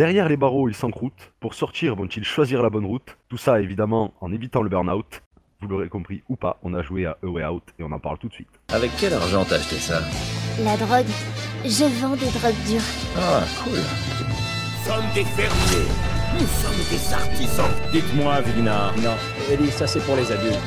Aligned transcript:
Derrière 0.00 0.30
les 0.30 0.38
barreaux, 0.38 0.66
ils 0.66 0.74
s'encroutent. 0.74 1.30
Pour 1.40 1.52
sortir, 1.52 1.94
vont-ils 1.94 2.24
choisir 2.24 2.62
la 2.62 2.70
bonne 2.70 2.86
route? 2.86 3.18
Tout 3.28 3.36
ça, 3.36 3.60
évidemment, 3.60 4.14
en 4.22 4.32
évitant 4.32 4.62
le 4.62 4.70
burn-out. 4.70 5.20
Vous 5.60 5.68
l'aurez 5.68 5.90
compris 5.90 6.22
ou 6.30 6.36
pas, 6.36 6.56
on 6.62 6.72
a 6.72 6.80
joué 6.80 7.04
à 7.04 7.18
A 7.22 7.26
Way 7.26 7.44
Out 7.44 7.64
et 7.78 7.82
on 7.82 7.92
en 7.92 7.98
parle 7.98 8.16
tout 8.16 8.28
de 8.28 8.32
suite. 8.32 8.48
Avec 8.72 8.92
quel 8.98 9.12
argent 9.12 9.44
t'as 9.44 9.56
acheté 9.56 9.76
ça? 9.76 10.00
La 10.64 10.78
drogue. 10.78 11.04
Je 11.66 11.84
vends 12.00 12.16
des 12.16 12.30
drogues 12.30 12.64
dures. 12.66 12.80
Ah, 13.14 13.42
cool. 13.62 13.74
Nous 13.74 14.90
sommes 14.90 15.04
des 15.12 15.24
fermiers. 15.24 15.88
Nous 16.32 16.46
sommes 16.46 16.82
des 16.90 17.12
artisans. 17.12 17.92
Dites-moi, 17.92 18.40
Vigna. 18.40 18.92
Non, 19.02 19.16
Ellie, 19.50 19.70
ça 19.70 19.86
c'est 19.86 20.00
pour 20.06 20.16
les 20.16 20.32
adultes. 20.32 20.58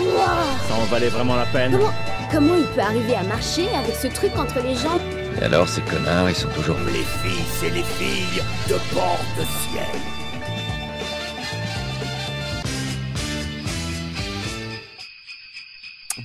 Wouah 0.00 0.42
Ça 0.66 0.74
en 0.74 0.84
valait 0.86 1.10
vraiment 1.10 1.36
la 1.36 1.46
peine? 1.46 1.70
Comment, 1.70 1.92
comment 2.28 2.56
il 2.56 2.66
peut 2.74 2.80
arriver 2.80 3.14
à 3.14 3.22
marcher 3.22 3.68
avec 3.68 3.94
ce 3.94 4.08
truc 4.08 4.36
entre 4.36 4.60
les 4.64 4.74
jambes? 4.74 5.23
Alors, 5.44 5.68
ces 5.68 5.82
connards, 5.82 6.30
ils 6.30 6.34
sont 6.34 6.48
toujours... 6.48 6.76
Les 6.86 7.04
fils 7.22 7.62
et 7.64 7.70
les 7.70 7.82
filles 7.82 8.42
de 8.66 8.94
bord 8.94 9.20
de 9.36 9.44
ciel. 9.44 10.00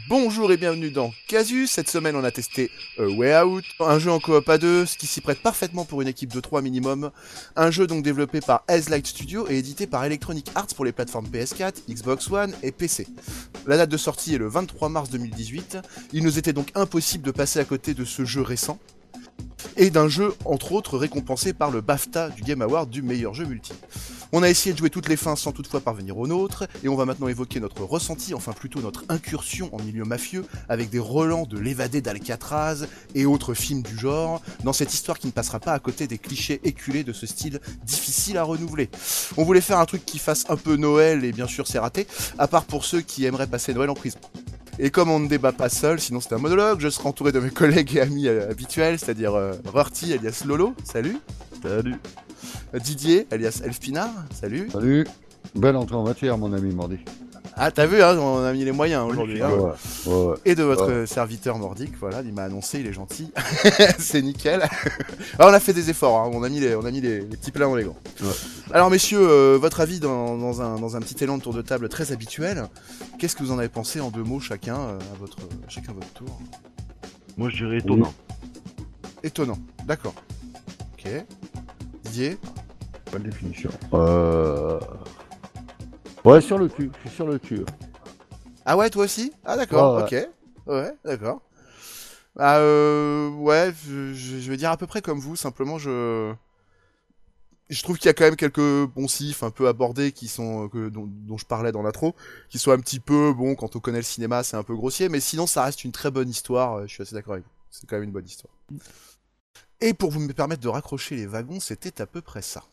Bonjour 0.08 0.54
et 0.54 0.58
bienvenue 0.58 0.90
dans 0.90 1.12
Casus. 1.28 1.70
Cette 1.70 1.90
semaine, 1.90 2.16
on 2.16 2.24
a 2.24 2.32
testé 2.32 2.72
A 2.98 3.04
Way 3.04 3.42
Out, 3.42 3.66
un 3.82 4.00
jeu 4.00 4.10
en 4.10 4.22
coop 4.22 4.48
à 4.48 4.58
deux, 4.58 4.86
ce 4.86 4.98
qui 4.98 5.06
s'y 5.06 5.20
prête 5.20 5.42
parfaitement 5.42 5.84
pour 5.84 6.02
une 6.02 6.08
équipe 6.08 6.34
de 6.34 6.40
3 6.40 6.62
minimum. 6.62 7.12
Un 7.58 7.72
jeu 7.72 7.88
donc 7.88 8.04
développé 8.04 8.40
par 8.40 8.64
Light 8.70 9.06
Studio 9.06 9.48
et 9.50 9.58
édité 9.58 9.86
par 9.86 10.06
Electronic 10.06 10.50
Arts 10.56 10.74
pour 10.74 10.86
les 10.86 10.94
plateformes 10.94 11.28
PS4, 11.28 11.74
Xbox 11.90 12.32
One 12.32 12.54
et 12.64 12.72
PC. 12.72 13.06
La 13.68 13.76
date 13.76 13.90
de 13.90 13.98
sortie 13.98 14.36
est 14.36 14.40
le 14.40 14.48
23 14.48 14.88
mars 14.88 15.10
2018. 15.10 15.78
Il 16.14 16.24
nous 16.24 16.40
était 16.40 16.54
donc 16.54 16.72
impossible 16.74 17.26
de 17.26 17.32
passer 17.32 17.60
à 17.60 17.66
côté 17.66 17.94
de 17.94 18.06
ce 18.06 18.24
jeu 18.24 18.42
récent 18.42 18.80
et 19.78 19.90
d'un 19.90 20.08
jeu 20.08 20.34
entre 20.46 20.72
autres 20.72 20.98
récompensé 20.98 21.54
par 21.54 21.72
le 21.72 21.82
BAFTA 21.82 22.30
du 22.30 22.42
Game 22.42 22.62
Award 22.62 22.90
du 22.90 23.02
meilleur 23.02 23.34
jeu 23.34 23.46
multi. 23.46 23.74
On 24.32 24.44
a 24.44 24.50
essayé 24.50 24.74
de 24.74 24.78
jouer 24.78 24.92
toutes 24.92 25.10
les 25.10 25.16
fins 25.16 25.36
sans 25.36 25.52
toutefois 25.52 25.80
parvenir 25.80 26.18
au 26.20 26.28
nôtre, 26.28 26.68
et 26.84 26.88
on 26.88 26.96
va 26.96 27.06
maintenant 27.06 27.30
évoquer 27.30 27.60
notre 27.60 27.84
ressenti, 27.84 28.36
enfin 28.36 28.52
plutôt 28.52 28.80
notre 28.80 29.04
incursion 29.10 29.74
en 29.74 29.82
milieu 29.82 30.04
mafieux, 30.04 30.46
avec 30.68 30.92
des 30.92 31.00
relents 31.00 31.48
de 31.48 31.58
l'évadé 31.58 32.00
d'Alcatraz 32.00 32.86
et 33.16 33.26
autres 33.26 33.56
films 33.56 33.82
du 33.82 33.98
genre, 33.98 34.44
dans 34.64 34.74
cette 34.74 34.94
histoire 34.94 35.18
qui 35.18 35.26
ne 35.26 35.32
passera 35.32 35.60
pas 35.60 35.74
à 35.74 35.80
côté 35.80 36.06
des 36.06 36.20
clichés 36.20 36.62
éculés 36.64 37.04
de 37.04 37.12
ce 37.12 37.26
style 37.26 37.60
difficile 37.84 38.38
à 38.38 38.44
renouveler. 38.44 38.90
On 39.36 39.44
voulait 39.44 39.62
faire 39.62 39.80
un 39.80 39.86
truc 39.86 40.06
qui 40.06 40.20
fasse 40.20 40.46
un 40.50 40.58
peu 40.58 40.76
Noël, 40.76 41.26
et 41.26 41.32
bien 41.32 41.48
sûr 41.48 41.66
c'est 41.66 41.80
raté, 41.80 42.06
à 42.38 42.48
part 42.48 42.66
pour 42.66 42.86
ceux 42.86 43.02
qui 43.02 43.26
aimeraient 43.26 43.48
passer 43.48 43.74
Noël 43.74 43.90
en 43.90 43.96
prison. 43.96 44.20
Et 44.82 44.92
comme 44.92 45.12
on 45.12 45.20
ne 45.20 45.28
débat 45.28 45.52
pas 45.52 45.68
seul, 45.68 46.00
sinon 46.00 46.22
c'est 46.22 46.34
un 46.34 46.38
monologue, 46.38 46.80
je 46.80 46.88
serai 46.88 47.10
entouré 47.10 47.34
de 47.34 47.40
mes 47.42 47.50
collègues 47.50 47.98
et 47.98 48.02
amis 48.02 48.30
euh, 48.30 48.50
habituels, 48.50 48.98
c'est-à-dire 48.98 49.36
euh, 49.36 49.52
Rorty 49.66 50.14
alias 50.14 50.44
Lolo, 50.48 50.74
salut. 50.86 51.18
Salut 51.62 51.96
Didier 52.74 53.28
alias 53.30 53.62
Elfpinard, 53.66 54.14
salut. 54.34 54.70
Salut. 54.72 55.06
Belle 55.54 55.76
entrée 55.76 55.98
en 55.98 56.04
matière, 56.04 56.38
mon 56.38 56.54
ami 56.54 56.74
Mordi. 56.74 57.00
Ah, 57.62 57.72
t'as 57.72 57.86
vu, 57.86 58.02
hein, 58.02 58.18
on 58.18 58.42
a 58.44 58.54
mis 58.54 58.64
les 58.64 58.72
moyens 58.72 59.06
aujourd'hui. 59.06 59.42
hein. 59.42 59.50
Ouais, 59.50 60.14
ouais, 60.14 60.26
ouais. 60.28 60.36
Et 60.46 60.56
de 60.56 60.64
votre 60.64 61.06
serviteur 61.06 61.60
nordique, 61.60 61.94
voilà, 62.00 62.22
il 62.22 62.34
m'a 62.34 62.44
annoncé, 62.44 62.80
il 62.80 62.88
est 62.88 62.94
gentil. 62.94 63.34
c'est 64.00 64.22
nickel. 64.22 64.62
Alors, 65.38 65.52
on 65.52 65.54
a 65.54 65.60
fait 65.60 65.74
des 65.74 65.90
efforts, 65.90 66.20
hein, 66.20 66.32
on 66.34 66.44
a 66.44 66.50
mis 66.50 66.62
les, 66.62 66.74
on 66.76 66.86
a 66.86 66.92
mis 66.92 67.02
les, 67.02 67.20
les 67.20 67.36
petits 67.38 67.52
plats 67.52 67.66
dans 67.66 67.76
les 67.76 67.84
gants. 67.84 67.98
Alors, 68.72 68.90
messieurs, 68.90 69.20
euh, 69.22 69.58
votre 69.60 69.82
avis 69.82 70.00
dans, 70.00 70.38
dans 70.38 70.62
un, 70.62 70.80
dans 70.80 70.96
un 70.96 71.02
petit 71.02 71.22
élan 71.22 71.38
de 71.38 71.44
tour 71.44 71.54
de 71.54 71.62
table 71.62 71.90
très 71.90 72.14
habituel. 72.14 72.66
Qu'est-ce 73.20 73.36
que 73.36 73.44
vous 73.44 73.52
en 73.52 73.60
avez 73.60 73.68
pensé 73.70 74.00
en 74.00 74.10
deux 74.10 74.24
mots 74.24 74.40
chacun, 74.40 74.78
euh, 74.78 74.98
à 74.98 75.18
votre, 75.20 75.38
chacun 75.68 75.92
votre 75.92 76.12
tour? 76.14 76.40
Moi, 77.38 77.50
je 77.50 77.58
dirais 77.66 77.80
étonnant. 77.80 78.14
Étonnant, 79.22 79.58
d'accord. 79.86 80.14
Ok. 80.94 81.12
Didier? 82.06 82.38
Pas 83.12 83.20
de 83.20 83.24
définition. 83.26 83.70
Euh... 83.94 84.80
Ouais, 86.26 86.42
sur 86.42 86.58
le 86.58 86.68
cul. 86.68 86.92
Je 87.04 87.08
suis 87.08 87.16
sur 87.16 87.28
le 87.28 87.40
cul. 87.40 87.66
Ah 88.66 88.78
ouais, 88.78 88.90
toi 88.90 89.06
aussi? 89.06 89.32
Ah 89.46 89.56
d'accord, 89.56 89.96
Ouais, 89.96 90.04
ok. 90.04 90.30
Ouais, 90.68 90.92
d'accord. 91.04 91.42
Bah 92.36 92.58
euh, 92.58 93.30
ouais, 93.30 93.74
je, 93.88 94.14
je 94.14 94.50
vais 94.52 94.58
dire 94.58 94.72
à 94.72 94.78
peu 94.78 94.88
près 94.88 95.02
comme 95.02 95.20
vous, 95.20 95.36
simplement 95.36 95.78
je... 95.78 96.34
Je 97.70 97.84
trouve 97.84 97.98
qu'il 97.98 98.08
y 98.08 98.10
a 98.10 98.14
quand 98.14 98.24
même 98.24 98.36
quelques 98.36 98.86
bons 98.88 99.08
sifs 99.08 99.44
un 99.44 99.52
peu 99.52 99.68
abordés 99.68 100.12
qui 100.12 100.28
sont 100.28 100.70
que, 100.70 100.90
dont, 100.90 101.06
dont 101.08 101.38
je 101.38 101.46
parlais 101.46 101.72
dans 101.72 101.84
l'intro, 101.84 102.16
qui 102.50 102.58
sont 102.58 102.72
un 102.72 102.80
petit 102.80 103.00
peu, 103.00 103.32
bon, 103.32 103.54
quand 103.56 103.76
on 103.76 103.80
connaît 103.80 104.00
le 104.00 104.04
cinéma, 104.04 104.44
c'est 104.44 104.58
un 104.58 104.64
peu 104.64 104.76
grossier, 104.76 105.08
mais 105.08 105.20
sinon 105.20 105.46
ça 105.46 105.64
reste 105.64 105.84
une 105.84 105.92
très 105.92 106.10
bonne 106.10 106.30
histoire, 106.30 106.78
euh, 106.78 106.88
je 106.88 106.94
suis 106.94 107.04
assez 107.04 107.14
d'accord 107.14 107.34
avec 107.34 107.46
vous. 107.46 107.52
C'est 107.70 107.88
quand 107.88 107.98
même 107.98 108.06
une 108.06 108.12
bonne 108.12 108.26
histoire. 108.26 108.54
Et 109.82 109.94
pour 109.94 110.10
vous 110.10 110.20
me 110.20 110.34
permettre 110.34 110.62
de 110.62 110.68
raccrocher 110.68 111.16
les 111.16 111.28
wagons, 111.28 111.60
c'était 111.60 112.02
à 112.02 112.08
peu 112.08 112.22
près 112.22 112.42
ça. 112.42 112.64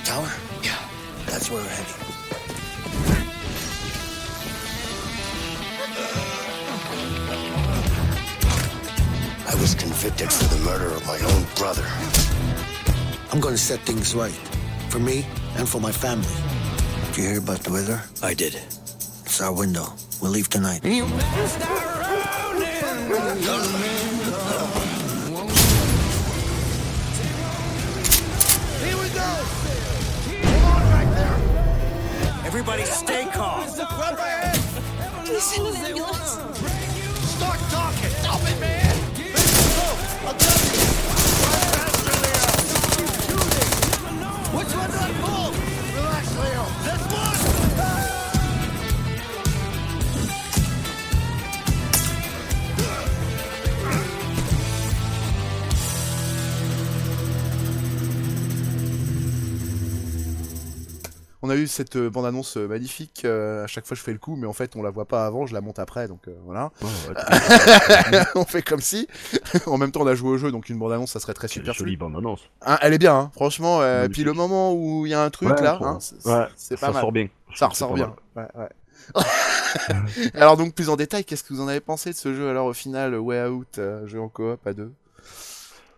That 0.00 0.06
tower? 0.06 0.30
Yeah. 0.62 0.78
That's 1.26 1.50
where 1.50 1.62
we're 1.62 1.68
heading. 1.68 1.94
I 9.46 9.54
was 9.60 9.74
convicted 9.74 10.32
for 10.32 10.54
the 10.54 10.64
murder 10.64 10.86
of 10.86 11.06
my 11.06 11.18
own 11.18 11.44
brother. 11.56 11.86
I'm 13.32 13.40
gonna 13.40 13.56
set 13.56 13.80
things 13.80 14.14
right. 14.14 14.38
For 14.88 14.98
me 14.98 15.26
and 15.56 15.68
for 15.68 15.80
my 15.80 15.92
family. 15.92 16.26
Did 17.08 17.16
you 17.16 17.24
hear 17.30 17.38
about 17.38 17.60
the 17.60 17.72
weather? 17.72 18.02
I 18.22 18.34
did. 18.34 18.54
It's 18.54 19.40
our 19.40 19.52
window. 19.52 19.86
We'll 20.20 20.32
leave 20.32 20.48
tonight. 20.48 20.82
Everybody 32.60 32.84
stay 32.84 33.24
calm 33.32 33.64
Can 33.64 35.26
you 35.26 35.40
send 35.40 35.76
ambulance 35.76 36.32
Start 37.30 37.58
talking! 37.70 38.10
Stop 38.10 38.42
it, 38.42 38.60
man! 38.60 38.89
On 61.50 61.54
a 61.54 61.56
eu 61.56 61.66
cette 61.66 61.96
euh, 61.96 62.08
bande-annonce 62.10 62.56
euh, 62.58 62.68
magnifique, 62.68 63.22
euh, 63.24 63.64
à 63.64 63.66
chaque 63.66 63.84
fois 63.84 63.96
je 63.96 64.02
fais 64.02 64.12
le 64.12 64.18
coup, 64.18 64.36
mais 64.36 64.46
en 64.46 64.52
fait 64.52 64.76
on 64.76 64.84
la 64.84 64.90
voit 64.90 65.06
pas 65.06 65.26
avant, 65.26 65.46
je 65.46 65.52
la 65.52 65.60
monte 65.60 65.80
après, 65.80 66.06
donc 66.06 66.20
voilà. 66.44 66.70
Ouais, 66.80 68.20
on 68.36 68.44
fait 68.44 68.62
comme 68.62 68.80
si. 68.80 69.08
en 69.66 69.76
même 69.76 69.90
temps 69.90 70.02
on 70.02 70.06
a 70.06 70.14
joué 70.14 70.30
au 70.30 70.38
jeu, 70.38 70.52
donc 70.52 70.68
une 70.68 70.78
bande-annonce 70.78 71.10
ça 71.10 71.18
serait 71.18 71.34
très 71.34 71.48
super 71.48 71.74
jolie 71.74 71.96
bande-annonce. 71.96 72.42
Hein, 72.64 72.78
elle 72.82 72.94
est 72.94 72.98
bien, 72.98 73.16
hein, 73.16 73.30
franchement. 73.34 73.80
euh, 73.82 74.06
puis 74.08 74.22
le 74.22 74.32
moment 74.32 74.72
où 74.74 75.06
il 75.06 75.10
y 75.10 75.14
a 75.14 75.24
un 75.24 75.30
truc 75.30 75.48
Ouais, 75.50 75.60
là, 75.60 75.76
hein, 75.82 75.98
c'est 76.00 76.24
Ouais, 76.24 76.46
c'est 76.54 76.78
ça 76.78 76.86
pas 76.86 76.92
mal. 76.92 77.02
sort 77.02 77.10
bien. 77.10 77.26
Ça 77.56 77.66
ressort 77.66 77.88
pas 77.88 77.94
bien. 77.96 78.14
mal. 78.36 78.48
Ouais, 78.54 78.62
ouais. 78.62 78.68
alors 80.34 80.56
donc 80.56 80.74
plus 80.76 80.88
en 80.88 80.94
détail, 80.94 81.24
qu'est-ce 81.24 81.42
que 81.42 81.52
vous 81.52 81.60
en 81.60 81.66
avez 81.66 81.80
pensé 81.80 82.10
de 82.10 82.16
ce 82.16 82.32
jeu 82.32 82.48
alors 82.48 82.66
au 82.66 82.74
final, 82.74 83.16
Way 83.16 83.46
Out, 83.48 83.78
euh, 83.78 84.06
jeu 84.06 84.20
en 84.20 84.28
coop 84.28 84.64
à 84.64 84.72
deux? 84.72 84.92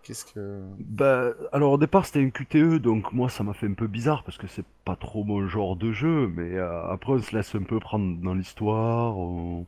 Qu'est-ce 0.02 0.24
que... 0.24 0.60
Bah, 0.80 1.32
alors 1.52 1.72
au 1.72 1.78
départ 1.78 2.06
c'était 2.06 2.20
une 2.20 2.32
QTE, 2.32 2.78
donc 2.80 3.12
moi 3.12 3.28
ça 3.28 3.44
m'a 3.44 3.52
fait 3.52 3.66
un 3.68 3.74
peu 3.74 3.86
bizarre 3.86 4.24
parce 4.24 4.36
que 4.36 4.48
c'est 4.48 4.64
pas 4.84 4.96
trop 4.96 5.22
mon 5.22 5.46
genre 5.46 5.76
de 5.76 5.92
jeu, 5.92 6.26
mais 6.34 6.54
euh, 6.56 6.86
après 6.88 7.12
on 7.12 7.18
se 7.20 7.34
laisse 7.36 7.54
un 7.54 7.62
peu 7.62 7.78
prendre 7.78 8.16
dans 8.20 8.34
l'histoire, 8.34 9.16
on, 9.16 9.66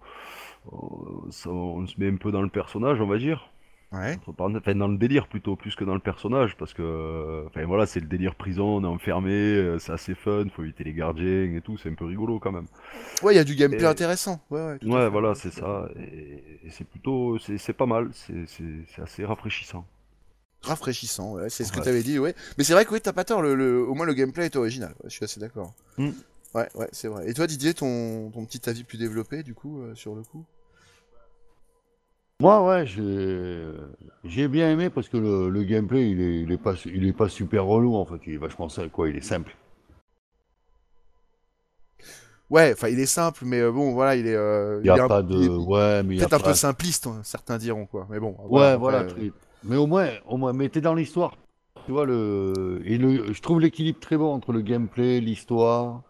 on- 0.73 1.31
se 1.31 2.00
met 2.00 2.09
un 2.09 2.17
peu 2.17 2.32
dans 2.32 2.43
le 2.43 2.49
personnage, 2.49 3.00
on 3.00 3.06
va 3.06 3.19
dire. 3.19 3.49
Ouais. 3.93 4.19
Enfin, 4.26 4.75
dans 4.75 4.88
le 4.88 4.97
délire 4.99 5.29
plutôt, 5.29 5.55
plus 5.55 5.76
que 5.76 5.85
dans 5.85 5.94
le 5.94 6.00
personnage, 6.00 6.56
parce 6.56 6.75
que, 6.75 6.82
euh, 6.82 7.44
enfin 7.47 7.64
voilà, 7.64 7.87
c'est 7.87 8.00
le 8.00 8.06
délire 8.06 8.35
prison, 8.35 8.79
on 8.79 8.82
est 8.82 8.88
enfermé, 8.88 9.31
euh, 9.31 9.79
c'est 9.79 9.93
assez 9.93 10.17
fun, 10.17 10.47
faut 10.53 10.64
éviter 10.64 10.82
les 10.82 10.94
gardiens 10.94 11.55
et 11.55 11.61
tout, 11.62 11.76
c'est 11.76 11.91
un 11.91 11.94
peu 11.94 12.05
rigolo 12.06 12.41
quand 12.41 12.50
même. 12.50 12.67
Ouais, 13.23 13.35
il 13.35 13.37
y 13.37 13.41
a 13.41 13.44
du 13.44 13.55
gameplay 13.55 13.82
Et- 13.85 13.87
intéressant. 13.87 14.41
Ouais, 14.50 14.67
ouais. 14.67 14.79
tout 14.81 14.88
voilà, 14.88 15.37
c'est 15.37 15.53
ça, 15.53 15.88
et, 15.97 16.43
et 16.67 16.70
c'est 16.70 16.88
plutôt, 16.88 17.38
c'est 17.38 17.73
pas 17.73 17.87
mal, 17.87 18.09
c'est 18.12 19.00
assez 19.00 19.25
rafraîchissant. 19.25 19.87
Rafraîchissant, 20.64 21.32
ouais, 21.34 21.50
c'est 21.50 21.64
ce 21.64 21.72
que 21.72 21.78
Ouais. 21.78 21.84
t'avais 21.84 22.02
dit, 22.02 22.19
ouais. 22.19 22.34
Mais 22.58 22.64
c'est 22.64 22.72
vrai 22.72 22.84
que 22.84 22.93
oui, 22.93 23.00
t'as 23.00 23.12
pas 23.12 23.25
tort, 23.25 23.43
le, 23.43 23.55
le- 23.55 23.87
au 23.87 23.94
moins 23.94 24.06
le 24.06 24.14
gameplay 24.14 24.46
est 24.46 24.56
original, 24.56 24.90
ouais, 25.02 25.11
je 25.11 25.14
suis 25.14 25.25
assez 25.25 25.40
d'accord. 25.40 25.72
Mm. 25.99 26.11
Ouais, 26.55 26.69
ouais, 26.76 26.88
c'est 26.93 27.08
vrai. 27.08 27.28
Et 27.28 27.34
toi 27.34 27.46
Didier, 27.46 27.75
ton, 27.75 28.31
ton 28.31 28.44
petit 28.44 28.69
avis 28.70 28.84
plus 28.84 28.96
développé 28.99 29.43
du 29.43 29.55
coup, 29.55 29.82
euh, 29.82 29.94
sur 29.94 30.14
le 30.14 30.22
coup? 30.22 30.44
Moi, 32.40 32.66
ouais, 32.66 32.87
j'ai 32.87 33.70
j'ai 34.25 34.49
bien 34.49 34.70
aimé 34.70 34.90
parce 34.90 35.08
que 35.08 35.16
le, 35.16 35.49
le 35.49 35.62
gameplay, 35.62 36.11
il 36.11 36.20
est, 36.20 36.40
il 36.43 36.50
est 36.52 36.58
pas, 36.58 36.75
il 36.84 37.06
est 37.06 37.12
pas 37.12 37.28
super 37.28 37.64
relou 37.64 37.94
en 37.94 38.05
fait. 38.05 38.20
Il 38.26 38.34
est 38.34 38.38
vachement 38.38 38.69
simple, 38.69 38.90
quoi. 38.90 39.08
Il 39.08 39.16
est 39.16 39.20
simple. 39.22 39.55
Ouais, 42.50 42.72
enfin, 42.72 42.88
il 42.88 43.00
est 43.00 43.06
simple, 43.06 43.44
mais 43.44 43.61
euh, 43.61 43.72
bon, 43.72 43.93
voilà, 43.94 44.16
il 44.16 44.26
est. 44.26 44.34
euh, 44.34 44.81
Il 44.84 44.87
est 44.88 44.90
a 44.90 45.05
un- 45.05 45.08
pas 45.08 45.25
il 45.28 45.44
est 45.44 45.49
de. 45.49 45.56
Ouais, 45.56 46.02
mais 46.02 46.14
il 46.14 46.16
y 46.16 46.20
Peut-être 46.20 46.34
un 46.34 46.38
pas- 46.38 46.50
peu 46.50 46.55
simpliste, 46.55 47.06
hein, 47.06 47.20
certains 47.25 47.56
diront, 47.56 47.87
quoi. 47.87 48.06
Mais 48.11 48.20
bon. 48.20 48.37
Ouais, 48.49 48.76
voilà. 48.76 49.06
Mais 49.64 49.76
au 49.76 49.87
moins, 49.87 50.11
au 50.26 50.37
moins, 50.37 50.52
mais 50.52 50.69
t'es 50.69 50.81
dans 50.81 50.94
l'histoire. 50.94 51.37
Tu 51.87 51.93
vois 51.93 52.06
le 52.06 52.81
et 52.84 52.96
le, 52.96 53.32
je 53.32 53.43
trouve 53.43 53.61
l'équilibre 53.61 53.99
très 54.00 54.16
bon 54.16 54.32
entre 54.32 54.52
le 54.52 54.61
gameplay, 54.61 55.20
l'histoire, 55.20 56.02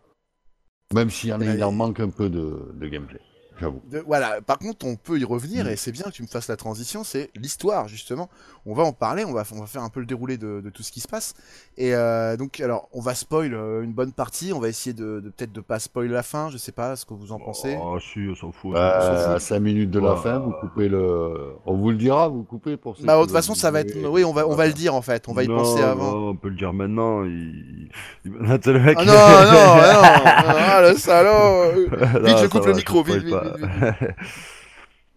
même 0.92 1.10
s'il 1.10 1.30
y 1.30 1.32
en 1.32 1.40
a, 1.40 1.54
il 1.54 1.64
en 1.64 1.72
manque 1.72 2.00
un 2.00 2.10
peu 2.10 2.28
de, 2.30 2.72
de 2.74 2.88
gameplay. 2.88 3.20
J'avoue. 3.60 3.80
de- 3.90 4.02
voilà, 4.06 4.40
par 4.40 4.58
contre, 4.58 4.84
on 4.86 4.96
peut 4.96 5.18
y 5.18 5.24
revenir 5.24 5.64
Mm. 5.64 5.68
et 5.68 5.76
c'est 5.76 5.92
bien 5.92 6.04
que 6.04 6.10
tu 6.10 6.22
me 6.22 6.26
fasses 6.26 6.48
la 6.48 6.56
transition. 6.56 7.04
C'est 7.04 7.30
l'histoire, 7.36 7.86
justement. 7.88 8.28
On 8.66 8.74
va 8.74 8.82
en 8.82 8.92
parler, 8.92 9.24
on 9.24 9.32
va, 9.32 9.44
on 9.54 9.60
va 9.60 9.66
faire 9.66 9.82
un 9.82 9.88
peu 9.90 10.00
le 10.00 10.06
déroulé 10.06 10.36
de, 10.38 10.60
de 10.60 10.70
tout 10.70 10.82
ce 10.82 10.90
qui 10.90 11.00
se 11.00 11.06
passe. 11.08 11.34
Et 11.76 11.94
euh, 11.94 12.36
donc, 12.36 12.60
alors, 12.60 12.88
on 12.92 13.00
va 13.00 13.14
spoil 13.14 13.54
euh, 13.54 13.82
une 13.82 13.92
bonne 13.92 14.12
partie. 14.12 14.52
On 14.52 14.58
va 14.58 14.68
essayer 14.68 14.92
de, 14.94 15.20
de 15.20 15.28
peut-être 15.30 15.52
de 15.52 15.60
pas 15.60 15.78
spoil 15.78 16.08
la 16.08 16.22
fin. 16.22 16.48
Je 16.50 16.56
sais 16.56 16.72
pas 16.72 16.96
ce 16.96 17.04
que 17.06 17.14
vous 17.14 17.30
en 17.32 17.38
pensez. 17.38 17.76
Ah, 17.80 17.98
si, 18.00 18.26
on 18.30 18.34
s'en 18.34 18.52
fout. 18.52 18.72
Bah, 18.72 18.98
on 18.98 19.02
s'en 19.16 19.22
fout. 19.26 19.36
à 19.36 19.38
5 19.40 19.60
minutes 19.60 19.90
de 19.90 20.00
la 20.00 20.14
Ouais. 20.14 20.20
fin, 20.20 20.38
vous 20.38 20.52
coupez 20.60 20.88
le. 20.88 21.54
On 21.66 21.76
vous 21.76 21.90
le 21.90 21.96
dira, 21.96 22.28
vous 22.28 22.42
coupez 22.42 22.76
pour 22.76 22.96
Bah, 23.02 23.16
de 23.18 23.22
toute 23.22 23.32
façon, 23.32 23.54
ça 23.54 23.70
va 23.70 23.80
être. 23.80 23.94
Oui, 24.08 24.24
on 24.24 24.32
va, 24.32 24.48
on 24.48 24.54
va 24.56 24.66
le 24.66 24.72
dire 24.72 24.94
en 24.94 25.02
fait. 25.02 25.28
On 25.28 25.32
va 25.32 25.44
y 25.44 25.48
Non, 25.48 25.56
penser 25.58 25.82
avant. 25.82 26.12
non, 26.12 26.28
on 26.30 26.36
peut 26.36 26.48
le 26.48 26.56
dire 26.56 26.72
maintenant. 26.72 27.22
Il... 27.24 27.90
il... 28.24 28.32
Attends, 28.50 28.72
le 28.72 28.80
mec. 28.80 28.96
Ah 29.00 29.04
non, 29.04 29.12
non, 29.12 29.18
non, 29.52 30.58
ah 30.58 30.80
le 30.90 30.96
salaud 30.96 31.72
Non, 31.90 32.20
Vite, 32.24 32.38
je 32.38 32.46
coupe 32.46 32.62
va, 32.62 32.68
le 32.70 32.74
micro, 32.76 33.02
vite, 33.02 33.22
vite, 33.22 33.34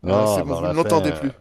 Non, 0.03 0.25
Ah, 0.25 0.25
c'est 0.35 0.43
bon, 0.43 0.61
vous 0.61 0.67
ne 0.67 0.73
l'entendez 0.73 1.11
plus. 1.11 1.31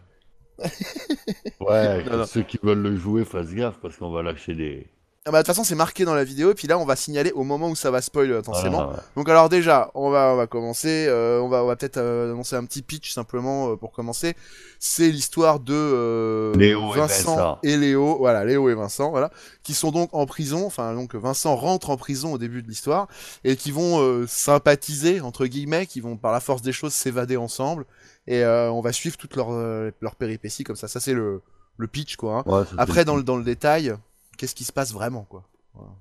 Ouais, 1.61 2.03
Non, 2.05 2.11
que 2.11 2.17
non. 2.17 2.27
ceux 2.27 2.43
qui 2.43 2.59
veulent 2.63 2.83
le 2.83 2.97
jouer 2.97 3.25
fassent 3.25 3.53
gaffe 3.55 3.79
parce 3.81 3.97
qu'on 3.97 4.11
va 4.11 4.23
lâcher 4.23 4.55
des. 4.55 4.91
Ah 5.29 5.33
bah, 5.33 5.39
de 5.39 5.43
toute 5.43 5.49
façon, 5.49 5.65
c'est 5.65 5.75
marqué 5.75 6.05
dans 6.05 6.15
la 6.15 6.23
vidéo, 6.23 6.53
et 6.53 6.55
puis 6.55 6.69
là, 6.69 6.79
on 6.79 6.85
va 6.85 6.95
signaler 6.95 7.33
au 7.33 7.43
moment 7.43 7.69
où 7.69 7.75
ça 7.75 7.91
va 7.91 8.01
spoil 8.01 8.33
intensément. 8.33 8.71
Voilà, 8.77 8.93
ouais. 8.93 9.03
Donc, 9.17 9.29
alors, 9.29 9.49
déjà, 9.49 9.91
on 9.95 10.09
va, 10.09 10.33
on 10.33 10.37
va 10.37 10.47
commencer. 10.47 11.07
euh, 11.09 11.41
on 11.41 11.49
va, 11.49 11.65
on 11.65 11.67
va 11.67 11.75
peut-être 11.75 11.97
euh, 11.97 12.31
annoncer 12.33 12.55
un 12.55 12.65
petit 12.65 12.81
pitch 12.81 13.13
simplement 13.13 13.71
euh, 13.73 13.77
pour 13.77 13.91
commencer. 13.91 14.37
C'est 14.79 15.09
l'histoire 15.11 15.59
de 15.59 15.75
euh, 15.75 16.55
Léo 16.55 16.93
Vincent 16.93 17.59
et 17.65 17.77
Léo. 17.77 18.17
Voilà, 18.19 18.45
Léo 18.45 18.69
et 18.71 18.75
Vincent, 18.75 19.11
voilà, 19.11 19.31
qui 19.65 19.75
sont 19.75 19.91
donc 19.91 20.11
en 20.13 20.27
prison. 20.27 20.65
Enfin, 20.65 20.95
donc, 20.95 21.17
Vincent 21.17 21.57
rentre 21.57 21.91
en 21.91 21.97
prison 21.97 22.33
au 22.33 22.39
début 22.39 22.63
de 22.63 22.69
l'histoire 22.69 23.09
et 23.43 23.57
qui 23.57 23.73
vont 23.73 24.01
euh, 24.01 24.27
sympathiser, 24.29 25.21
entre 25.21 25.47
guillemets, 25.47 25.87
qui 25.87 26.01
vont 26.01 26.17
par 26.17 26.31
la 26.31 26.39
force 26.41 26.63
des 26.63 26.73
choses 26.73 26.93
s'évader 26.93 27.37
ensemble. 27.37 27.85
Et 28.29 28.45
euh, 28.45 28.71
on 28.71 28.81
va 28.81 28.93
suivre 28.93 29.17
toutes 29.17 29.35
leurs 29.35 29.53
euh, 29.53 29.91
leurs 30.01 30.15
péripéties 30.15 30.63
comme 30.63 30.77
ça. 30.77 30.87
Ça, 30.87 31.01
c'est 31.01 31.15
le, 31.15 31.43
le 31.79 31.87
pitch, 31.89 32.15
quoi. 32.17 32.45
hein. 32.47 32.51
Ouais, 32.51 32.63
Après, 32.79 33.05
dans 33.05 33.17
le, 33.17 33.23
dans 33.25 33.37
le 33.37 33.45
détail, 33.45 33.95
qu'est-ce 34.37 34.55
qui 34.55 34.65
se 34.65 34.73
passe 34.73 34.93
vraiment, 34.93 35.25
quoi? 35.25 35.49
Voilà. 35.75 35.93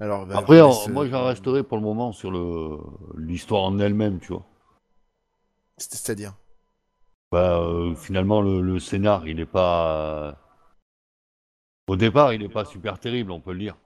Alors, 0.00 0.26
bah, 0.26 0.38
Après, 0.38 0.62
laisse, 0.62 0.88
moi, 0.88 1.06
euh, 1.06 1.06
j'en 1.06 1.26
resterai 1.26 1.62
pour 1.62 1.76
le 1.76 1.82
moment 1.82 2.12
sur 2.12 2.30
le 2.30 2.78
l'histoire 3.18 3.64
en 3.64 3.78
elle-même, 3.78 4.20
tu 4.20 4.28
vois. 4.32 4.46
c'est- 5.78 5.94
C'est-à-dire? 5.96 6.34
Bah, 7.32 7.58
euh, 7.60 7.94
finalement, 7.94 8.42
le, 8.42 8.60
le 8.60 8.78
scénar, 8.78 9.26
il 9.26 9.40
est 9.40 9.46
pas. 9.46 10.36
Au 11.88 11.96
départ, 11.96 12.32
il 12.34 12.44
est 12.44 12.48
pas 12.48 12.64
super 12.64 13.00
terrible, 13.00 13.32
on 13.32 13.40
peut 13.40 13.52
le 13.52 13.58
dire. 13.58 13.76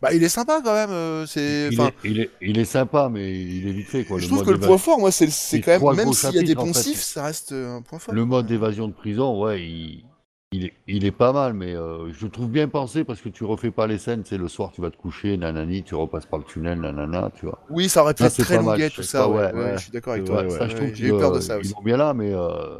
Bah, 0.00 0.12
il 0.12 0.22
est 0.22 0.28
sympa 0.28 0.60
quand 0.62 0.74
même. 0.74 0.90
euh, 0.90 1.26
c'est. 1.26 1.68
Il 1.68 1.80
Enfin, 1.80 1.82
est, 1.82 1.94
il, 2.04 2.20
est, 2.20 2.30
il 2.40 2.58
est 2.58 2.64
sympa, 2.64 3.08
mais 3.10 3.32
il 3.34 3.66
est 3.68 3.72
vite 3.72 3.88
fait, 3.90 4.04
quoi. 4.06 4.18
je 4.18 4.26
Le 4.26 4.28
trouve 4.28 4.42
mode 4.42 4.46
que 4.46 4.50
le 4.50 4.58
point 4.58 4.78
fort, 4.78 4.98
moi, 4.98 5.12
c'est 5.12 5.60
quand 5.60 5.70
même, 5.72 5.84
même 5.94 6.12
s'il 6.12 6.34
y 6.34 6.38
a 6.38 6.42
des 6.42 6.56
chapitres, 6.56 6.58
en 6.58 6.66
fait. 6.66 6.88
poncifs, 6.92 7.02
ça 7.02 7.24
reste 7.24 7.52
euh, 7.52 7.76
un 7.76 7.82
point 7.82 7.98
fort. 7.98 8.16
Le 8.16 8.24
mode 8.24 8.46
d'évasion 8.46 8.88
de 8.88 8.94
prison, 8.94 9.42
ouais, 9.42 9.62
il, 9.62 10.06
il, 10.54 10.64
est, 10.66 10.72
il 10.86 11.04
est 11.04 11.10
pas 11.10 11.32
mal, 11.32 11.52
mais 11.52 11.74
euh, 11.74 12.12
je 12.12 12.24
le 12.26 12.30
trouve 12.30 12.48
bien 12.48 12.68
pensé 12.68 13.04
parce 13.04 13.20
que 13.20 13.28
tu 13.28 13.44
refais 13.44 13.70
pas 13.70 13.86
les 13.86 13.98
scènes, 13.98 14.22
c'est 14.24 14.38
le 14.38 14.48
soir, 14.48 14.70
tu 14.72 14.80
vas 14.80 14.90
te 14.90 14.96
coucher, 14.96 15.36
nanani, 15.36 15.82
tu 15.82 15.94
repasses 15.94 16.26
par 16.26 16.38
le 16.38 16.44
tunnel, 16.44 16.80
nanana, 16.80 17.30
tu 17.34 17.46
vois. 17.46 17.58
Oui, 17.70 17.88
ça 17.88 18.02
aurait 18.02 18.14
pu 18.14 18.22
être 18.22 18.36
très 18.42 18.58
longuet, 18.58 18.90
tout 18.90 19.02
ça. 19.02 19.28
Ouais, 19.28 19.36
ouais, 19.36 19.52
ouais, 19.52 19.64
ouais. 19.64 19.72
je 19.76 19.82
suis 19.82 19.92
d'accord 19.92 20.12
avec 20.12 20.24
toi. 20.24 20.48
ça, 20.50 20.68
je 20.68 20.76
trouve 20.76 20.94
J'ai 20.94 21.08
eu 21.08 21.10
peur 21.10 21.32
de 21.32 21.40
ça 21.40 21.58
aussi. 21.58 21.74
ont 21.76 21.82
bien 21.82 21.96
là, 21.96 22.14
mais 22.14 22.32
euh, 22.32 22.78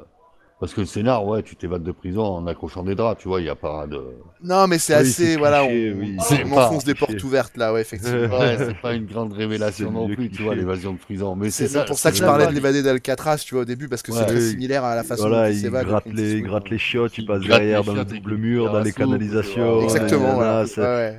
parce 0.65 0.73
que 0.73 0.81
le 0.81 0.87
scénar, 0.87 1.27
ouais, 1.27 1.43
tu 1.43 1.57
t'évades 1.57 1.83
de 1.83 1.93
prison 1.93 2.23
en 2.25 2.47
accrochant 2.47 2.83
des 2.85 2.95
draps, 2.95 3.21
tu 3.21 3.29
vois, 3.29 3.43
il 3.43 3.45
y 3.47 3.51
a 3.51 3.55
pas 3.55 3.87
de. 3.87 4.01
Non, 4.43 4.67
mais 4.67 4.79
c'est 4.79 4.95
Oui, 4.95 5.01
assez. 5.01 5.37
Voilà, 5.37 5.61
cliché, 5.67 5.93
on, 5.95 5.99
oui. 6.01 6.17
on 6.51 6.57
enfonce 6.57 6.85
des 6.85 6.95
portes 6.95 7.23
ouvertes 7.23 7.59
là, 7.59 7.75
ouais, 7.75 7.83
effectivement. 7.83 8.39
Ouais, 8.39 8.57
c'est 8.57 8.81
pas 8.81 8.95
une 8.95 9.05
grande 9.05 9.35
révélation 9.35 9.91
non 9.91 10.09
plus, 10.09 10.31
tu 10.31 10.43
vois, 10.43 10.55
l'évasion 10.55 10.95
de 10.95 10.99
prison. 10.99 11.37
Mais 11.37 11.51
C'est 11.51 11.85
pour 11.85 11.99
ça 11.99 12.11
que 12.11 12.17
je 12.17 12.25
parlais 12.25 12.47
de 12.47 12.53
l'évadé 12.53 12.83
d'Alcatraz, 12.83 13.43
tu 13.45 13.55
vois, 13.57 13.63
au 13.63 13.67
début, 13.67 13.89
parce 13.89 14.01
que 14.01 14.11
c'est 14.13 14.25
très 14.25 14.41
similaire 14.41 14.85
à 14.85 14.97
la 14.97 15.05
façon 15.05 15.29
Voilà, 15.29 15.49
dont 15.49 15.53
il 15.53 15.57
il 15.59 15.61
s'évade. 15.61 15.87
gratte, 15.87 16.07
donc, 16.07 16.17
les, 16.17 16.41
gratte 16.41 16.71
les 16.71 16.79
chiottes, 16.79 17.19
il 17.19 17.27
passe 17.27 17.43
derrière 17.43 17.85
dans 17.85 17.95
le 17.95 18.05
double 18.07 18.37
mur, 18.37 18.73
dans 18.73 18.81
les 18.81 18.93
canalisations. 18.93 19.83
Exactement, 19.83 20.35
voilà. 20.35 20.65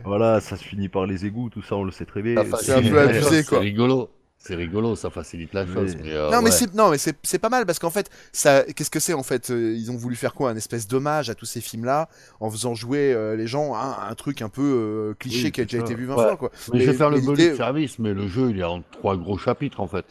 Voilà, 0.05 0.41
ça 0.41 0.57
se 0.57 0.63
finit 0.63 0.89
par 0.89 1.05
les 1.05 1.27
égouts, 1.27 1.51
tout 1.51 1.61
ça, 1.61 1.75
on 1.75 1.83
le 1.83 1.91
sait 1.91 2.05
très 2.05 2.23
bien. 2.23 2.35
C'est 2.61 2.73
un 2.73 2.81
peu 2.81 2.99
abusé, 2.99 3.43
quoi. 3.43 3.59
C'est 3.59 3.63
rigolo. 3.63 4.09
C'est 4.47 4.53
rigolo, 4.55 4.95
ça 4.95 5.09
facilite 5.09 5.53
la 5.55 5.65
chose. 5.65 5.95
Oui. 5.95 6.01
mais, 6.03 6.13
euh, 6.13 6.29
non, 6.29 6.37
mais 6.39 6.45
ouais. 6.45 6.51
c'est 6.51 6.73
non 6.75 6.89
mais 6.91 6.99
c'est 6.99 7.17
c'est 7.23 7.39
pas 7.39 7.49
mal 7.49 7.65
parce 7.65 7.79
qu'en 7.79 7.89
fait 7.89 8.11
ça 8.31 8.61
qu'est-ce 8.63 8.91
que 8.91 8.99
c'est 8.99 9.13
en 9.15 9.23
fait 9.23 9.49
euh, 9.49 9.73
ils 9.75 9.89
ont 9.91 9.95
voulu 9.97 10.15
faire 10.15 10.35
quoi 10.35 10.51
un 10.51 10.55
espèce 10.55 10.87
d'hommage 10.87 11.31
à 11.31 11.35
tous 11.35 11.45
ces 11.47 11.61
films 11.61 11.85
là 11.85 12.09
en 12.39 12.51
faisant 12.51 12.75
jouer 12.75 13.11
euh, 13.11 13.35
les 13.35 13.47
gens 13.47 13.73
à 13.73 14.07
un 14.07 14.13
truc 14.13 14.43
un 14.43 14.49
peu 14.49 14.61
euh, 14.61 15.13
cliché 15.17 15.45
Oui, 15.45 15.51
qui 15.51 15.61
a 15.61 15.63
déjà 15.65 15.79
ça. 15.79 15.83
été 15.85 15.95
vu 15.95 16.05
20 16.05 16.15
Ouais. 16.15 16.23
fois 16.23 16.37
quoi. 16.37 16.51
Mais 16.73 16.79
je 16.81 16.91
vais 16.91 16.95
faire 16.97 17.09
le 17.09 17.21
bonus 17.21 17.49
de 17.51 17.55
service, 17.55 17.97
mais 17.97 18.13
le 18.13 18.27
jeu, 18.27 18.51
il 18.51 18.59
est 18.59 18.63
en 18.63 18.83
trois 18.91 19.17
gros 19.17 19.37
chapitres, 19.39 19.79
en 19.81 19.87
fait. 19.87 20.05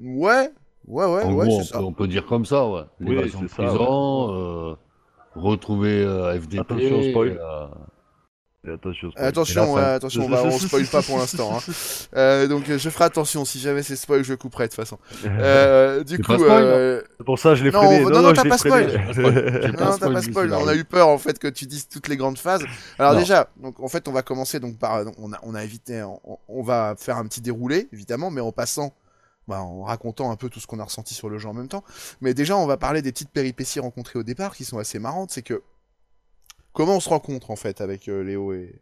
Ouais 0.00 0.50
ouais 0.86 1.04
ouais 1.04 1.22
en 1.24 1.34
ouais 1.34 1.46
gros, 1.48 1.54
on 1.56 1.58
peut, 1.58 1.64
ça. 1.64 1.82
on 1.82 1.92
peut 1.92 2.06
dire 2.08 2.24
comme 2.24 2.44
ça, 2.46 2.66
ouais. 2.68 2.82
Oui, 3.00 3.16
L'évasion 3.16 3.42
de 3.42 3.48
c'est 3.48 3.56
ça, 3.56 3.62
prison, 3.64 4.70
euh, 4.70 4.74
retrouver 5.34 6.04
euh, 6.04 6.38
FDP. 6.40 6.60
Attention, 6.60 7.02
spoil. 7.10 7.40
Attention, 8.66 9.10
spoil. 9.10 9.24
Attention, 9.26 9.62
ouais, 9.72 10.26
on, 10.26 10.28
va, 10.28 10.44
on 10.44 10.58
spoil 10.58 10.86
pas 10.86 11.02
pour 11.02 11.18
l'instant. 11.18 11.56
hein. 11.56 11.60
Euh, 12.16 12.48
donc 12.48 12.68
euh, 12.68 12.78
je 12.78 12.88
ferai 12.90 13.04
attention, 13.04 13.44
si 13.44 13.60
jamais 13.60 13.82
c'est 13.82 13.94
spoil, 13.96 14.22
je 14.24 14.34
couperai 14.34 14.64
de 14.64 14.68
toute 14.70 14.76
façon. 14.76 14.98
Euh, 15.24 16.02
du 16.02 16.18
coup, 16.18 16.32
spoil, 16.34 16.50
euh, 16.50 17.02
C'est 17.18 17.24
pour 17.24 17.38
ça 17.38 17.50
que 17.50 17.56
je 17.56 17.64
l'ai 17.64 17.70
Non, 17.70 17.82
freiné. 17.82 18.04
non, 18.04 18.22
non, 18.22 18.30
je 18.30 18.34
t'as 18.34 18.42
pas 18.42 18.48
non, 18.48 18.56
pas 18.56 18.58
t'as 18.58 19.96
spoil 19.96 20.12
pas 20.14 20.22
spoil, 20.22 20.52
on 20.54 20.66
a 20.68 20.74
eu 20.74 20.84
peur 20.84 21.08
en 21.08 21.18
fait 21.18 21.38
que 21.38 21.48
tu 21.48 21.66
dises 21.66 21.88
toutes 21.88 22.08
les 22.08 22.16
grandes 22.16 22.38
phases. 22.38 22.64
Alors 22.98 23.12
Non. 23.12 23.18
déjà, 23.20 23.48
donc 23.58 23.78
en 23.80 23.88
fait 23.88 24.08
on 24.08 24.12
va 24.12 24.22
commencer 24.22 24.58
donc 24.60 24.78
par, 24.78 25.04
on 25.18 25.32
a, 25.32 25.38
on 25.42 25.54
a 25.54 25.62
évité, 25.64 26.02
on, 26.02 26.38
on 26.48 26.62
va 26.62 26.94
faire 26.98 27.16
un 27.18 27.26
petit 27.26 27.40
déroulé 27.40 27.88
évidemment, 27.92 28.30
mais 28.30 28.40
en 28.40 28.52
passant, 28.52 28.92
bah, 29.46 29.60
en 29.60 29.82
racontant 29.84 30.30
un 30.30 30.36
peu 30.36 30.48
tout 30.48 30.60
ce 30.60 30.66
qu'on 30.66 30.78
a 30.80 30.84
ressenti 30.84 31.14
sur 31.14 31.28
le 31.28 31.38
jeu 31.38 31.48
en 31.48 31.54
même 31.54 31.68
temps. 31.68 31.84
Mais 32.20 32.34
déjà 32.34 32.56
on 32.56 32.66
va 32.66 32.76
parler 32.76 33.02
des 33.02 33.12
petites 33.12 33.30
péripéties 33.30 33.80
rencontrées 33.80 34.18
au 34.18 34.22
départ 34.24 34.56
qui 34.56 34.64
sont 34.64 34.78
assez 34.78 34.98
marrantes, 34.98 35.30
c'est 35.30 35.42
que 35.42 35.62
comment 36.72 36.96
on 36.96 37.00
se 37.00 37.08
rencontre 37.08 37.50
en 37.50 37.56
fait 37.56 37.80
avec 37.80 38.08
euh, 38.08 38.22
Léo 38.22 38.52
et, 38.52 38.80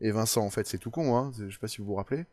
et 0.00 0.10
Vincent 0.10 0.42
en 0.44 0.50
fait, 0.50 0.66
c'est 0.66 0.78
tout 0.78 0.90
con, 0.90 1.16
hein. 1.16 1.32
Je 1.38 1.50
sais 1.50 1.58
pas 1.60 1.68
si 1.68 1.78
vous 1.78 1.86
vous 1.86 1.94
rappelez. 1.94 2.24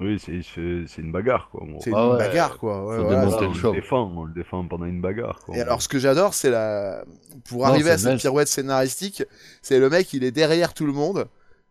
Oui, 0.00 0.18
c'est 0.18 0.98
une 1.02 1.12
bagarre, 1.12 1.48
quoi. 1.50 1.64
C'est 1.80 1.92
Ah 1.94 2.04
une 2.06 2.12
ouais, 2.12 2.18
bagarre 2.18 2.58
quoi. 2.58 2.84
Ouais, 2.86 2.98
voilà, 2.98 3.24
le 3.26 3.46
on 3.46 3.54
show. 3.54 3.72
le 3.72 3.80
défend, 3.80 4.10
on 4.16 4.24
le 4.24 4.32
défend 4.32 4.66
pendant 4.66 4.86
une 4.86 5.00
bagarre, 5.02 5.38
quoi. 5.44 5.54
Et 5.54 5.60
alors, 5.60 5.82
ce 5.82 5.86
que 5.88 5.98
j'adore, 5.98 6.34
c'est 6.34 6.50
la. 6.50 7.04
Pour 7.44 7.58
Non, 7.60 7.66
arriver 7.66 7.90
à 7.90 7.98
cette 7.98 8.18
pirouette 8.18 8.48
scénaristique, 8.48 9.22
c'est 9.60 9.78
le 9.78 9.90
mec, 9.90 10.12
il 10.14 10.24
est 10.24 10.30
derrière 10.32 10.72
tout 10.74 10.86
le 10.86 10.92
monde. 10.92 11.28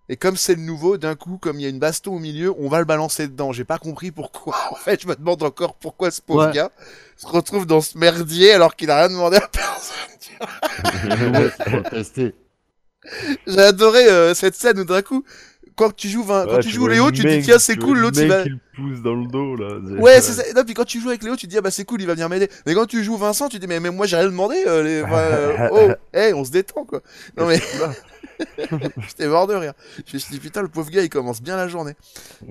Et 0.07 0.17
comme 0.17 0.37
c'est 0.37 0.55
le 0.55 0.61
nouveau, 0.61 0.97
d'un 0.97 1.15
coup, 1.15 1.37
comme 1.39 1.59
il 1.59 1.63
y 1.63 1.65
a 1.65 1.69
une 1.69 1.79
baston 1.79 2.15
au 2.15 2.19
milieu, 2.19 2.53
on 2.59 2.69
va 2.69 2.79
le 2.79 2.85
balancer 2.85 3.27
dedans. 3.27 3.51
J'ai 3.51 3.63
pas 3.65 3.79
compris 3.79 4.11
pourquoi. 4.11 4.55
En 4.71 4.75
fait, 4.75 5.01
je 5.01 5.07
me 5.07 5.15
demande 5.15 5.41
encore 5.43 5.73
pourquoi 5.75 6.11
ce 6.11 6.21
pauvre 6.21 6.45
Ouais. 6.47 6.53
gars 6.53 6.71
se 7.17 7.27
retrouve 7.27 7.65
dans 7.65 7.81
ce 7.81 7.97
merdier 7.97 8.51
alors 8.53 8.75
qu'il 8.75 8.91
a 8.91 8.97
rien 8.99 9.09
demandé 9.09 9.37
à 9.37 9.47
personne. 9.47 9.97
Ouais, 11.33 11.49
c'est 11.57 11.71
pour 11.71 11.83
tester. 11.89 12.35
J'ai 13.47 13.59
adoré 13.59 14.07
euh, 14.07 14.33
cette 14.33 14.55
scène 14.55 14.79
où 14.79 14.83
d'un 14.85 15.01
coup, 15.01 15.23
quand 15.75 15.95
tu 15.95 16.07
joues, 16.09 16.23
quand 16.25 16.45
Ouais, 16.45 16.59
tu 16.59 16.69
tu 16.69 16.75
joues 16.75 16.87
Léo, 16.87 17.11
tu 17.11 17.23
te 17.23 17.27
dis 17.27 17.41
tiens 17.41 17.57
c'est 17.59 17.77
cool, 17.77 17.99
l'autre 17.99 18.19
il 18.21 18.27
va. 18.27 18.43
pousse 18.75 19.01
dans 19.01 19.15
le 19.15 19.25
dos, 19.27 19.55
là. 19.55 19.79
Ouais, 19.99 20.21
c'est 20.21 20.33
ça. 20.33 20.43
Non, 20.55 20.63
puis 20.63 20.73
quand 20.73 20.85
tu 20.85 20.99
joues 20.99 21.09
avec 21.09 21.23
Léo, 21.23 21.35
tu 21.35 21.47
te 21.47 21.51
dis 21.51 21.57
ah 21.57 21.61
bah 21.61 21.71
c'est 21.71 21.85
cool, 21.85 22.01
il 22.01 22.07
va 22.07 22.13
venir 22.13 22.29
m'aider. 22.29 22.49
Mais 22.65 22.73
quand 22.75 22.85
tu 22.85 23.03
joues 23.03 23.17
Vincent, 23.17 23.49
tu 23.49 23.57
te 23.57 23.61
dis 23.61 23.67
mais, 23.67 23.79
mais 23.79 23.89
moi 23.89 24.05
j'ai 24.05 24.17
rien 24.17 24.25
demandé. 24.25 24.55
euh, 24.67 24.83
les... 24.83 25.03
euh, 25.11 25.69
oh, 25.71 25.91
hey, 26.17 26.33
on 26.33 26.43
se 26.45 26.51
détend 26.51 26.85
quoi. 26.85 27.01
Non 27.37 27.47
mais 27.47 27.59
j'étais 29.07 29.27
mort 29.27 29.47
de 29.47 29.55
rire. 29.55 29.73
Je 30.05 30.13
me 30.15 30.19
suis 30.19 30.31
dit 30.33 30.39
putain 30.39 30.61
le 30.61 30.67
pauvre 30.67 30.89
gars 30.91 31.01
il 31.03 31.09
commence 31.09 31.41
bien 31.41 31.55
la 31.55 31.67
journée. 31.67 31.93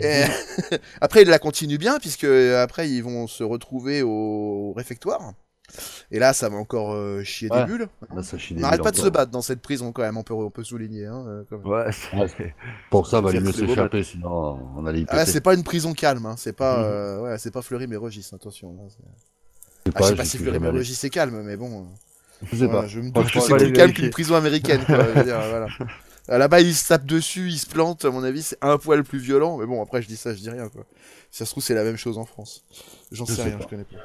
Et... 0.01 0.23
après 1.01 1.23
il 1.23 1.29
la 1.29 1.39
continue 1.39 1.79
bien 1.79 1.99
puisque 1.99 2.25
euh, 2.25 2.63
après 2.63 2.89
ils 2.89 3.03
vont 3.03 3.27
se 3.27 3.45
retrouver 3.45 4.03
au 4.03 4.73
réfectoire. 4.77 5.33
Et 6.11 6.19
là 6.19 6.33
ça 6.33 6.49
va 6.49 6.57
encore 6.57 6.93
euh, 6.95 7.23
chier 7.23 7.49
Ouais. 7.51 7.61
des 7.61 7.65
bulles. 7.67 7.89
Là, 8.15 8.23
ça 8.23 8.37
chie 8.39 8.55
On 8.57 8.61
n'arrête 8.61 8.83
pas 8.83 8.91
de 8.91 8.97
se 8.97 9.09
battre 9.09 9.31
dans 9.31 9.43
cette 9.43 9.61
prison 9.63 9.93
quand 9.93 10.03
même. 10.03 10.17
On 10.17 10.23
peut 10.23 10.35
on 10.35 10.51
peut 10.51 10.65
souligner. 10.65 11.07
Hein, 11.07 11.25
euh, 11.29 11.43
quand 11.49 11.59
même. 11.59 11.67
Ouais, 11.67 12.55
Pour 12.91 13.07
ça, 13.07 13.21
va 13.21 13.33
mieux 13.33 13.53
s'échapper, 13.53 14.03
sinon 14.03 14.59
on 14.77 14.87
allait 14.87 15.01
y 15.03 15.07
Ah, 15.09 15.25
c'est 15.27 15.41
pas 15.41 15.55
une 15.55 15.65
prison 15.65 15.93
calme, 15.93 16.27
hein. 16.27 16.35
c'est 16.37 16.53
pas, 16.53 16.79
Mhm. 16.79 16.85
euh, 16.85 17.21
ouais, 17.23 17.39
c'est 17.39 17.51
pas 17.51 17.63
Fleury 17.63 17.87
Mérogis, 17.87 18.29
attention. 18.33 18.73
là, 18.75 18.83
c'est- 18.89 18.97
Je 19.87 19.91
sais 19.93 19.97
Ah, 19.97 20.03
je 20.03 20.09
sais 20.09 20.15
pas, 20.17 20.25
si 20.25 20.37
Fleury 20.39 20.55
jamais 20.55 20.67
allé. 20.67 20.73
Mérogis 20.75 20.95
c'est 20.95 21.11
calme, 21.11 21.43
mais 21.43 21.57
bon. 21.57 21.87
Je 22.51 22.57
sais 22.57 22.69
pas. 22.69 22.87
je 22.87 23.01
me 23.01 23.11
doute 23.11 23.31
que 23.31 23.41
c'est 23.41 23.51
pas 23.51 23.57
plus 23.59 23.73
calme 23.73 23.93
qu'une 23.93 24.11
prison 24.11 24.35
américaine, 24.35 24.83
quoi. 24.87 24.99
je 25.05 25.19
veux 25.19 25.25
dire, 25.25 25.41
voilà. 25.49 25.67
Ah, 26.29 26.39
Là-bas, 26.39 26.61
ils 26.61 26.75
se 26.75 26.87
tapent 26.89 27.07
dessus, 27.07 27.49
ils 27.49 27.59
se 27.59 27.67
plantent, 27.67 28.05
à 28.05 28.11
mon 28.11 28.23
avis, 28.23 28.43
c'est 28.43 28.59
un 28.63 28.79
poil 28.79 29.03
plus 29.03 29.19
violent, 29.19 29.57
mais 29.59 29.67
bon, 29.67 29.83
après, 29.83 30.01
je 30.01 30.07
dis 30.07 30.17
ça, 30.17 30.33
je 30.33 30.39
dis 30.41 30.51
rien, 30.51 30.69
quoi. 30.69 30.85
Si 31.31 31.39
ça 31.39 31.45
se 31.45 31.51
trouve, 31.51 31.63
c'est 31.65 31.75
la 31.75 31.83
même 31.83 31.97
chose 31.97 32.19
en 32.19 32.25
France. 32.25 32.65
J'en 33.11 33.25
Je 33.25 33.33
sais 33.33 33.37
sais 33.37 33.49
rien, 33.49 33.57
pas. 33.57 33.65
je 33.65 33.69
connais 33.69 33.85
pas. 33.85 33.97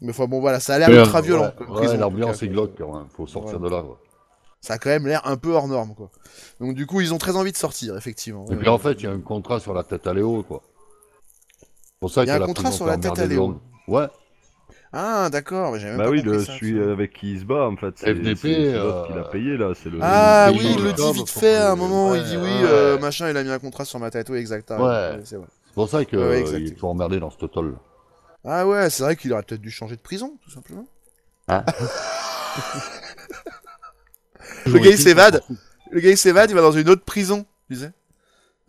Mais 0.00 0.10
enfin, 0.10 0.26
bon, 0.26 0.40
voilà, 0.40 0.60
ça 0.60 0.74
a 0.74 0.78
l'air 0.78 0.90
ultra 0.90 1.18
euh, 1.18 1.22
violent. 1.22 1.52
ouais, 1.68 1.96
l'ambiance 1.96 2.40
cas, 2.40 2.46
est 2.46 2.48
glauque, 2.48 2.72
quand 2.78 2.92
même. 2.96 3.06
Faut 3.16 3.26
sortir 3.26 3.60
Ouais. 3.60 3.68
de 3.68 3.74
là, 3.74 3.82
quoi. 3.82 3.98
Ça 4.60 4.74
a 4.74 4.78
quand 4.78 4.90
même 4.90 5.06
l'air 5.06 5.22
un 5.24 5.36
peu 5.36 5.50
hors 5.52 5.68
norme, 5.68 5.94
quoi. 5.94 6.10
Donc 6.60 6.74
du 6.74 6.86
coup, 6.86 7.00
ils 7.00 7.14
ont 7.14 7.18
très 7.18 7.36
envie 7.36 7.52
de 7.52 7.56
sortir, 7.56 7.96
effectivement. 7.96 8.44
Et 8.50 8.56
puis 8.56 8.68
en 8.68 8.78
fait, 8.78 8.92
il 8.94 9.04
y 9.04 9.06
a 9.06 9.10
un 9.12 9.20
contrat 9.20 9.60
sur 9.60 9.72
la 9.74 9.84
tête 9.84 10.06
à 10.06 10.14
Léo, 10.14 10.42
quoi. 10.42 10.62
C'est 11.60 11.98
pour 12.00 12.10
ça 12.10 12.24
Il 12.24 12.28
y 12.28 12.30
a 12.30 12.36
un 12.36 12.42
a 12.42 12.46
contrat 12.46 12.72
sur 12.72 12.86
la 12.86 12.96
tête 12.96 13.06
à 13.06 13.12
emmerdé 13.12 13.28
Léo. 13.34 13.60
Ouais, 13.86 14.06
Ah, 14.92 15.28
d'accord, 15.30 15.72
mais 15.72 15.78
j'avais 15.78 15.92
même 15.92 15.98
Bah 15.98 16.04
pas 16.06 16.10
oui, 16.10 16.22
compris 16.22 16.38
le, 16.38 16.44
ça, 16.44 16.52
celui 16.58 16.82
avec 16.82 17.12
qui 17.12 17.32
il 17.32 17.40
se 17.40 17.44
bat, 17.44 17.68
en 17.68 17.76
fait. 17.76 17.94
C'est 17.96 18.14
FDP, 18.14 18.36
c'est- 18.36 18.54
c'est 18.72 18.72
l'autre 18.78 19.06
qui 19.06 19.12
l'a 19.12 19.18
euh, 19.18 19.30
payé, 19.30 19.56
là. 19.56 19.72
C'est 19.74 19.90
le. 19.90 19.98
Ah 20.02 20.48
le 20.50 20.58
oui, 20.58 20.74
il 20.76 20.82
le 20.84 20.92
dit 20.92 21.12
vite 21.12 21.28
fait 21.30 21.56
à 21.56 21.72
un 21.72 21.76
moment, 21.76 22.14
il 22.14 22.20
ouais, 22.22 22.26
dit 22.26 22.36
oui, 22.36 22.42
ouais. 22.44 22.64
euh, 22.64 22.98
machin, 22.98 23.28
il 23.30 23.36
a 23.36 23.44
mis 23.44 23.50
un 23.50 23.58
contrat 23.58 23.84
sur 23.84 23.98
ma 24.00 24.10
tête, 24.10 24.28
oui, 24.30 24.38
exact. 24.38 24.70
Ouais. 24.70 25.18
c'est 25.24 25.36
vrai. 25.36 25.46
c'est 25.66 25.74
pour 25.74 25.88
ça 25.88 26.04
qu'il 26.04 26.18
est 26.18 26.72
toujours 26.74 26.90
emmerdé 26.90 27.20
dans 27.20 27.30
ce 27.30 27.36
total. 27.38 27.74
Ah 28.50 28.66
ouais, 28.66 28.88
c'est 28.88 29.02
vrai 29.02 29.14
qu'il 29.14 29.30
aurait 29.34 29.42
peut-être 29.42 29.60
dû 29.60 29.70
changer 29.70 29.94
de 29.96 30.00
prison, 30.00 30.38
tout 30.42 30.50
simplement. 30.50 30.86
Hein 31.50 31.64
Le 34.66 34.78
gars, 34.78 34.90
il 34.90 34.98
s'évade. 34.98 35.42
Le 35.90 36.00
gars, 36.00 36.10
il 36.10 36.18
s'évade, 36.18 36.50
il 36.50 36.54
va 36.54 36.60
dans 36.60 36.72
une 36.72 36.88
autre 36.90 37.04
prison, 37.04 37.46
tu 37.70 37.76
sais. 37.76 37.92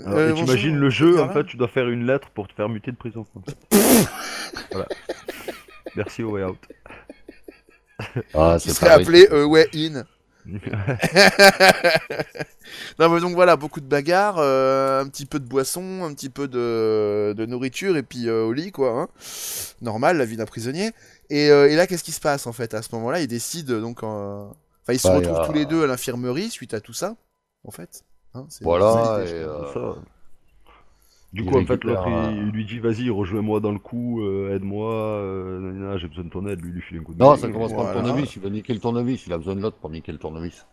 Alors, 0.05 0.17
Euh, 0.17 0.33
t'imagines 0.33 0.77
le 0.77 0.89
jeu, 0.89 1.19
en 1.21 1.29
fait, 1.29 1.43
tu 1.45 1.57
dois 1.57 1.67
faire 1.67 1.89
une 1.89 2.05
lettre 2.05 2.29
pour 2.29 2.47
te 2.47 2.53
faire 2.53 2.69
muter 2.69 2.91
de 2.91 2.97
prison. 2.97 3.25
en 3.35 3.41
fait. 3.41 3.57
voilà. 4.71 4.87
Merci 5.95 6.23
au 6.23 6.31
way 6.31 6.43
out. 6.43 6.57
Ah, 8.33 8.57
appelé 8.81 9.27
euh, 9.31 9.45
Way 9.45 9.69
In. 9.75 10.03
non 12.99 13.09
mais 13.09 13.19
donc 13.19 13.33
voilà, 13.33 13.55
beaucoup 13.55 13.81
de 13.81 13.85
bagarres, 13.85 14.37
euh, 14.39 15.01
un 15.01 15.07
petit 15.07 15.25
peu 15.25 15.39
de 15.39 15.47
boisson, 15.47 16.03
un 16.03 16.13
petit 16.13 16.29
peu 16.29 16.47
de, 16.47 17.33
de 17.37 17.45
nourriture 17.45 17.97
et 17.97 18.03
puis 18.03 18.27
euh, 18.27 18.45
au 18.45 18.53
lit 18.53 18.71
quoi. 18.71 19.01
Hein. 19.01 19.07
Normal, 19.81 20.17
la 20.17 20.25
vie 20.25 20.37
d'un 20.37 20.45
prisonnier. 20.45 20.91
Et, 21.29 21.49
euh, 21.51 21.69
et 21.69 21.75
là, 21.75 21.87
qu'est-ce 21.87 22.03
qui 22.03 22.11
se 22.11 22.21
passe 22.21 22.47
en 22.47 22.53
fait 22.53 22.73
à 22.73 22.81
ce 22.81 22.89
moment-là? 22.95 23.21
Ils 23.21 23.27
décident 23.27 23.79
donc, 23.79 24.03
enfin 24.03 24.53
ils 24.89 24.99
se 24.99 25.07
Bah, 25.07 25.15
retrouvent 25.15 25.45
tous 25.45 25.53
les 25.53 25.65
deux 25.65 25.83
à 25.83 25.87
l'infirmerie 25.87 26.49
suite 26.49 26.73
à 26.73 26.81
tout 26.81 26.93
ça, 26.93 27.15
en 27.67 27.71
fait. 27.71 28.03
Hein, 28.33 28.47
Voilà, 28.61 29.21
et, 29.23 29.45
ça. 29.73 29.95
Du 31.31 31.45
coup, 31.45 31.57
en 31.59 31.65
fait, 31.65 31.83
l'autre, 31.83 32.03
il, 32.07 32.13
un- 32.13 32.31
il 32.31 32.49
lui 32.49 32.65
dit 32.65 32.79
vas-y, 32.79 33.09
rejoins-moi 33.09 33.59
dans 33.59 33.71
le 33.71 33.77
coup, 33.79 34.21
euh, 34.23 34.55
aide-moi, 34.55 34.93
euh, 34.93 35.97
j'ai 35.99 36.07
besoin 36.07 36.23
de 36.23 36.29
ton 36.29 36.47
aide. 36.47 36.59
Lui, 36.61 36.69
il 36.69 36.73
lui 36.75 36.81
file 36.81 36.97
un 36.97 37.03
coup 37.03 37.13
de 37.13 37.19
Non, 37.19 37.35
ça 37.35 37.47
commence 37.49 37.71
par 37.73 37.93
le 37.93 38.01
tournevis. 38.01 38.35
Il 38.35 38.41
va 38.41 38.49
niquer 38.49 38.73
le 38.73 38.79
tournevis. 38.79 39.27
Il 39.27 39.33
a 39.33 39.37
besoin 39.37 39.55
de 39.55 39.61
l'autre 39.61 39.77
pour 39.77 39.89
niquer 39.91 40.11
le 40.11 40.17
tournevis. 40.17 40.65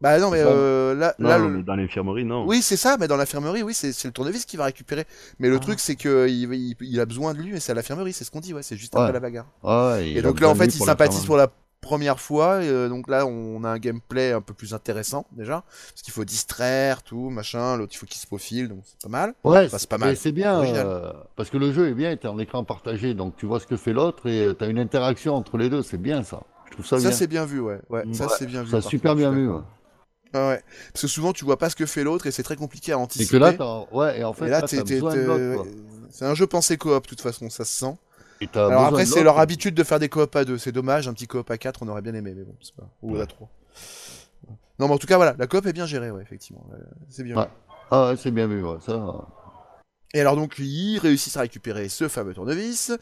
Bah 0.00 0.18
non 0.18 0.30
mais 0.30 0.40
euh, 0.40 0.94
là, 0.94 1.14
Non, 1.18 1.28
là 1.28 1.38
non, 1.38 1.48
le- 1.48 1.56
mais 1.58 1.62
dans 1.62 1.74
l'infirmerie, 1.74 2.24
non. 2.24 2.46
Oui, 2.46 2.62
c'est 2.62 2.78
ça, 2.78 2.96
mais 2.98 3.06
dans 3.06 3.18
l'infirmerie, 3.18 3.62
oui, 3.62 3.74
c'est 3.74 3.92
c'est 3.92 4.08
le 4.08 4.12
tournevis 4.12 4.46
qui 4.46 4.56
va 4.56 4.64
récupérer. 4.64 5.04
Mais 5.38 5.50
le 5.50 5.56
Ah. 5.56 5.58
truc, 5.58 5.78
c'est 5.78 5.94
que 5.94 6.26
il, 6.26 6.98
a 7.00 7.04
besoin 7.04 7.34
de 7.34 7.38
lui, 7.42 7.52
mais 7.52 7.60
c'est 7.60 7.72
à 7.72 7.74
l'infirmerie, 7.74 8.14
c'est 8.14 8.24
ce 8.24 8.30
qu'on 8.30 8.40
dit, 8.40 8.54
ouais, 8.54 8.62
c'est 8.62 8.76
juste 8.78 8.94
Ouais. 8.94 9.00
après 9.02 9.12
la 9.12 9.20
bagarre. 9.20 9.46
Ah, 9.62 9.96
ouais, 9.96 10.08
Et, 10.12 10.22
donc 10.22 10.40
là, 10.40 10.48
en 10.48 10.54
fait, 10.54 10.66
il 10.74 10.82
sympathise 10.82 11.26
pour 11.26 11.36
la 11.36 11.52
première 11.80 12.20
fois. 12.20 12.62
et, 12.62 12.68
euh, 12.68 12.88
donc 12.88 13.08
là, 13.08 13.26
on 13.26 13.64
a 13.64 13.68
un 13.70 13.78
gameplay 13.78 14.32
un 14.32 14.40
peu 14.40 14.54
plus 14.54 14.74
intéressant 14.74 15.26
déjà, 15.32 15.64
parce 15.90 16.02
qu'il 16.02 16.12
faut 16.12 16.24
distraire, 16.24 17.02
tout, 17.02 17.30
machin. 17.30 17.76
L'autre, 17.76 17.92
il 17.94 17.98
faut 17.98 18.06
qu'il 18.06 18.20
se 18.20 18.26
faufile, 18.26 18.68
donc 18.68 18.80
c'est 18.84 19.00
pas 19.02 19.08
mal. 19.08 19.34
Ouais, 19.44 19.66
Enfin, 19.66 19.78
c'est 19.78 19.88
pas 19.88 19.98
mal. 19.98 20.10
mais 20.10 20.14
c'est 20.16 20.32
bien, 20.32 20.62
euh, 20.62 21.12
parce 21.36 21.50
que 21.50 21.56
le 21.58 21.72
jeu 21.72 21.88
est 21.88 21.94
bien, 21.94 22.16
t'es 22.16 22.28
en 22.28 22.38
écran 22.38 22.64
partagé, 22.64 23.14
donc 23.14 23.36
tu 23.36 23.46
vois 23.46 23.60
ce 23.60 23.66
que 23.66 23.76
fait 23.76 23.92
l'autre 23.92 24.26
et 24.28 24.46
euh, 24.46 24.52
t'as 24.54 24.68
une 24.68 24.78
interaction 24.78 25.34
entre 25.34 25.56
les 25.58 25.68
deux, 25.70 25.82
c'est 25.82 25.98
bien 25.98 26.22
ça. 26.22 26.42
Je 26.66 26.72
trouve 26.72 26.86
ça, 26.86 26.98
Ça, 26.98 27.08
bien. 27.08 27.12
c'est 27.16 27.26
bien 27.26 27.44
vu, 27.46 27.60
ouais. 27.60 27.80
Ouais, 27.88 28.04
ça 28.12 28.28
c'est 28.38 28.46
bien 28.46 28.62
vu. 28.62 28.70
Ça 28.70 28.80
super 28.80 29.16
bien 29.16 29.30
vu. 29.32 29.48
ouais. 29.48 29.60
Ah 30.32 30.48
ouais. 30.50 30.62
Parce 30.92 31.02
que 31.02 31.08
souvent, 31.08 31.32
tu 31.32 31.44
vois 31.44 31.58
pas 31.58 31.68
ce 31.70 31.74
que 31.74 31.86
fait 31.86 32.04
l'autre 32.04 32.28
et 32.28 32.30
c'est 32.30 32.44
très 32.44 32.54
compliqué 32.54 32.92
à 32.92 32.94
Et 32.94 32.98
anticiper. 32.98 33.30
que 33.32 33.36
là, 33.38 33.84
ouais, 33.90 34.20
et 34.20 34.24
en 34.24 34.32
fait, 34.32 34.46
Et 34.46 34.50
là, 34.50 34.62
c'est 34.66 36.24
un 36.24 36.34
jeu 36.34 36.46
pensé 36.46 36.76
coop, 36.76 37.02
de 37.02 37.08
toute 37.08 37.20
façon, 37.20 37.50
ça 37.50 37.64
se 37.64 37.72
sent. 37.72 37.96
Alors 38.54 38.84
après, 38.84 39.06
c'est 39.06 39.22
leur 39.22 39.38
habitude 39.38 39.74
de 39.74 39.84
faire 39.84 39.98
des 39.98 40.08
coop 40.08 40.34
à 40.34 40.44
deux. 40.44 40.58
C'est 40.58 40.72
dommage, 40.72 41.08
un 41.08 41.12
petit 41.12 41.26
coop 41.26 41.50
à 41.50 41.58
quatre, 41.58 41.82
on 41.82 41.88
aurait 41.88 42.02
bien 42.02 42.14
aimé, 42.14 42.32
mais 42.36 42.44
bon, 42.44 42.54
c'est 42.60 42.74
pas. 42.74 42.88
Ou 43.02 43.16
à 43.16 43.26
trois. 43.26 43.48
Non, 44.78 44.88
mais 44.88 44.94
en 44.94 44.98
tout 44.98 45.06
cas, 45.06 45.16
voilà, 45.16 45.34
la 45.38 45.46
coop 45.46 45.66
est 45.66 45.72
bien 45.74 45.86
gérée, 45.86 46.10
ouais, 46.10 46.22
effectivement. 46.22 46.66
Euh, 46.72 46.78
C'est 47.10 47.22
bien. 47.22 47.36
Ouais. 47.36 47.48
Ah 47.90 48.08
ouais, 48.08 48.16
c'est 48.16 48.30
bien 48.30 48.46
vu, 48.46 48.64
ouais, 48.64 48.78
ça. 48.80 49.28
Et 50.14 50.20
alors 50.20 50.36
donc, 50.36 50.54
ils 50.58 50.98
réussissent 50.98 51.36
à 51.36 51.42
récupérer 51.42 51.88
ce 51.88 52.08
fameux 52.08 52.34
tournevis. 52.34 52.92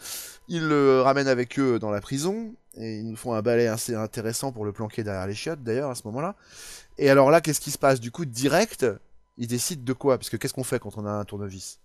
Ils 0.48 0.66
le 0.66 1.00
ramènent 1.02 1.28
avec 1.28 1.58
eux 1.58 1.78
dans 1.78 1.90
la 1.90 2.00
prison. 2.00 2.52
Et 2.74 2.98
ils 2.98 3.08
nous 3.08 3.16
font 3.16 3.32
un 3.32 3.42
balai 3.42 3.66
assez 3.66 3.94
intéressant 3.94 4.52
pour 4.52 4.64
le 4.64 4.72
planquer 4.72 5.02
derrière 5.04 5.26
les 5.26 5.34
chiottes, 5.34 5.62
d'ailleurs, 5.62 5.90
à 5.90 5.94
ce 5.94 6.02
moment-là. 6.06 6.34
Et 6.98 7.10
alors 7.10 7.30
là, 7.30 7.40
qu'est-ce 7.40 7.60
qui 7.60 7.70
se 7.70 7.78
passe 7.78 8.00
Du 8.00 8.10
coup, 8.10 8.24
direct, 8.24 8.86
ils 9.36 9.46
décident 9.46 9.82
de 9.84 9.92
quoi? 9.92 10.18
Parce 10.18 10.30
que 10.30 10.36
qu'est-ce 10.36 10.54
qu'on 10.54 10.64
fait 10.64 10.78
quand 10.78 10.98
on 10.98 11.06
a 11.06 11.10
un 11.10 11.24
tournevis? 11.24 11.78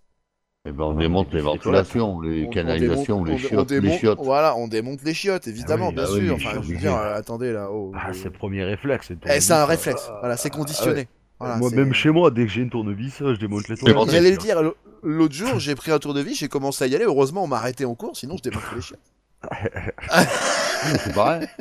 Et 0.66 0.72
ben, 0.72 0.86
on 0.86 0.94
démonte 0.94 1.34
les 1.34 1.42
ventilations, 1.42 2.22
les 2.22 2.46
On- 2.46 2.48
on 2.48 2.50
canalisations, 2.52 3.22
démonte- 3.22 3.28
les 3.28 3.34
on- 3.34 3.36
on 3.36 3.50
chiottes, 3.50 3.72
les 3.72 3.82
démonte- 3.82 4.00
chiottes. 4.00 4.20
Voilà, 4.22 4.56
on 4.56 4.68
démonte 4.70 5.04
les 5.04 5.14
chiottes, 5.14 5.46
évidemment, 5.50 5.88
Ah 5.88 5.90
oui, 5.90 5.96
bien 5.96 6.04
bah 6.04 6.10
sûr. 6.10 6.18
oui, 6.20 6.32
enfin, 6.32 6.62
je 6.64 6.68
veux 6.74 6.78
dire, 6.78 6.96
euh, 6.96 7.16
attendez 7.18 7.52
là. 7.52 7.68
oh, 7.70 7.92
Ah, 7.94 8.08
oh. 8.10 8.14
c'est 8.14 8.24
le 8.26 8.30
premier 8.32 8.64
réflexe. 8.64 9.10
le 9.10 9.18
Eh, 9.30 9.42
c'est 9.42 9.52
un 9.52 9.66
réflexe. 9.66 10.10
Voilà, 10.22 10.38
c'est 10.38 10.50
conditionné. 10.50 11.10
Voilà, 11.38 11.58
Moi, 11.58 11.70
même 11.72 11.94
chez 11.94 12.12
moi, 12.12 12.32
dès 12.32 12.46
que 12.46 12.52
j'ai 12.52 12.62
une 12.62 12.70
tournevis, 12.70 13.16
je 13.20 13.36
démonte 13.38 13.68
les 13.68 13.76
tournevis. 13.76 14.10
J'allais 14.14 14.32
le 14.32 14.38
dire, 14.38 14.62
l'autre 15.04 15.34
jour, 15.36 15.60
j'ai 15.60 15.76
pris 15.76 15.92
un 15.92 16.00
tournevis, 16.00 16.40
j'ai 16.40 16.48
commencé 16.48 16.86
à 16.86 16.88
y 16.88 16.96
aller. 16.96 17.04
Heureusement, 17.04 17.44
on 17.44 17.48
m'a 17.48 17.58
arrêté 17.58 17.84
en 17.84 17.96
cours, 17.96 18.16
sinon 18.16 18.38
je 18.38 18.44
démontais 18.44 18.66
les 18.76 18.82
chiottes. 18.82 19.00
C'est 21.04 21.14
pareil. 21.14 21.46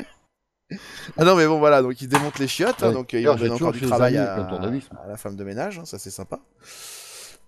Ah 1.19 1.25
non, 1.27 1.35
mais 1.37 1.47
bon, 1.47 1.59
voilà, 1.59 1.83
donc 1.83 2.01
ils 2.01 2.09
démontent 2.09 2.39
les 2.39 2.47
chiottes, 2.49 2.83
hein, 2.83 2.89
Ouais. 2.89 2.95
donc 2.95 3.13
euh, 3.13 3.19
ils 3.19 3.25
D'ailleurs, 3.25 3.35
leur 3.35 3.39
j'ai 3.43 3.45
donnent 3.49 3.57
encore 3.57 3.73
du 3.73 3.81
travail 3.83 4.17
à 4.17 4.49
la 5.07 5.17
femme 5.19 5.37
de 5.37 5.45
ménage, 5.45 5.79
hein, 5.79 5.85
ça 5.85 5.99
c'est 5.99 6.09
sympa. 6.11 6.39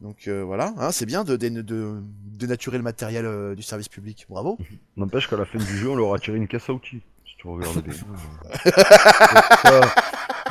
Donc 0.04 0.28
euh, 0.28 0.42
voilà, 0.44 0.74
hein, 0.78 0.92
c'est 0.92 1.06
bien 1.06 1.24
de, 1.24 1.34
dé- 1.34 1.48
de 1.50 1.94
dénaturer 2.26 2.76
le 2.76 2.84
matériel 2.84 3.24
euh, 3.24 3.54
du 3.54 3.62
service 3.62 3.88
public. 3.88 4.26
Bravo. 4.28 4.58
N'empêche 4.98 5.28
qu'à 5.28 5.36
la 5.36 5.46
fin 5.46 5.58
du 5.58 5.76
jeu, 5.78 5.88
on 5.88 5.96
leur 5.96 6.12
a 6.14 6.18
tiré 6.18 6.36
une 6.36 6.46
caisse 6.46 6.68
à 6.68 6.74
outils. 6.74 7.00
Si 7.26 7.34
tu 7.38 7.48
regardes 7.48 7.82
bien. 7.82 7.94
Ça, 9.62 9.80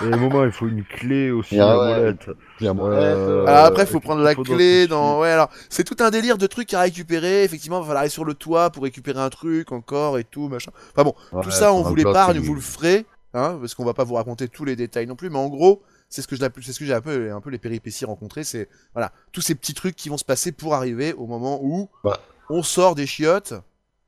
Et 0.01 0.11
à 0.11 0.15
un 0.15 0.17
moment, 0.17 0.43
il 0.43 0.51
faut 0.51 0.67
une 0.67 0.83
clé 0.83 1.29
aussi, 1.29 1.59
Ah 1.59 1.65
la 1.67 1.79
ouais. 1.79 1.99
molette. 1.99 2.29
La 2.61 2.73
molette, 2.73 2.99
Euh, 3.15 3.45
Alors 3.45 3.65
après, 3.65 3.83
il 3.83 3.87
faut 3.89 3.99
prendre 3.99 4.21
la 4.23 4.33
clé 4.33 4.87
dans. 4.87 5.11
outils. 5.13 5.21
Ouais, 5.21 5.29
alors 5.29 5.49
c'est 5.69 5.83
tout 5.83 5.97
un 6.03 6.09
délire 6.09 6.39
de 6.39 6.47
trucs 6.47 6.73
à 6.73 6.81
récupérer. 6.81 7.43
Effectivement, 7.43 7.77
il 7.77 7.81
va 7.81 7.85
falloir 7.85 8.01
aller 8.01 8.09
sur 8.09 8.25
le 8.25 8.33
toit 8.33 8.71
pour 8.71 8.83
récupérer 8.83 9.19
un 9.19 9.29
truc 9.29 9.71
encore 9.71 10.17
et 10.17 10.23
tout, 10.23 10.47
machin. 10.49 10.71
Enfin 10.95 11.03
bon, 11.03 11.13
Ouais, 11.31 11.43
tout 11.43 11.51
ça, 11.51 11.71
on 11.73 11.83
vous 11.83 11.93
l'épargne, 11.95 12.39
vous 12.39 12.55
le 12.55 12.61
ferez, 12.61 13.05
hein, 13.35 13.57
parce 13.59 13.75
qu'on 13.75 13.85
va 13.85 13.93
pas 13.93 14.03
vous 14.03 14.15
raconter 14.15 14.47
tous 14.47 14.65
les 14.65 14.75
détails 14.75 15.05
non 15.05 15.15
plus. 15.15 15.29
Mais 15.29 15.37
en 15.39 15.47
gros, 15.49 15.83
c'est 16.13 16.21
ce 16.21 16.27
que 16.27 16.35
ce 16.35 16.83
j'ai 16.85 16.93
un 16.93 17.01
peu, 17.01 17.31
un 17.33 17.41
peu 17.41 17.49
les 17.49 17.57
péripéties 17.57 18.05
rencontrées. 18.05 18.43
C'est 18.43 18.69
voilà, 18.93 19.11
tous 19.31 19.41
ces 19.41 19.55
petits 19.55 19.73
trucs 19.73 19.95
qui 19.95 20.09
vont 20.09 20.17
se 20.17 20.23
passer 20.23 20.51
pour 20.51 20.75
arriver 20.75 21.11
au 21.13 21.25
moment 21.25 21.59
où 21.63 21.89
Bah. 22.03 22.19
on 22.51 22.61
sort 22.61 22.93
des 22.93 23.07
chiottes. 23.07 23.55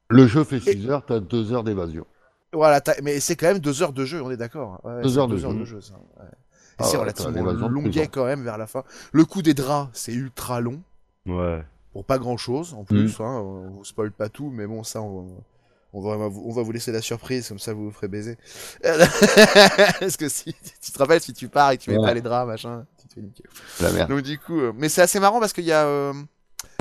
Le 0.10 0.28
jeu 0.28 0.44
fait 0.44 0.60
6 0.60 0.88
heures, 0.88 1.04
t'as 1.04 1.20
2 1.20 1.52
heures 1.52 1.64
d'évasion. 1.64 2.06
Voilà, 2.54 2.80
mais 3.02 3.20
c'est 3.20 3.36
quand 3.36 3.48
même 3.48 3.58
deux 3.60 3.82
heures 3.82 3.92
de 3.92 4.06
jeu, 4.06 4.22
on 4.22 4.30
est 4.30 4.38
d'accord. 4.38 4.74
hein. 4.86 4.98
Ouais, 4.98 5.02
Deux 5.02 5.10
c'est 5.10 5.18
heures 5.18 5.28
de 5.28 5.36
jeu. 5.66 5.82
ça. 5.82 5.94
ouais. 5.96 6.26
Et 6.28 6.76
Ah 6.78 6.84
c'est 6.84 6.98
ouais, 6.98 7.02
relativement 7.02 7.68
longuet 7.68 8.08
quand 8.08 8.26
même 8.26 8.44
vers 8.44 8.60
la 8.60 8.68
fin. 8.68 8.84
Le 9.12 9.26
coup 9.26 9.42
des 9.42 9.56
draps, 9.56 9.90
c'est 9.94 10.14
ultra 10.14 10.62
long. 10.62 10.82
Ouais. 11.26 11.64
pour 11.92 12.06
pas 12.06 12.20
grand 12.20 12.38
chose 12.38 12.76
en 12.76 12.84
plus. 12.84 13.20
Hein, 13.20 13.40
on 13.42 13.70
vous 13.72 13.84
spoil 13.84 14.12
pas 14.12 14.30
tout, 14.30 14.52
mais 14.52 14.68
bon, 14.68 14.84
ça, 14.84 15.02
on, 15.02 15.26
on 15.96 16.02
va, 16.02 16.25
on 16.28 16.52
va 16.52 16.62
vous 16.62 16.72
laisser 16.72 16.92
la 16.92 17.02
surprise, 17.02 17.48
comme 17.48 17.60
ça 17.60 17.74
vous 17.74 17.86
vous 17.86 17.92
ferez 17.92 18.08
baiser. 18.08 18.38
Parce 18.84 20.18
que 20.18 20.30
si 20.30 20.56
tu 20.82 20.92
te 20.92 20.98
rappelles, 20.98 21.22
si 21.22 21.34
tu 21.34 21.48
pars 21.50 21.72
et 21.72 21.78
que 21.78 21.84
tu 21.84 21.90
mets 21.92 21.98
Ouais. 21.98 22.06
pas 22.06 22.14
les 22.14 22.22
draps, 22.22 22.48
machin, 22.48 22.86
tu 23.02 23.08
te 23.08 23.14
fais 23.14 23.22
niquer. 23.22 23.44
La 23.82 23.92
merde. 23.92 24.10
Donc 24.10 24.22
du 24.22 24.38
coup, 24.40 24.60
euh, 24.60 24.74
mais 24.75 24.90
c'est 24.90 25.02
assez 25.02 25.20
marrant 25.20 25.40
parce 25.40 25.54
qu'il 25.54 25.66
y 25.66 25.72
a. 25.72 25.86
euh, 25.86 26.14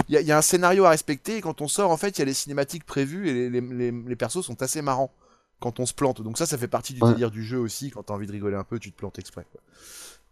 il 0.08 0.14
y, 0.14 0.16
a, 0.18 0.20
il 0.22 0.26
y 0.26 0.32
a 0.32 0.38
un 0.38 0.42
scénario 0.42 0.84
à 0.86 0.90
respecter 0.90 1.36
et 1.36 1.40
quand 1.40 1.60
on 1.60 1.68
sort, 1.68 1.90
en 1.90 1.96
fait, 1.96 2.18
il 2.18 2.20
y 2.20 2.22
a 2.22 2.24
les 2.24 2.34
cinématiques 2.34 2.84
prévues 2.84 3.28
et 3.28 3.32
les, 3.32 3.50
les, 3.50 3.60
les, 3.60 3.90
les 3.92 4.16
persos 4.16 4.42
sont 4.44 4.60
assez 4.62 4.82
marrants 4.82 5.12
quand 5.60 5.78
on 5.78 5.86
se 5.86 5.94
plante. 5.94 6.20
Donc 6.22 6.36
ça, 6.36 6.46
ça 6.46 6.58
fait 6.58 6.68
partie 6.68 6.94
du 6.94 7.00
Ouais. 7.02 7.10
délire 7.12 7.30
du 7.30 7.44
jeu 7.44 7.58
aussi. 7.58 7.90
Quand 7.90 8.02
t'as 8.02 8.14
envie 8.14 8.26
de 8.26 8.32
rigoler 8.32 8.56
un 8.56 8.64
peu, 8.64 8.78
tu 8.78 8.90
te 8.92 8.96
plantes 8.96 9.18
exprès. 9.18 9.46
Quoi. 9.52 9.60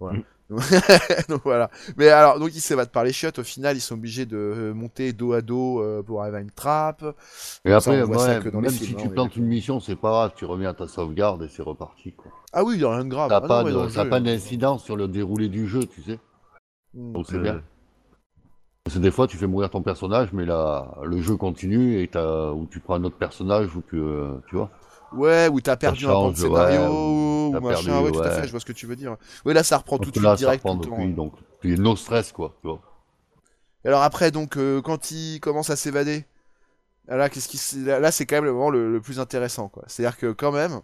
Voilà. 0.03 0.19
Mm. 0.19 0.23
donc 1.29 1.43
voilà. 1.45 1.71
Mais 1.97 2.09
alors, 2.09 2.39
donc 2.39 2.55
ils 2.55 2.61
s'évadent 2.61 2.91
par 2.91 3.05
les 3.05 3.13
chiottes. 3.13 3.39
Au 3.39 3.45
final, 3.45 3.77
ils 3.77 3.81
sont 3.81 3.95
obligés 3.95 4.27
de 4.27 4.37
euh, 4.37 4.75
monter 4.75 5.13
dos 5.13 5.33
à 5.33 5.41
dos 5.41 5.81
euh, 5.81 6.03
pour 6.03 6.21
arriver 6.23 6.39
à 6.39 6.41
une 6.41 6.51
trappe. 6.51 7.05
Et 7.65 7.71
Ça, 7.71 7.77
après, 7.77 8.03
on 8.03 8.07
voit 8.07 8.19
ça 8.19 8.39
ouais, 8.39 8.45
que 8.45 8.49
dans 8.49 8.61
les 8.61 8.69
même 8.69 8.77
films, 8.77 8.91
si 8.91 8.95
hein, 8.95 8.99
tu 9.01 9.09
est 9.09 9.15
plantes 9.15 9.37
une 9.37 9.47
mission, 9.47 9.81
c'est 9.81 9.97
pas 9.97 10.11
grave, 10.11 10.33
tu 10.37 10.45
reviens 10.45 10.71
à 10.71 10.75
ta 10.75 10.89
sauvegarde 10.89 11.43
et 11.43 11.49
c'est 11.49 11.63
reparti. 11.63 12.13
Quoi. 12.13 12.31
Ah 12.53 12.65
oui, 12.65 12.75
il 12.75 12.83
y 12.83 12.85
a 12.85 12.91
rien 12.91 13.05
de 13.05 13.11
grave. 13.11 13.31
Ça 13.31 13.37
Ah 13.37 13.41
non, 13.41 13.49
pas, 13.49 13.65
ouais, 13.65 13.73
de- 13.73 14.19
d'incidence 14.21 14.85
sur 14.85 14.97
le 14.97 15.09
déroulé 15.09 15.49
du 15.49 15.67
jeu, 15.67 15.87
tu 15.87 16.03
sais. 16.03 16.19
mm. 16.95 17.13
Donc 17.13 17.27
c'est 17.29 17.39
bien. 17.39 17.63
Parce 18.85 18.97
que 18.97 19.01
des 19.03 19.13
fois, 19.13 19.29
tu 19.29 19.37
fais 19.37 19.47
mourir 19.47 19.71
ton 19.71 19.81
personnage, 19.81 20.33
mais 20.33 20.45
là, 20.45 20.99
le 21.05 21.21
jeu 21.21 21.37
continue 21.37 22.03
et 22.03 22.09
t'as, 22.09 22.51
ou 22.51 22.67
tu 22.67 22.81
prends 22.81 22.95
un 22.97 23.05
autre 23.05 23.17
personnage, 23.17 23.77
ou 23.77 23.81
que, 23.81 23.97
euh, 23.97 24.43
tu 24.49 24.57
vois. 24.57 24.71
Ouais, 25.13 25.49
ou 25.53 25.61
t'as 25.61 25.77
perdu 25.77 26.07
un 26.07 26.17
pan 26.17 26.31
de 26.33 26.37
scénario, 26.37 26.83
ouais, 27.53 27.59
ou, 27.59 27.61
machin. 27.61 28.01
perdu, 28.01 28.05
ouais, 28.05 28.13
tout 28.13 28.27
à 28.27 28.31
fait, 28.31 28.47
je 28.47 28.51
vois 28.51 28.61
ce 28.61 28.65
que 28.65 28.73
tu 28.73 28.87
veux 28.87 28.97
dire. 28.97 29.17
Ouais, 29.45 29.53
là, 29.55 29.63
ça 29.63 29.77
reprend 29.79 29.99
tout 29.99 30.11
de 30.11 30.17
suite 30.17 30.33
direct 30.35 30.67
tout 30.67 30.77
depuis, 30.77 31.13
donc 31.15 31.35
tu 31.61 31.73
es 31.73 31.77
no 31.77 31.97
stress, 31.97 32.33
quoi, 32.33 32.55
tu 32.63 32.69
vois. 32.69 32.81
Et 33.85 33.89
alors 33.89 34.03
après, 34.03 34.31
donc, 34.31 34.57
euh, 34.57 34.81
quand 34.81 35.11
il 35.11 35.41
commence 35.41 35.71
à 35.71 35.77
s'évader, 35.77 36.25
là, 37.09 37.29
qu'est-ce 37.31 37.49
qui, 37.49 37.85
là, 37.85 38.13
c'est 38.13 38.27
quand 38.27 38.37
même 38.37 38.47
le 38.47 38.53
moment 38.53 38.71
le, 38.71 38.93
le 38.93 39.01
plus 39.01 39.21
intéressant, 39.21 39.69
quoi. 39.69 39.85
C'est-à-dire 39.89 40.19
que 40.19 40.33
quand 40.33 40.53
même, 40.53 40.81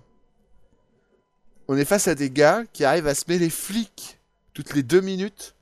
on 1.69 1.77
est 1.77 1.85
face 1.85 2.09
à 2.09 2.15
des 2.15 2.31
gars 2.31 2.65
qui 2.73 2.85
arrivent 2.85 3.07
à 3.07 3.15
se 3.15 3.25
mêler 3.29 3.47
les 3.47 3.51
flics 3.51 4.19
toutes 4.55 4.75
les 4.75 4.83
deux 4.83 5.01
minutes 5.01 5.55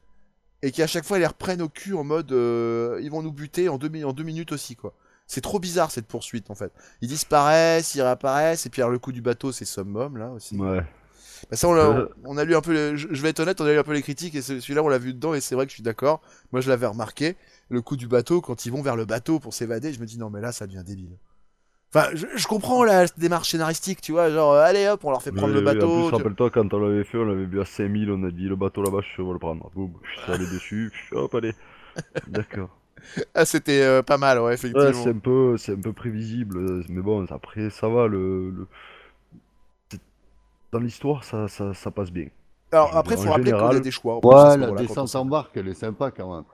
et 0.62 0.72
qui 0.72 0.82
à 0.82 0.86
chaque 0.86 1.04
fois 1.04 1.18
les 1.18 1.26
reprennent 1.26 1.62
au 1.62 1.68
cul 1.68 1.94
en 1.94 2.04
mode, 2.04 2.32
euh, 2.32 3.00
ils 3.02 3.10
vont 3.10 3.22
nous 3.22 3.32
buter 3.32 3.68
en 3.68 3.78
deux, 3.78 3.88
mi- 3.90 4.04
en 4.04 4.12
deux 4.12 4.24
minutes 4.24 4.52
aussi, 4.52 4.76
quoi. 4.76 4.94
C'est 5.26 5.40
trop 5.40 5.58
bizarre 5.58 5.90
cette 5.90 6.06
poursuite 6.06 6.50
en 6.50 6.54
fait. 6.54 6.72
Ils 7.00 7.08
disparaissent, 7.08 7.94
ils 7.94 8.02
réapparaissent, 8.02 8.66
et 8.66 8.70
puis 8.70 8.80
alors 8.82 8.92
le 8.92 8.98
coup 8.98 9.12
du 9.12 9.22
bateau 9.22 9.52
c'est 9.52 9.64
summum 9.64 10.16
là 10.16 10.30
aussi. 10.30 10.56
Ouais. 10.56 10.82
Bah, 11.50 11.56
ça, 11.56 11.68
on, 11.68 11.74
l'a- 11.74 11.82
Euh. 11.84 12.08
on 12.24 12.38
a 12.38 12.44
lu 12.44 12.56
un 12.56 12.60
peu, 12.62 12.96
je 12.96 13.22
vais 13.22 13.28
être 13.28 13.40
honnête, 13.40 13.60
on 13.60 13.66
a 13.66 13.72
lu 13.72 13.78
un 13.78 13.82
peu 13.82 13.92
les 13.92 14.02
critiques 14.02 14.34
et 14.34 14.42
ce- 14.42 14.58
celui-là, 14.60 14.82
on 14.82 14.88
l'a 14.88 14.98
vu 14.98 15.12
dedans 15.12 15.34
et 15.34 15.40
c'est 15.40 15.54
vrai 15.54 15.66
que 15.66 15.70
je 15.70 15.74
suis 15.74 15.82
d'accord. 15.82 16.22
Moi, 16.52 16.60
je 16.62 16.68
l'avais 16.70 16.86
remarqué. 16.86 17.36
Le 17.68 17.82
coup 17.82 17.96
du 17.96 18.06
bateau, 18.08 18.40
quand 18.40 18.64
ils 18.66 18.72
vont 18.72 18.80
vers 18.82 18.96
le 18.96 19.04
bateau 19.04 19.38
pour 19.38 19.52
s'évader, 19.52 19.92
je 19.92 20.00
me 20.00 20.06
dis 20.06 20.18
non, 20.18 20.30
mais 20.30 20.40
là, 20.40 20.52
ça 20.52 20.66
devient 20.66 20.82
débile. 20.84 21.10
Enfin, 21.94 22.08
je, 22.14 22.26
je 22.34 22.46
comprends 22.46 22.84
la 22.84 23.06
démarche 23.18 23.50
scénaristique, 23.50 24.00
tu 24.00 24.12
vois, 24.12 24.30
genre, 24.30 24.54
allez 24.54 24.86
hop, 24.88 25.04
on 25.04 25.10
leur 25.10 25.22
fait 25.22 25.30
prendre 25.32 25.48
Oui, 25.48 25.54
le 25.54 25.58
oui, 25.60 25.64
bateau. 25.74 26.04
Tu- 26.04 26.08
plus, 26.08 26.16
rappelle-toi, 26.16 26.50
quand 26.50 26.72
on 26.74 26.78
l'avait 26.78 27.04
fait, 27.04 27.18
on 27.18 27.24
l'avait 27.24 27.44
vu 27.46 27.60
à 27.60 27.64
5000, 27.64 28.10
on 28.10 28.22
a 28.24 28.30
dit 28.30 28.48
le 28.48 28.56
bateau 28.56 28.82
là-bas, 28.82 29.00
je 29.16 29.22
vais 29.22 29.32
le 29.32 29.38
prendre. 29.38 29.70
Boum, 29.74 29.92
je 30.02 30.20
suis 30.22 30.32
allé 30.32 30.46
dessus, 30.46 30.92
hop, 31.12 31.34
allez. 31.34 31.54
D'accord. 32.26 32.70
Ah, 33.34 33.44
c'était 33.44 33.82
euh, 33.82 34.02
pas 34.02 34.18
mal, 34.18 34.38
ouais, 34.38 34.44
Ouais, 34.44 34.54
effectivement. 34.54 34.92
c'est 34.92 35.10
un 35.10 35.18
peu, 35.18 35.56
c'est 35.56 35.72
un 35.72 35.80
peu 35.80 35.92
prévisible, 35.92 36.84
mais 36.88 37.00
bon, 37.02 37.24
après, 37.30 37.70
ça 37.70 37.88
va, 37.88 38.06
le... 38.06 38.66
Dans 40.72 40.78
l'histoire, 40.80 41.24
ça, 41.24 41.48
ça, 41.48 41.72
ça 41.74 41.90
passe 41.90 42.10
bien. 42.10 42.28
Alors 42.72 42.96
après, 42.96 43.14
veux 43.16 43.22
faut 43.22 43.30
rappeler 43.30 43.52
qu'on 43.52 43.58
a 43.58 43.60
général- 43.60 43.80
des 43.82 43.90
choix. 43.90 44.18
Ouais, 44.24 44.56
la 44.56 44.70
descente 44.72 45.14
en 45.14 45.24
barque, 45.24 45.52
elle 45.56 45.68
est 45.68 45.74
sympa 45.74 46.10
quand 46.10 46.34
même. 46.34 46.44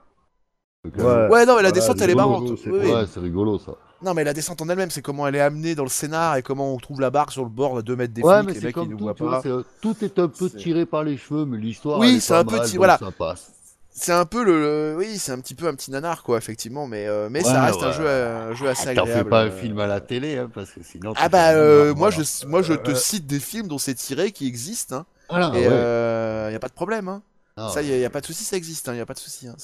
Euh, 0.99 1.28
Ouais. 1.28 1.32
Ouais, 1.32 1.47
non, 1.47 1.56
mais 1.56 1.62
la 1.62 1.73
descente, 1.73 2.00
elle 2.00 2.11
est 2.11 2.12
rigolo, 2.14 2.28
marrante. 2.40 2.59
c'est 2.59 2.71
Oui, 2.71 2.78
pas- 2.80 2.85
oui. 2.85 2.92
Ouais, 2.92 3.06
c'est 3.06 3.21
rigolo 3.21 3.59
ça. 3.59 3.73
Non, 4.02 4.14
mais 4.14 4.25
la 4.25 4.35
descente 4.35 4.61
en 4.61 4.68
elle-même, 4.68 4.90
c'est 4.90 5.00
comment 5.00 5.26
elle 5.28 5.37
est 5.37 5.40
amenée 5.40 5.75
dans 5.76 5.85
le 5.85 5.88
scénar 5.88 6.37
et 6.37 6.42
comment 6.42 6.75
on 6.75 6.76
trouve 6.78 7.00
la 7.00 7.11
barque 7.11 7.30
sur 7.30 7.44
le 7.44 7.49
bord 7.50 7.78
à 7.78 7.82
2 7.82 7.94
mètres 7.94 8.12
des 8.12 8.23
Ouais, 8.23 8.35
flics, 8.38 8.47
mais 8.49 8.52
les 8.54 8.59
c'est 8.61 8.66
mecs 8.66 8.76
ils 8.76 8.78
comme 8.80 8.88
nous 8.90 8.97
tout, 8.99 9.04
voient 9.04 9.14
vois, 9.16 9.30
pas. 9.30 9.42
c'est, 9.42 9.49
euh, 9.50 9.62
tout 9.80 9.94
est 10.04 10.18
un 10.18 10.26
peu 10.28 10.49
C'est- 10.49 10.56
tiré 10.56 10.87
par 10.87 11.04
les 11.04 11.16
cheveux, 11.16 11.44
mais 11.47 11.56
l'histoire. 11.56 12.00
Oui, 12.00 12.09
elle 12.09 12.16
est 12.16 12.21
c'est 12.21 12.35
pas 12.35 12.40
un 12.40 12.44
peu 12.44 12.76
voilà. 12.76 12.99
Ça 12.99 13.11
passe. 13.12 13.52
C'est 13.95 14.13
un 14.13 14.25
peu 14.25 14.43
le, 14.43 14.61
le- 14.93 14.97
oui, 14.97 15.19
c'est 15.19 15.33
un 15.33 15.39
petit 15.41 15.55
peu 15.55 15.67
un 15.69 15.75
petit 15.75 15.91
nanar 15.91 16.23
quoi, 16.23 16.39
effectivement, 16.39 16.87
mais 16.87 17.07
euh, 17.07 17.29
mais 17.31 17.43
ça 17.43 17.53
Ouais, 17.61 17.67
reste 17.67 17.83
un 17.83 17.89
ouais. 17.89 17.93
jeu, 17.93 18.05
euh, 18.07 18.51
un 18.51 18.55
jeu 18.55 18.69
assez 18.69 18.89
Ah, 18.89 18.95
T'en 18.95 19.03
agréable. 19.03 19.25
fais 19.25 19.31
pas 19.31 19.43
un 19.43 19.47
euh. 19.49 19.51
film 19.51 19.79
à 19.81 19.87
la 19.87 20.01
télé, 20.01 20.39
hein, 20.39 20.51
parce 20.53 20.71
que 20.71 20.83
sinon. 20.83 21.13
Ah 21.17 21.29
bah 21.29 21.51
euh, 21.53 21.95
moi 21.95 22.11
je 22.11 22.23
moi 22.47 22.63
je 22.63 22.73
te 22.73 22.95
cite 22.95 23.27
des 23.27 23.39
films 23.41 23.69
dont 23.69 23.77
c'est 23.79 23.95
tiré 23.95 24.33
qui 24.33 24.47
existent 24.47 24.97
hein, 24.97 25.07
Voilà, 25.29 25.49
et 25.49 25.69
ouais. 25.69 25.69
euh, 25.71 26.49
y 26.53 26.55
a 26.55 26.59
pas 26.59 26.69
de 26.69 26.73
problème 26.73 27.09
hein. 27.09 27.23
Ça 27.69 27.83
y 27.83 27.93
a, 27.93 27.99
y 27.99 28.05
a 28.05 28.11
pas 28.11 28.23
de 28.23 28.27
souci, 28.27 28.45
ça 28.45 28.57
existe 28.57 28.89
hein, 28.89 28.95
y 28.95 29.01
a 29.01 29.07
pas 29.07 29.13
de 29.15 29.19
souci 29.19 29.47
hein, 29.47 29.57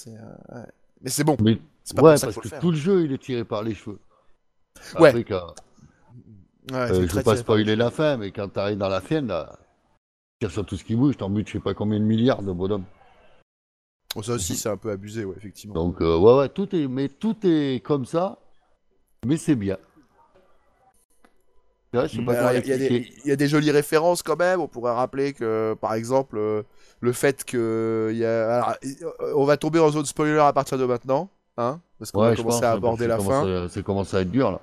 ouais. 0.55 0.61
Mais 1.03 1.11
c'est 1.11 1.25
bon, 1.25 1.37
Mais 1.41 1.59
c'est 1.85 1.97
pas 1.97 2.03
ouais, 2.03 2.17
parce 2.21 2.37
que 2.37 2.49
faire. 2.49 2.61
tout 2.61 2.71
le 2.71 2.77
jeu, 2.77 3.05
il 3.05 3.13
est 3.13 3.23
tiré 3.23 3.45
par 3.45 3.63
les 3.63 3.75
cheveux. 3.75 3.99
Ouais. 4.99 5.09
Après, 5.09 5.25
quand- 5.25 5.55
Ouais, 6.71 7.07
je 7.09 7.21
pas 7.21 7.37
spoiler 7.37 7.77
la 7.77 7.91
fin, 7.91 8.19
mais 8.19 8.31
quand 8.31 8.49
t'arrives 8.49 8.77
dans 8.77 8.91
la 8.91 9.01
fin, 9.01 9.23
là, 9.23 9.59
tu 10.39 10.51
sur 10.51 10.67
tout 10.67 10.77
ce 10.77 10.85
qui 10.85 10.97
bouge, 10.97 11.17
t'en 11.17 11.31
butes 11.31 11.49
je 11.49 11.55
sais 11.55 11.61
pas 11.61 11.73
combien 11.73 11.99
de 11.99 12.05
milliards 12.05 12.43
de 12.43 12.53
bonhommes. 12.53 12.85
Oh, 14.17 14.23
ça 14.23 14.33
aussi 14.33 14.57
c'est 14.57 14.69
un 14.69 14.77
peu 14.77 14.91
abusé 14.91 15.25
ouais, 15.25 15.35
effectivement. 15.37 15.75
Donc, 15.75 16.01
euh, 16.01 16.17
ouais, 16.19 16.39
ouais, 16.39 16.49
tout 16.49 16.75
est, 16.75 16.89
mais 16.89 17.09
tout 17.09 17.37
est 17.45 17.83
comme 17.85 18.05
ça, 18.05 18.39
mais 19.27 19.37
c'est 19.37 19.55
bien. 19.57 19.77
Pas 21.93 22.07
Il 22.55 22.69
y, 22.69 22.73
a 22.73 22.79
des- 22.79 22.87
l'expliquer. 22.87 23.13
il 23.25 23.29
y 23.29 23.33
a 23.33 23.37
des 23.37 23.49
jolies 23.49 23.71
références 23.71 24.23
quand 24.23 24.37
même. 24.37 24.61
On 24.61 24.69
pourrait 24.69 24.93
rappeler 24.93 25.33
que, 25.33 25.75
par 25.81 25.95
exemple, 25.95 26.37
euh, 26.39 26.63
le 27.01 27.13
fait 27.13 27.45
que 27.45 28.13
y 28.15 28.25
a, 28.25 28.63
alors, 28.63 28.77
on 29.35 29.45
va 29.45 29.57
tomber 29.57 29.79
en 29.79 29.91
zone 29.91 30.05
spoiler 30.05 30.39
à 30.39 30.53
partir 30.53 30.77
de 30.79 30.85
maintenant, 30.85 31.31
hein, 31.57 31.81
parce 31.99 32.11
qu'on 32.13 32.21
Ouais, 32.21 32.31
va 32.31 32.37
commencer 32.37 32.57
pense, 32.57 32.65
à 32.65 32.73
aborder 32.73 33.07
la 33.07 33.19
fin. 33.19 33.69
C'est 33.69 33.83
commencé 33.83 34.17
à 34.17 34.21
être 34.21 34.31
dur, 34.31 34.51
là. 34.51 34.61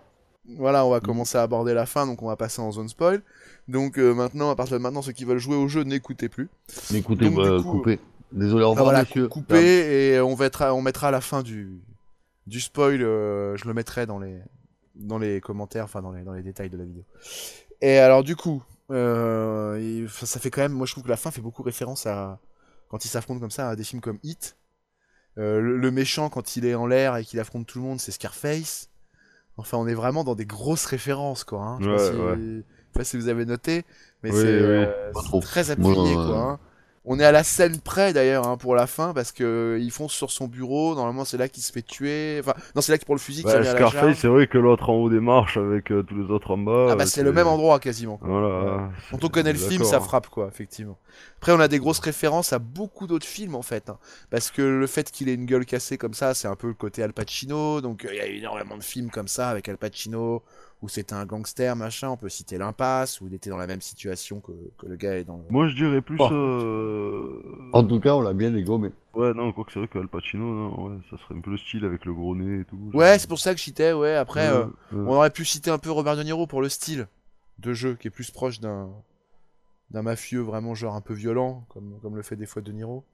Voilà, 0.57 0.85
on 0.85 0.91
va 0.91 0.97
Mhm. 0.97 1.07
commencer 1.07 1.37
à 1.39 1.41
aborder 1.41 1.73
la 1.73 1.87
fin, 1.87 2.05
donc 2.05 2.21
on 2.21 2.27
va 2.27 2.35
passer 2.35 2.61
en 2.61 2.71
zone 2.71 2.87
spoil. 2.89 3.23
Donc 3.67 3.97
euh, 3.97 4.13
maintenant, 4.13 4.51
à 4.51 4.55
partir 4.55 4.77
de 4.77 4.81
maintenant, 4.83 5.01
ceux 5.01 5.11
qui 5.11 5.25
veulent 5.25 5.39
jouer 5.39 5.55
au 5.55 5.67
jeu, 5.67 5.81
n'écoutez 5.83 6.29
plus. 6.29 6.49
Écoutez, 6.93 7.25
Donc, 7.29 7.33
du 7.41 7.49
euh, 7.49 7.61
coup, 7.63 7.71
coupez. 7.71 7.99
Désolé, 8.31 8.63
au 8.63 8.69
Ah, 8.69 8.71
revoir, 8.71 8.85
voilà, 8.85 9.05
et 9.61 10.19
on 10.19 10.35
mettra, 10.35 10.73
on 10.73 10.81
mettra 10.81 11.07
à 11.07 11.11
la 11.11 11.21
fin 11.21 11.43
du, 11.43 11.79
du 12.47 12.59
spoil. 12.59 13.01
euh, 13.01 13.55
je 13.57 13.65
le 13.65 13.73
mettrai 13.73 14.05
dans 14.05 14.19
les, 14.19 14.39
dans 14.95 15.17
les 15.17 15.41
commentaires, 15.41 15.85
enfin 15.85 16.01
dans 16.01 16.11
les, 16.11 16.23
dans 16.23 16.33
les 16.33 16.43
détails 16.43 16.69
de 16.69 16.77
la 16.77 16.85
vidéo. 16.85 17.03
Et 17.81 17.97
alors 17.97 18.23
du 18.23 18.35
coup, 18.35 18.63
euh, 18.91 20.07
ça 20.07 20.39
fait 20.39 20.51
quand 20.51 20.61
même, 20.61 20.73
moi 20.73 20.85
je 20.85 20.91
trouve 20.93 21.03
que 21.03 21.09
la 21.09 21.17
fin 21.17 21.31
fait 21.31 21.41
beaucoup 21.41 21.63
référence 21.63 22.05
à 22.05 22.39
quand 22.89 23.05
ils 23.05 23.09
s'affrontent 23.09 23.39
comme 23.39 23.51
ça 23.51 23.69
à 23.69 23.75
des 23.75 23.83
films 23.83 24.01
comme 24.01 24.19
Hit. 24.23 24.57
Euh, 25.37 25.59
le, 25.59 25.77
le 25.77 25.91
méchant 25.91 26.29
quand 26.29 26.55
il 26.55 26.65
est 26.65 26.75
en 26.75 26.87
l'air 26.87 27.17
et 27.17 27.25
qu'il 27.25 27.39
affronte 27.39 27.67
tout 27.67 27.79
le 27.79 27.85
monde, 27.85 27.99
c'est 27.99 28.11
Scarface. 28.11 28.89
Enfin, 29.57 29.77
on 29.77 29.87
est 29.87 29.93
vraiment 29.93 30.23
dans 30.23 30.35
des 30.35 30.45
grosses 30.45 30.85
références, 30.85 31.43
quoi. 31.43 31.61
Hein. 31.61 31.77
Je 31.79 31.85
sais 31.85 31.91
pas 31.91 31.97
Ouais, 31.97 32.09
si- 32.09 32.13
ouais. 32.13 32.35
je 32.35 32.59
sais 32.59 32.65
pas 32.93 33.03
si 33.03 33.17
vous 33.17 33.27
avez 33.29 33.45
noté, 33.45 33.85
mais 34.23 34.31
Oui, 34.31 34.41
c'est 34.41 34.47
oui, 34.47 34.61
euh, 34.61 35.11
très 35.41 35.71
appuyé, 35.71 36.15
quoi. 36.15 36.37
hein. 36.37 36.59
On 37.07 37.19
est 37.19 37.25
à 37.25 37.31
la 37.31 37.43
scène 37.43 37.79
près 37.79 38.13
d'ailleurs 38.13 38.47
hein, 38.47 38.57
pour 38.57 38.75
la 38.75 38.87
fin 38.87 39.13
parce 39.13 39.31
que 39.31 39.43
euh, 39.43 39.79
ils 39.79 39.91
foncent 39.91 40.13
sur 40.13 40.31
son 40.31 40.47
bureau. 40.47 40.95
Normalement, 40.95 41.23
c'est 41.23 41.37
là 41.37 41.47
qu'il 41.47 41.61
se 41.61 41.71
fait 41.71 41.83
tuer. 41.83 42.39
Enfin, 42.39 42.53
non, 42.75 42.81
c'est 42.81 42.91
là 42.91 42.97
que 42.97 43.05
pour 43.05 43.15
le 43.15 43.19
fusil 43.19 43.43
qu'il 43.43 43.51
Ouais, 43.51 43.63
Scarface, 43.63 44.17
c'est 44.17 44.27
vrai 44.27 44.47
que 44.47 44.57
l'autre 44.57 44.89
en 44.89 44.95
haut 44.95 45.09
des 45.09 45.19
marches 45.19 45.57
avec 45.57 45.91
euh, 45.91 46.03
tous 46.03 46.15
les 46.15 46.31
autres 46.31 46.51
en 46.51 46.57
bas. 46.57 46.87
Ah 46.91 46.95
bah 46.95 47.03
euh, 47.03 47.07
c'est 47.07 47.23
le 47.23 47.31
même 47.31 47.47
endroit 47.47 47.79
quasiment. 47.79 48.19
Voilà. 48.21 48.89
Quand 49.11 49.23
on 49.23 49.29
connaît 49.29 49.53
le 49.53 49.59
film, 49.59 49.83
ça 49.83 49.99
frappe 49.99 50.29
quoi, 50.29 50.47
effectivement. 50.47 50.97
Après, 51.37 51.51
on 51.51 51.59
a 51.59 51.67
des 51.67 51.79
grosses 51.79 51.99
références 51.99 52.53
à 52.53 52.59
beaucoup 52.59 53.07
d'autres 53.07 53.27
films 53.27 53.55
en 53.55 53.61
fait, 53.61 53.89
hein. 53.89 53.97
parce 54.31 54.49
que 54.49 54.61
le 54.63 54.87
fait 54.87 55.11
qu'il 55.11 55.29
ait 55.29 55.33
une 55.33 55.45
gueule 55.45 55.65
cassée 55.65 55.97
comme 55.97 56.13
ça, 56.13 56.33
c'est 56.33 56.47
un 56.47 56.55
peu 56.55 56.67
le 56.67 56.73
côté 56.73 57.03
Al 57.03 57.13
Pacino. 57.13 57.81
Donc 57.81 58.03
euh, 58.03 58.09
il 58.11 58.17
y 58.17 58.21
a 58.21 58.25
énormément 58.25 58.77
de 58.77 58.83
films 58.83 59.11
comme 59.11 59.27
ça 59.27 59.49
avec 59.49 59.69
Al 59.69 59.77
Pacino 59.77 60.41
où 60.81 60.89
c'était 60.89 61.13
un 61.13 61.25
gangster 61.25 61.75
machin. 61.75 62.09
On 62.09 62.17
peut 62.17 62.29
citer 62.29 62.57
l'impasse 62.57 63.21
où 63.21 63.27
il 63.27 63.33
était 63.33 63.49
dans 63.49 63.57
la 63.57 63.67
même 63.67 63.81
situation 63.81 64.39
que, 64.39 64.51
que 64.77 64.85
le 64.87 64.95
gars 64.95 65.15
est 65.17 65.23
dans. 65.23 65.37
le- 65.37 65.43
Moi, 65.49 65.67
je 65.67 65.75
dirais 65.75 66.01
plus. 66.01 66.17
Oh. 66.19 66.29
euh, 66.31 67.41
En 67.73 67.83
tout 67.83 67.99
cas, 67.99 68.13
on 68.15 68.21
l'a 68.21 68.33
bien 68.33 68.51
dégommé. 68.51 68.89
Ouais, 69.13 69.33
non, 69.33 69.51
quoi 69.53 69.63
que 69.63 69.71
c'est 69.71 69.79
vrai 69.79 69.87
qu'Al 69.87 70.07
Pacino, 70.07 70.43
non, 70.43 70.87
ouais, 70.89 70.97
ça 71.09 71.17
serait 71.17 71.35
un 71.35 71.39
peu 71.41 71.51
le 71.51 71.57
style 71.57 71.85
avec 71.85 72.03
le 72.05 72.13
gros 72.13 72.35
nez 72.35 72.61
et 72.61 72.65
tout. 72.65 72.77
Ouais, 72.93 73.17
c'est 73.17 73.27
pour 73.29 73.39
ça 73.39 73.53
que 73.53 73.59
je 73.59 73.63
citais. 73.63 73.93
Ouais, 73.93 74.15
après, 74.15 74.47
euh, 74.49 74.65
on 74.91 75.07
aurait 75.15 75.29
pu 75.29 75.45
citer 75.45 75.71
un 75.71 75.77
peu 75.77 75.89
Robert 75.91 76.17
De 76.17 76.23
Niro 76.23 76.47
pour 76.47 76.61
le 76.61 76.69
style 76.69 77.07
de 77.59 77.73
jeu 77.73 77.95
qui 77.95 78.07
est 78.07 78.11
plus 78.11 78.31
proche 78.31 78.59
d'un 78.59 78.89
d'un 79.91 80.01
mafieux 80.01 80.41
vraiment 80.41 80.73
genre 80.75 80.95
un 80.95 81.01
peu 81.01 81.13
violent 81.13 81.63
comme 81.69 81.99
comme 82.01 82.15
le 82.17 82.21
fait 82.23 82.35
des 82.35 82.45
fois 82.47 82.61
De 82.61 82.71
Niro. 82.71 83.05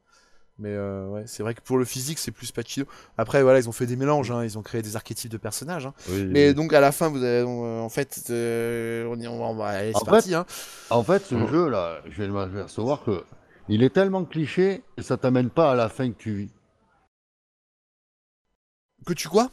Mais 0.61 0.69
euh, 0.69 1.07
ouais, 1.07 1.23
c'est 1.25 1.41
vrai 1.43 1.55
que 1.55 1.61
pour 1.61 1.77
le 1.79 1.85
physique, 1.85 2.19
c'est 2.19 2.31
plus 2.31 2.51
Pacino. 2.51 2.85
Après, 3.17 3.41
voilà, 3.41 3.57
ils 3.59 3.67
ont 3.67 3.71
fait 3.71 3.87
des 3.87 3.95
mélanges, 3.95 4.29
hein, 4.31 4.43
ils 4.43 4.57
ont 4.59 4.61
créé 4.61 4.81
des 4.83 4.95
archétypes 4.95 5.31
de 5.31 5.37
personnages. 5.37 5.87
hein. 5.87 5.93
Oui, 6.09 6.23
Mais 6.25 6.49
oui. 6.49 6.53
donc 6.53 6.71
à 6.73 6.79
la 6.79 6.91
fin, 6.91 7.09
vous 7.09 7.23
avez, 7.23 7.41
on- 7.43 7.83
en 7.83 7.89
fait, 7.89 8.27
euh, 8.29 9.05
on 9.07 9.55
va, 9.55 9.79
c'est 9.79 9.95
En 9.95 10.01
parti. 10.05 10.35
Hein. 10.35 10.45
En 10.91 11.03
fait, 11.03 11.25
ce 11.25 11.33
Oh. 11.35 11.47
jeu-là, 11.47 12.01
je 12.09 12.21
vais 12.21 12.27
m'apercevoir 12.29 13.03
que 13.03 13.23
il 13.69 13.81
est 13.83 13.89
tellement 13.93 14.23
cliché 14.23 14.83
et 14.97 15.01
ça 15.01 15.17
t'amène 15.17 15.49
pas 15.49 15.71
à 15.71 15.75
la 15.75 15.89
fin 15.89 16.11
que 16.11 16.17
tu 16.17 16.31
vis. 16.33 16.51
Que 19.05 19.13
tu 19.13 19.27
quoi? 19.29 19.49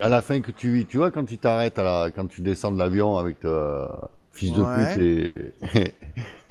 À 0.00 0.08
la 0.08 0.20
fin 0.22 0.40
que 0.40 0.50
tu 0.50 0.72
vis, 0.72 0.86
tu 0.86 0.96
vois, 0.96 1.10
quand 1.12 1.30
il 1.30 1.38
t'arrête, 1.38 1.78
à 1.78 1.82
la... 1.84 2.10
quand 2.10 2.26
tu 2.26 2.40
descends 2.40 2.72
de 2.72 2.78
l'avion 2.78 3.18
avec 3.18 3.38
ta 3.40 4.10
fils 4.32 4.52
de 4.52 4.62
Ouais. 4.62 4.94
pute 4.94 5.02
et... 5.02 5.94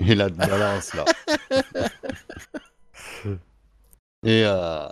et 0.00 0.14
la 0.14 0.28
balance, 0.30 0.94
là. 0.94 1.04
et 4.24 4.42
euh, 4.44 4.86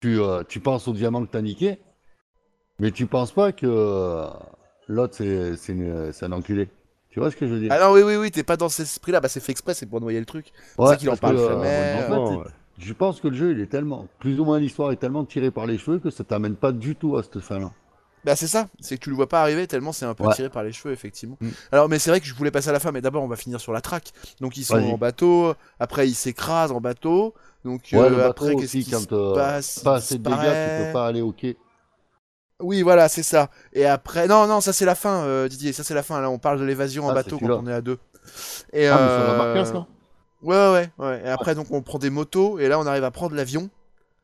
tu, 0.00 0.20
euh, 0.20 0.42
tu 0.48 0.60
penses 0.60 0.86
au 0.88 0.92
diamant 0.92 1.24
que 1.24 1.30
t'as 1.30 1.42
niqué, 1.42 1.78
mais 2.78 2.90
tu 2.90 3.06
penses 3.06 3.32
pas 3.32 3.52
que 3.52 3.66
euh, 3.66 4.26
l'autre, 4.86 5.14
c'est 5.16 5.56
c'est 5.56 6.12
c'est 6.12 6.26
un 6.26 6.32
enculé. 6.32 6.68
Tu 7.10 7.20
vois 7.20 7.30
ce 7.30 7.36
que 7.36 7.46
je 7.46 7.54
veux 7.54 7.60
dire? 7.60 7.72
Ah 7.72 7.80
non, 7.80 7.92
oui, 7.92 8.02
oui, 8.02 8.16
oui, 8.16 8.30
t'es 8.30 8.42
pas 8.42 8.56
dans 8.56 8.68
cet 8.68 8.86
esprit-là. 8.86 9.20
Bah, 9.20 9.28
c'est 9.28 9.40
fait 9.40 9.52
exprès, 9.52 9.74
c'est 9.74 9.86
pour 9.86 10.00
noyer 10.00 10.20
le 10.20 10.26
truc. 10.26 10.52
Ouais, 10.76 10.88
ça 10.88 10.96
qu'il 10.96 11.08
en 11.10 11.14
que, 11.14 11.20
parle 11.20 11.38
jamais. 11.38 11.56
en 11.56 12.06
fait, 12.06 12.12
Ouais, 12.12 12.36
ouais. 12.36 12.44
Je 12.78 12.92
pense 12.92 13.20
que 13.20 13.26
le 13.28 13.34
jeu, 13.34 13.52
il 13.52 13.60
est 13.60 13.66
tellement, 13.66 14.06
plus 14.20 14.38
ou 14.38 14.44
moins 14.44 14.60
l'histoire 14.60 14.92
est 14.92 14.96
tellement 14.96 15.24
tirée 15.24 15.50
par 15.50 15.66
les 15.66 15.78
cheveux 15.78 15.98
que 15.98 16.10
ça 16.10 16.22
t'amène 16.22 16.54
pas 16.54 16.70
du 16.70 16.94
tout 16.94 17.16
à 17.16 17.22
cette 17.24 17.40
fin-là. 17.40 17.72
Bah 18.24 18.34
c'est 18.36 18.46
ça, 18.48 18.68
c'est 18.80 18.98
que 18.98 19.04
tu 19.04 19.10
le 19.10 19.16
vois 19.16 19.28
pas 19.28 19.40
arriver 19.40 19.66
tellement 19.68 19.92
c'est 19.92 20.04
un 20.04 20.12
peu 20.12 20.24
Ouais. 20.24 20.34
tiré 20.34 20.48
par 20.50 20.64
les 20.64 20.72
cheveux 20.72 20.92
effectivement. 20.92 21.36
Mm. 21.40 21.48
Alors 21.70 21.88
mais 21.88 21.98
c'est 22.00 22.10
vrai 22.10 22.20
que 22.20 22.26
je 22.26 22.34
voulais 22.34 22.50
passer 22.50 22.68
à 22.68 22.72
la 22.72 22.80
fin, 22.80 22.90
mais 22.90 23.00
d'abord 23.00 23.22
on 23.22 23.28
va 23.28 23.36
finir 23.36 23.60
sur 23.60 23.72
la 23.72 23.80
track. 23.80 24.12
Donc 24.40 24.56
ils 24.56 24.64
sont 24.64 24.76
en 24.76 24.98
bateau, 24.98 25.54
après 25.78 26.08
ils 26.08 26.14
s'écrasent 26.14 26.72
en 26.72 26.80
bateau. 26.80 27.32
Donc 27.64 27.92
Ouais, 27.92 28.08
euh, 28.08 28.10
le 28.10 28.22
après 28.26 28.56
qu'est-ce 28.56 28.76
qui 28.76 28.84
quand 28.90 28.94
se 28.94 29.08
euh, 29.12 29.34
passe? 29.34 29.84
pas 29.84 29.96
assez 29.96 30.18
de 30.18 30.24
dégâts, 30.24 30.56
tu 30.58 30.70
peux 30.70 30.86
pas 30.92 31.06
aller 31.06 31.20
au 31.22 31.32
quai. 31.32 31.56
Oui 32.60 32.82
voilà 32.82 33.08
c'est 33.08 33.22
ça. 33.22 33.50
Et 33.72 33.86
après 33.86 34.26
non 34.26 34.46
non 34.48 34.60
ça 34.60 34.72
c'est 34.72 34.84
la 34.84 34.96
fin 34.96 35.22
euh, 35.24 35.48
Didier, 35.48 35.72
ça 35.72 35.84
c'est 35.84 35.94
la 35.94 36.02
fin 36.02 36.20
là 36.20 36.28
on 36.28 36.38
parle 36.38 36.58
de 36.58 36.64
l'évasion 36.64 37.04
en 37.06 37.12
Ah, 37.12 37.14
bateau 37.14 37.38
quand 37.38 37.56
on 37.56 37.66
est 37.68 37.72
à 37.72 37.80
deux. 37.80 37.98
Et 38.72 38.88
Ah, 38.90 38.98
mais 38.98 39.08
la 39.16 39.34
euh, 39.34 39.34
barcasse, 39.34 39.72
là 39.74 39.86
Ouais 40.42 40.56
ouais 40.72 40.90
ouais. 40.98 41.22
Et 41.24 41.28
après 41.28 41.54
donc 41.54 41.72
on 41.72 41.82
prend 41.82 41.98
des 41.98 42.10
motos 42.10 42.58
et 42.58 42.68
là 42.68 42.78
on 42.80 42.86
arrive 42.86 43.04
à 43.04 43.10
prendre 43.12 43.34
l'avion. 43.36 43.70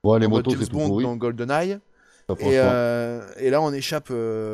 Ouais, 0.05 0.19
les 0.21 0.29
motos, 0.29 0.55
c'est 0.55 0.71
Bond 0.71 0.91
dans 1.01 1.17
GoldenEye. 1.17 1.79
ça, 2.29 2.35
Et, 2.39 2.59
euh, 2.59 3.23
là 3.51 3.63
on 3.63 3.73
échappe 3.73 4.13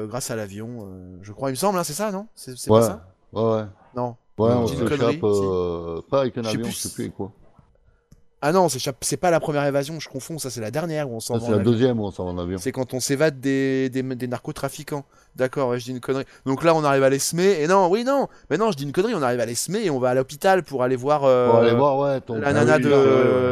grâce 0.09 0.31
à 0.31 0.37
l'avion. 0.37 1.19
je 1.23 1.33
crois 1.33 1.51
il 1.51 1.53
me 1.53 1.57
semble 1.57 1.79
hein, 1.79 1.85
c'est 1.85 1.95
ça 1.95 2.13
non? 2.13 2.29
C'est 2.37 2.57
ouais, 2.67 2.73
pas 2.73 2.83
ça? 2.83 3.01
Ouais, 3.33 3.43
ouais. 3.43 3.65
Non. 3.95 4.17
Ouais, 4.39 4.53
on 4.55 4.83
connerie, 4.85 5.21
euh, 5.23 6.01
pas 6.11 6.23
avec 6.23 6.39
un 6.39 6.47
avion, 6.47 6.73
je 6.73 6.81
sais 6.81 6.89
si- 6.89 6.91
plus 6.91 7.05
avec 7.05 7.15
quoi. 7.17 7.33
Ah 8.43 8.53
non, 8.53 8.71
c'est 8.71 8.79
c'est 9.03 9.17
pas 9.19 9.31
la 9.31 9.39
première 9.39 9.65
évasion, 9.67 10.01
je 10.01 10.09
confonds, 10.09 10.39
ça 10.39 10.49
c'est 10.49 10.63
la 10.63 10.71
dernière 10.71 11.11
où 11.11 11.15
on 11.17 11.21
s'en 11.21 11.35
Ça, 11.35 11.41
va 11.41 11.45
c'est 11.47 11.51
la 11.53 11.59
avion. 11.59 11.71
deuxième 11.73 12.01
où 12.01 12.05
on 12.07 12.11
s'en 12.11 12.25
va 12.25 12.31
en 12.31 12.39
avion. 12.39 12.57
C'est 12.59 12.73
quand 12.73 12.95
on 12.95 13.01
s'évade 13.01 13.39
des, 13.39 13.91
des, 13.91 14.03
des 14.03 14.27
narcotrafiquants. 14.29 15.05
D'accord, 15.37 15.69
ouais, 15.69 15.79
je 15.79 15.85
dis 15.85 15.91
une 15.93 16.01
connerie. 16.01 16.25
Donc 16.45 16.65
là, 16.65 16.75
on 16.75 16.83
arrive 16.83 17.05
à 17.05 17.09
l'ESME, 17.11 17.41
et 17.41 17.67
non, 17.69 17.89
oui, 17.89 18.03
non, 18.03 18.29
mais 18.51 18.57
non, 18.57 18.73
je 18.73 18.77
dis 18.79 18.83
une 18.85 18.93
connerie, 18.93 19.15
on 19.15 19.23
arrive 19.23 19.39
à 19.41 19.47
l'ESME 19.47 19.77
et 19.77 19.91
on 19.91 19.99
va 20.01 20.09
à 20.11 20.15
l'hôpital 20.15 20.63
pour 20.65 20.83
aller 20.83 20.97
voir, 20.97 21.23
euh, 21.25 21.49
Pour 21.51 21.59
aller 21.59 21.73
voir, 21.75 21.99
ouais, 21.99 22.21
ton. 22.21 22.39
la 22.41 22.49
Ah 22.49 22.53
nana 22.53 22.77
oui, 22.79 22.83
de, 22.83 22.89
là, 22.89 22.97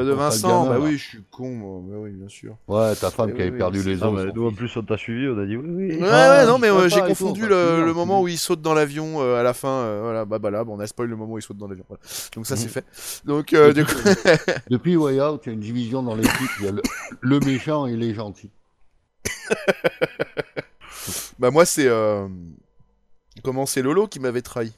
de 0.05 0.11
Vincent. 0.13 0.65
gamin, 0.65 0.79
Bah 0.79 0.85
oui, 0.85 0.97
je 0.99 1.05
suis 1.05 1.23
con, 1.31 1.51
moi. 1.51 1.81
Bah 1.85 1.97
oui, 2.01 2.11
bien 2.11 2.29
sûr. 2.29 2.57
Ouais, 2.67 2.95
ta 2.97 3.11
femme 3.11 3.33
qui 3.35 3.43
avait 3.43 3.51
oui, 3.53 3.59
perdu 3.59 3.79
oui, 3.81 3.85
les 3.95 4.03
os. 4.03 4.27
nous, 4.35 4.49
en 4.49 4.53
plus, 4.53 4.75
on 4.77 4.83
t'a 4.83 4.97
suivi, 4.97 5.29
on 5.29 5.39
a 5.39 5.47
dit 5.47 5.57
oui, 5.57 5.69
oui. 5.69 5.97
Ouais, 6.03 6.09
Ah, 6.11 6.31
ouais, 6.41 6.47
non, 6.47 6.59
mais 6.59 6.69
euh, 6.71 6.89
j'ai 6.89 7.01
confondu 7.03 7.47
le, 7.47 7.85
c'est 7.87 7.93
moment 7.95 8.19
c'est 8.19 8.25
où 8.25 8.29
il 8.29 8.39
saute 8.39 8.61
dans 8.63 8.75
l'avion 8.75 9.21
euh, 9.23 9.39
à 9.39 9.43
la 9.45 9.53
fin. 9.55 9.69
euh, 9.69 10.01
voilà, 10.03 10.25
bah, 10.25 10.39
bah 10.41 10.51
là, 10.51 10.65
on 10.67 10.81
a 10.81 10.87
spoil 10.87 11.09
le 11.09 11.17
moment 11.17 11.35
où 11.35 11.39
il 11.39 11.43
saute 11.43 11.59
dans 11.59 11.69
l'avion. 11.69 11.85
Donc 12.35 12.47
ça, 12.47 12.57
c'est 12.57 12.65
Mhm. 12.65 12.71
fait. 12.71 12.85
Donc, 13.25 13.55
du 13.75 13.85
coup, 13.85 13.93
Depuis 14.79 14.97
Way 14.97 15.21
Out, 15.21 15.43
il 15.45 15.49
y 15.49 15.51
a 15.51 15.53
une 15.55 15.61
division 15.61 16.03
dans 16.03 16.15
l'équipe. 16.15 16.51
Il 16.61 16.65
y 16.65 16.69
a 16.69 16.73
le, 16.73 16.83
le 17.21 17.41
méchant 17.41 17.87
et 17.87 17.97
les 17.97 18.15
gentils. 18.15 18.51
bah 21.39 21.51
moi, 21.51 21.65
c'est. 21.65 21.87
euh, 21.89 22.29
Comment 23.45 23.67
c'est 23.67 23.83
Lolo 23.83 24.09
qui 24.09 24.19
m'avait 24.21 24.43
trahi. 24.43 24.73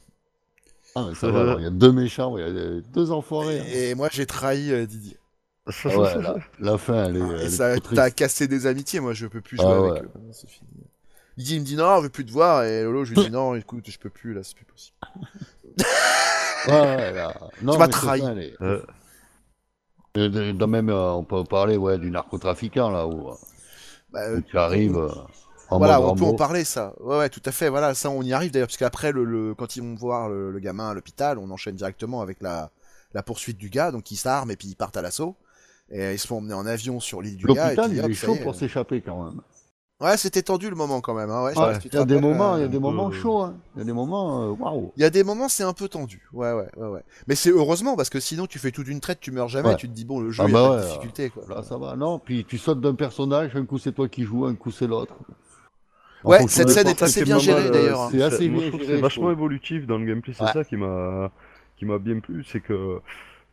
Ah, 0.95 1.05
mais 1.09 1.15
ça 1.15 1.29
va, 1.31 1.41
alors, 1.41 1.59
il 1.59 1.63
y 1.63 1.67
a 1.67 1.71
deux 1.71 1.91
méchants, 1.91 2.37
il 2.37 2.43
y 2.43 2.47
a 2.47 2.81
deux 2.93 3.11
enfoirés. 3.11 3.59
hein. 3.59 3.65
Et 3.73 3.95
moi, 3.95 4.09
j'ai 4.11 4.25
trahi 4.25 4.71
euh, 4.71 4.85
Didier. 4.85 5.17
Ah 5.85 5.97
ouais, 5.97 6.21
la, 6.21 6.35
la 6.59 6.77
fin, 6.77 7.05
elle 7.05 7.17
est. 7.17 7.43
Elle 7.43 7.51
ça 7.51 7.79
triste. 7.79 8.15
cassé 8.15 8.47
des 8.47 8.65
amitiés, 8.67 8.99
moi 8.99 9.13
je 9.13 9.25
peux 9.27 9.41
plus 9.41 9.57
Ah 9.59 9.63
jouer 9.63 9.77
ouais. 9.79 9.89
avec 9.99 10.03
eux. 10.03 10.09
C'est 10.33 10.49
fini. 10.49 10.67
Didier 11.37 11.57
il 11.57 11.59
me 11.61 11.65
dit 11.65 11.75
non, 11.75 11.97
je 11.97 12.01
veux 12.03 12.09
plus 12.09 12.25
te 12.25 12.31
voir, 12.31 12.63
et 12.65 12.83
Lolo 12.83 13.05
je 13.05 13.13
lui 13.13 13.21
dis 13.23 13.29
non, 13.31 13.55
écoute, 13.55 13.85
je 13.89 13.97
peux 13.99 14.09
plus 14.09 14.33
là, 14.33 14.41
c'est 14.43 14.55
plus 14.55 14.65
possible. 14.65 14.97
Ouais, 16.67 17.13
là. 17.13 17.33
Non, 17.61 17.73
Tu 17.73 17.79
m'as 17.79 17.87
trahi. 17.87 18.21
ça, 18.21 18.31
elle 18.33 18.39
est- 18.39 18.61
Euh, 18.61 18.81
Euh, 20.17 20.29
de- 20.29 20.51
de 20.51 20.65
même, 20.65 20.89
euh, 20.89 21.11
on 21.13 21.23
peut 21.23 21.43
parler 21.43 21.77
ouais, 21.77 21.97
du 21.97 22.11
narcotrafiquant, 22.11 22.89
là, 22.89 23.07
où, 23.07 23.29
euh, 23.29 23.35
Bah, 24.11 24.21
euh, 24.29 24.39
où 24.39 24.41
tu 24.41 24.57
arrives 24.57 24.97
euh, 24.97 25.11
en 25.69 25.79
voilà, 25.79 26.01
on 26.01 26.11
peut 26.13 26.25
en 26.25 26.33
parler 26.33 26.65
ça. 26.65 26.93
Ouais, 26.99 27.17
ouais, 27.17 27.29
tout 27.29 27.41
à 27.45 27.51
fait. 27.51 27.69
Voilà, 27.69 27.93
ça 27.95 28.09
on 28.09 28.21
y 28.23 28.33
arrive 28.33 28.51
d'ailleurs, 28.51 28.67
parce 28.67 28.77
qu'après, 28.77 29.11
le, 29.11 29.23
le- 29.23 29.55
quand 29.55 29.75
ils 29.75 29.81
vont 29.83 29.95
voir 29.95 30.29
le, 30.29 30.51
le 30.51 30.59
gamin 30.59 30.89
à 30.91 30.93
l'hôpital, 30.93 31.37
on 31.39 31.49
enchaîne 31.51 31.75
directement 31.75 32.21
avec 32.21 32.41
la, 32.41 32.71
la 33.13 33.23
poursuite 33.23 33.57
du 33.57 33.69
gars, 33.69 33.91
donc 33.91 34.11
ils 34.11 34.17
s'arment 34.17 34.51
et 34.51 34.57
puis 34.57 34.67
ils 34.69 34.75
partent 34.75 34.97
à 34.97 35.01
l'assaut. 35.01 35.37
Et 35.91 36.13
ils 36.13 36.19
se 36.19 36.27
font 36.27 36.37
emmener 36.39 36.53
en 36.53 36.65
avion 36.65 36.99
sur 36.99 37.21
l'île 37.21 37.37
du 37.37 37.49
gars. 37.49 37.73
et 37.73 37.77
L'hôpital, 37.77 37.93
il 37.93 38.07
est 38.09 38.13
chaud 38.15 38.35
pour 38.35 38.55
s'échapper 38.55 39.01
quand 39.01 39.23
même. 39.25 39.41
Ouais, 40.01 40.17
c'était 40.17 40.41
tendu 40.41 40.67
le 40.69 40.75
moment 40.75 40.99
quand 40.99 41.13
même. 41.13 41.29
Hein, 41.29 41.43
ouais, 41.43 41.57
Ouais, 41.57 41.77
il 41.85 41.93
y 41.93 41.97
a 41.97 42.05
des 42.05 42.19
moments, 42.19 42.57
il 42.57 42.61
y 42.61 42.65
a 42.65 42.67
des 42.67 42.79
moments 42.79 43.09
peu- 43.09 43.15
chauds. 43.15 43.41
hein. 43.43 43.55
Il 43.75 43.79
y 43.79 43.81
a 43.83 43.85
des 43.85 43.93
moments, 43.93 44.47
waouh. 44.49 44.91
Il 44.97 45.01
y 45.03 45.05
a 45.05 45.11
des 45.11 45.23
moments, 45.23 45.47
c'est 45.47 45.63
un 45.63 45.73
peu 45.73 45.87
tendu. 45.87 46.27
Ouais, 46.33 46.51
ouais, 46.53 46.67
ouais, 46.75 46.87
ouais. 46.87 47.03
Mais 47.27 47.35
c'est 47.35 47.51
heureusement 47.51 47.95
parce 47.95 48.09
que 48.09 48.19
sinon, 48.19 48.47
tu 48.47 48.57
fais 48.57 48.71
tout 48.71 48.83
d'une 48.83 48.99
traite, 48.99 49.19
tu 49.19 49.31
meurs 49.31 49.47
jamais. 49.47 49.69
Ouais. 49.69 49.75
Tu 49.75 49.87
te 49.87 49.93
dis 49.93 50.03
bon, 50.05 50.19
le 50.19 50.31
jeu, 50.31 50.41
Ah 50.43 50.47
il 50.49 50.53
y 50.53 50.57
a 50.57 50.59
bah 50.59 50.67
pas 50.69 50.75
de 50.77 50.81
ouais, 50.81 50.87
difficulté, 50.87 51.29
quoi. 51.29 51.43
Là, 51.47 51.61
ça 51.61 51.77
va. 51.77 51.95
Non, 51.95 52.17
puis 52.17 52.45
tu 52.45 52.57
sautes 52.57 52.81
d'un 52.81 52.95
personnage, 52.95 53.55
un 53.55 53.63
coup 53.65 53.77
c'est 53.77 53.91
toi 53.91 54.09
qui 54.09 54.23
joues, 54.23 54.45
un 54.45 54.55
coup 54.55 54.71
c'est 54.71 54.87
l'autre. 54.87 55.13
Ouais, 56.23 56.47
cette 56.47 56.69
scène 56.69 56.87
est 56.87 57.01
assez 57.01 57.23
bien 57.23 57.39
gérée, 57.39 57.67
euh, 57.67 57.71
d'ailleurs, 57.71 58.01
hein. 58.01 58.09
C'est 58.11 58.21
assez 58.21 58.47
bien 58.49 58.71
géré. 58.71 58.83
c'est 58.85 58.97
vachement 59.01 59.31
évolutif 59.31 59.87
dans 59.87 59.97
le 59.97 60.05
gameplay, 60.05 60.33
c'est 60.37 60.45
ça 60.51 60.63
qui 60.63 60.77
m'a 60.77 61.31
qui 61.77 61.85
m'a 61.85 61.97
bien 61.97 62.19
plu, 62.19 62.43
c'est 62.43 62.59
que 62.59 62.99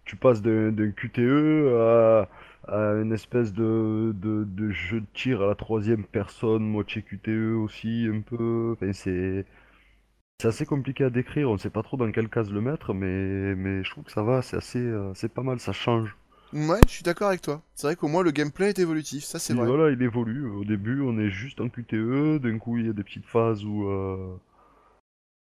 tu 0.05 0.17
passes 0.17 0.43
d'un 0.43 0.71
d'un 0.73 0.91
QTE 0.91 1.75
à, 1.79 2.29
une 2.68 3.12
espèce 3.12 3.53
de, 3.53 4.12
de, 4.16 4.44
de 4.44 4.71
jeu 4.71 5.01
de 5.01 5.07
tir 5.14 5.42
à 5.42 5.47
la 5.47 5.55
troisième 5.55 6.05
personne, 6.05 6.62
moitié 6.64 7.03
QTE 7.03 7.55
aussi 7.57 8.07
un 8.12 8.21
peu. 8.21 8.73
Enfin, 8.77 8.92
c'est 8.92 9.47
assez 10.42 10.66
compliqué 10.66 11.05
à 11.05 11.11
décrire, 11.11 11.49
on 11.49 11.59
sait 11.59 11.71
pas 11.71 11.85
trop 11.85 11.97
dans 11.97 12.11
quelle 12.11 12.29
case 12.29 12.51
le 12.53 12.61
mettre, 12.61 12.92
mais 12.92 13.55
mais 13.55 13.85
je 13.85 13.90
trouve 13.90 14.03
que 14.05 14.11
ça 14.12 14.23
va, 14.25 14.42
c'est 14.42 14.57
assez 14.57 14.79
euh, 14.81 15.12
c'est 15.14 15.33
pas 15.33 15.42
mal, 15.42 15.61
ça 15.61 15.73
change. 15.73 16.16
Ouais, 16.53 16.81
je 16.87 16.92
suis 16.92 17.03
d'accord 17.03 17.29
avec 17.29 17.40
toi. 17.40 17.62
C'est 17.75 17.87
vrai 17.87 17.97
qu'au 17.97 18.09
moins 18.09 18.23
le 18.23 18.31
gameplay 18.33 18.68
est 18.71 18.79
évolutif, 18.79 19.25
ça 19.25 19.38
c'est 19.38 19.55
vrai. 19.55 19.73
voilà, 19.77 19.90
il 19.90 20.03
évolue. 20.03 20.47
Au 20.51 20.64
début, 20.64 21.01
on 21.03 21.18
est 21.18 21.31
juste 21.31 21.61
en 21.61 21.68
QTE. 21.68 22.38
D'un 22.40 22.59
coup, 22.59 22.79
il 22.79 22.87
y 22.87 22.90
a 22.90 22.92
des 22.92 23.03
petites 23.05 23.27
phases 23.27 23.64
où, 23.64 23.88
euh, 23.88 24.37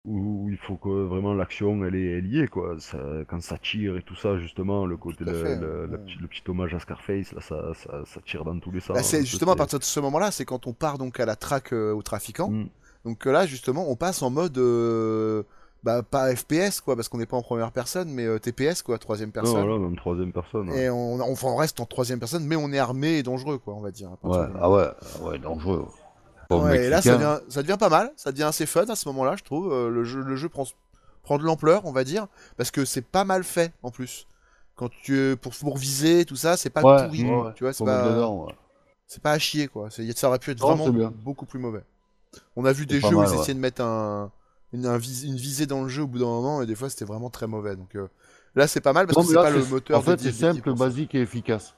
où 0.05 0.47
il 0.49 0.57
faut 0.57 0.75
que 0.77 0.89
vraiment 1.05 1.33
l'action 1.33 1.83
elle 1.85 1.95
est, 1.95 2.19
est, 2.19 2.47
quoi. 2.47 2.75
Ça- 2.79 2.97
quand 3.27 3.41
ça 3.41 3.57
tire 3.57 3.97
et 3.97 4.01
tout 4.01 4.15
ça, 4.15 4.37
justement, 4.39 4.85
le 4.85 4.97
côté, 4.97 5.25
le, 5.25 5.33
fait, 5.33 5.55
le- 5.57 5.81
ouais. 5.91 5.97
le 6.21 6.27
petit, 6.27 6.41
hommage 6.47 6.73
à 6.73 6.79
Scarface, 6.79 7.33
là, 7.33 7.41
ça, 7.41 7.73
ça, 7.75 8.01
ça 8.05 8.21
tire 8.25 8.43
dans 8.45 8.57
tous 8.59 8.71
les 8.71 8.79
sens. 8.79 8.95
Bah, 8.95 9.03
c'est 9.03 9.17
Ça, 9.19 9.23
justement 9.25 9.51
à 9.51 9.55
partir 9.55 9.77
de 9.79 9.83
ce 9.83 9.99
moment-là, 9.99 10.31
c'est 10.31 10.45
quand 10.45 10.67
on 10.67 10.73
part 10.73 10.97
donc 10.97 11.19
à 11.19 11.25
la 11.25 11.35
traque 11.35 11.73
euh, 11.73 11.91
aux 11.93 12.01
trafiquants. 12.01 12.49
Mm. 12.49 12.69
Donc 13.05 13.25
là, 13.25 13.45
justement, 13.45 13.89
on 13.89 13.95
passe 13.95 14.21
en 14.21 14.29
mode 14.29 14.57
euh, 14.57 15.43
bah 15.83 16.03
pas 16.03 16.35
FPS 16.35 16.81
quoi, 16.81 16.95
parce 16.97 17.07
qu'on 17.07 17.17
n'est 17.17 17.25
pas 17.25 17.37
en 17.37 17.41
première 17.41 17.71
personne, 17.71 18.09
mais 18.09 18.25
euh, 18.25 18.39
TPS 18.39 18.81
quoi, 18.83 18.97
troisième 18.97 19.29
Non, 19.29 19.33
personne. 19.33 19.61
voilà, 19.65 19.77
même 19.79 19.95
troisième 19.95 20.31
personne. 20.33 20.69
ouais. 20.69 20.83
Et 20.85 20.89
on, 20.89 21.19
enfin, 21.21 21.47
on 21.49 21.55
reste 21.55 21.79
en 21.79 21.85
troisième 21.85 22.19
personne, 22.19 22.45
mais 22.45 22.55
on 22.57 22.71
est 22.73 22.79
armé 22.79 23.17
et 23.19 23.23
dangereux 23.23 23.57
quoi, 23.57 23.73
on 23.75 23.81
va 23.81 23.91
dire. 23.91 24.09
à 24.11 24.17
partir 24.17 24.41
Ouais, 24.41 24.47
de 24.47 24.53
là. 24.53 24.59
ah 24.63 24.71
ouais, 24.71 24.87
ah 24.89 25.23
ouais, 25.23 25.39
dangereux. 25.39 25.85
Ouais, 26.49 26.85
et 26.85 26.89
là, 26.89 27.01
ça 27.01 27.15
devient, 27.15 27.39
ça 27.49 27.61
devient 27.61 27.77
pas 27.79 27.89
mal, 27.89 28.11
ça 28.15 28.31
devient 28.31 28.43
assez 28.43 28.65
fun 28.65 28.85
à 28.89 28.95
ce 28.95 29.07
moment-là, 29.09 29.35
je 29.37 29.43
trouve. 29.43 29.71
Euh, 29.71 29.89
le, 29.89 30.03
jeu, 30.03 30.21
le 30.21 30.35
jeu 30.35 30.49
prend, 30.49 30.65
prend 31.23 31.37
de 31.37 31.43
l'ampleur, 31.43 31.85
on 31.85 31.91
va 31.91 32.03
dire, 32.03 32.27
parce 32.57 32.71
que 32.71 32.85
c'est 32.85 33.01
pas 33.05 33.23
mal 33.23 33.43
fait 33.43 33.71
en 33.83 33.91
plus. 33.91 34.27
Quand 34.75 34.89
tu 35.03 35.35
pour, 35.41 35.53
pour 35.53 35.77
viser 35.77 36.25
tout 36.25 36.35
ça, 36.37 36.57
c'est 36.57 36.69
pas 36.69 36.81
Ouais, 36.81 37.05
pourri, 37.05 37.23
ouais, 37.25 37.53
tu 37.55 37.63
vois, 37.65 37.73
c'est 37.73 37.83
pas, 37.85 38.09
dedans, 38.09 38.45
ouais. 38.45 38.53
c'est 39.07 39.21
pas 39.21 39.31
à 39.33 39.39
chier 39.39 39.67
quoi. 39.67 39.89
C'est- 39.91 40.17
Ça 40.17 40.27
aurait 40.29 40.39
pu 40.39 40.51
être 40.51 40.59
Non, 40.61 40.75
vraiment 40.75 41.11
beaucoup 41.23 41.45
plus 41.45 41.59
mauvais. 41.59 41.83
On 42.55 42.65
a 42.65 42.71
vu 42.71 42.83
C'est 42.83 42.95
des 42.95 43.01
jeux 43.01 43.07
où 43.15 43.23
ils 43.23 43.27
ouais. 43.27 43.35
essayaient 43.35 43.53
de 43.53 43.59
mettre 43.59 43.81
un, 43.81 44.31
une, 44.71 44.85
un 44.85 44.97
vis- 44.97 45.25
une 45.25 45.35
visée 45.35 45.65
dans 45.65 45.83
le 45.83 45.89
jeu 45.89 46.03
au 46.03 46.07
bout 46.07 46.19
d'un 46.19 46.25
moment, 46.25 46.61
et 46.61 46.65
des 46.65 46.75
fois 46.75 46.89
c'était 46.89 47.05
vraiment 47.05 47.29
très 47.29 47.45
mauvais. 47.47 47.75
Donc 47.75 47.95
euh, 47.95 48.07
là, 48.55 48.67
c'est 48.67 48.81
pas 48.81 48.93
mal 48.93 49.05
parce 49.05 49.17
Non, 49.17 49.23
que 49.23 49.27
mais 49.27 49.33
c'est 49.33 49.35
là, 49.35 49.43
pas 49.43 49.49
le 49.57 49.65
moteur. 49.65 49.99
En 49.99 50.01
fait, 50.01 50.15
dédié- 50.15 50.31
c'est 50.31 50.53
simple, 50.53 50.73
basique 50.73 51.13
et 51.13 51.21
efficace. 51.21 51.75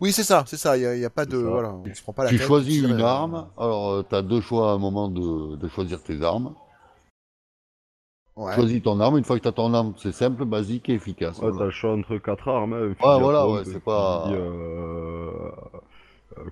Oui, 0.00 0.12
c'est 0.12 0.24
ça, 0.24 0.44
c'est 0.46 0.56
ça. 0.56 0.76
Il 0.76 0.82
y, 0.98 1.04
a- 1.04 1.10
pas 1.10 1.24
de, 1.26 1.36
voilà, 1.36 1.72
on 1.74 1.94
se 1.94 2.02
prend 2.02 2.12
pas 2.12 2.24
la 2.24 2.30
Tu 2.30 2.38
tête. 2.38 2.46
choisis 2.46 2.82
une 2.82 3.00
euh, 3.00 3.04
arme, 3.04 3.48
alors 3.58 4.02
tu 4.08 4.14
as 4.14 4.22
deux 4.22 4.40
choix 4.40 4.70
à 4.70 4.74
un 4.74 4.78
moment 4.78 5.08
de, 5.08 5.56
de 5.56 5.68
choisir 5.68 6.02
tes 6.02 6.22
armes. 6.22 6.54
Ouais. 8.36 8.54
Choisis 8.54 8.82
ton 8.82 8.98
arme, 9.00 9.18
une 9.18 9.24
fois 9.24 9.36
que 9.36 9.42
tu 9.42 9.48
as 9.48 9.52
ton 9.52 9.74
arme, 9.74 9.92
c'est 9.98 10.12
simple, 10.12 10.44
basique 10.44 10.88
et 10.88 10.94
efficace. 10.94 11.36
Ouais, 11.38 11.46
t'as 11.46 11.50
voilà. 11.50 11.64
le 11.66 11.70
choix 11.72 11.92
entre 11.92 12.16
quatre 12.18 12.48
armes. 12.48 12.72
hein, 12.72 12.94
à 13.02 13.18
voilà, 13.18 13.46
ouais, 13.48 13.62
c'est 13.64 13.80
pas- 13.84 14.28
euh, 14.28 14.34
euh, 14.34 15.50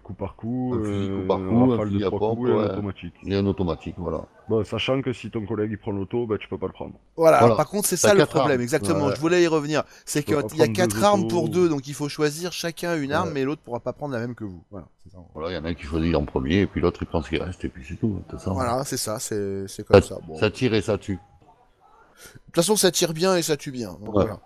coup 0.03 0.15
par 0.15 0.35
coup, 0.37 0.75
Un 0.77 0.85
fusil 0.85 1.11
euh, 1.11 1.21
coup 1.23 1.27
par 1.29 1.39
coup, 1.39 1.45
un 1.57 1.71
rafale 1.71 1.87
fusil 1.89 1.99
de 2.01 2.05
à 2.05 2.09
trois 2.09 2.19
pompe, 2.21 2.39
coups 2.39 2.51
et 2.51 2.53
un 2.55 2.65
automatique. 2.67 3.15
Et 3.25 3.35
un 3.37 3.47
automatique, 3.47 3.95
voilà. 3.99 4.25
Bon, 4.49 4.65
sachant 4.65 5.01
que 5.03 5.13
si 5.13 5.31
ton 5.31 5.45
collègue 5.47 5.71
il 5.73 5.79
prend 5.79 5.93
l'auto, 5.93 6.27
bah, 6.27 6.37
tu 6.39 6.49
peux 6.49 6.59
pas 6.59 6.67
le 6.67 6.73
prendre. 6.73 6.95
Voilà, 7.17 7.39
par 7.55 7.69
contre, 7.69 7.87
c'est 7.87 7.97
ça 7.97 8.15
le 8.15 8.25
problème, 8.27 8.53
armes. 8.53 8.61
exactement. 8.63 9.07
Ouais. 9.07 9.15
Je 9.15 9.21
voulais 9.21 9.43
y 9.43 9.47
revenir. 9.47 9.85
C'est 10.05 10.23
qu'il 10.25 10.35
y 10.57 10.63
a 10.63 10.69
quatre 10.69 11.03
armes 11.05 11.21
autos. 11.25 11.29
pour 11.37 11.49
deux, 11.49 11.69
donc 11.69 11.87
il 11.87 11.95
faut 11.95 12.09
choisir 12.09 12.53
chacun 12.53 12.97
une 12.97 13.13
arme, 13.13 13.29
Ouais. 13.29 13.35
mais 13.35 13.45
l'autre 13.45 13.63
pourra 13.63 13.81
pas 13.81 13.93
prendre 13.93 14.15
la 14.15 14.21
même 14.21 14.35
que 14.35 14.45
vous. 14.45 14.63
Voilà, 14.71 14.87
c'est 15.05 15.13
ça. 15.13 15.19
Voilà, 15.35 15.51
il 15.51 15.55
y 15.55 15.59
en 15.59 15.65
a 15.65 15.69
un 15.69 15.75
qui 15.75 15.85
choisit 15.85 16.15
en 16.17 16.25
premier, 16.25 16.61
et 16.63 16.67
puis 16.67 16.81
l'autre 16.81 17.01
il 17.03 17.07
prend 17.07 17.23
ce 17.23 17.29
qui 17.29 17.39
reste, 17.39 17.65
et 17.65 17.69
puis 17.69 17.85
c'est 17.87 17.97
tout. 17.97 18.21
c'est 18.31 18.41
ça. 18.41 18.51
Voilà, 18.51 18.83
c'est 18.85 18.97
ça, 18.97 19.19
c'est 19.21 19.67
comme 19.87 20.01
Ça, 20.03 20.09
ça. 20.09 20.19
Bon. 20.27 20.37
ça 20.39 20.51
tire 20.51 20.75
et 20.75 20.81
ça 20.83 20.99
tue. 20.99 21.19
De 21.19 22.41
toute 22.47 22.57
façon, 22.57 22.75
ça 22.75 22.91
tire 22.91 23.13
bien 23.13 23.37
et 23.37 23.43
ça 23.43 23.57
tue 23.57 23.71
bien. 23.71 23.91
donc 23.93 24.09
Ouais. 24.15 24.25
voilà. 24.25 24.41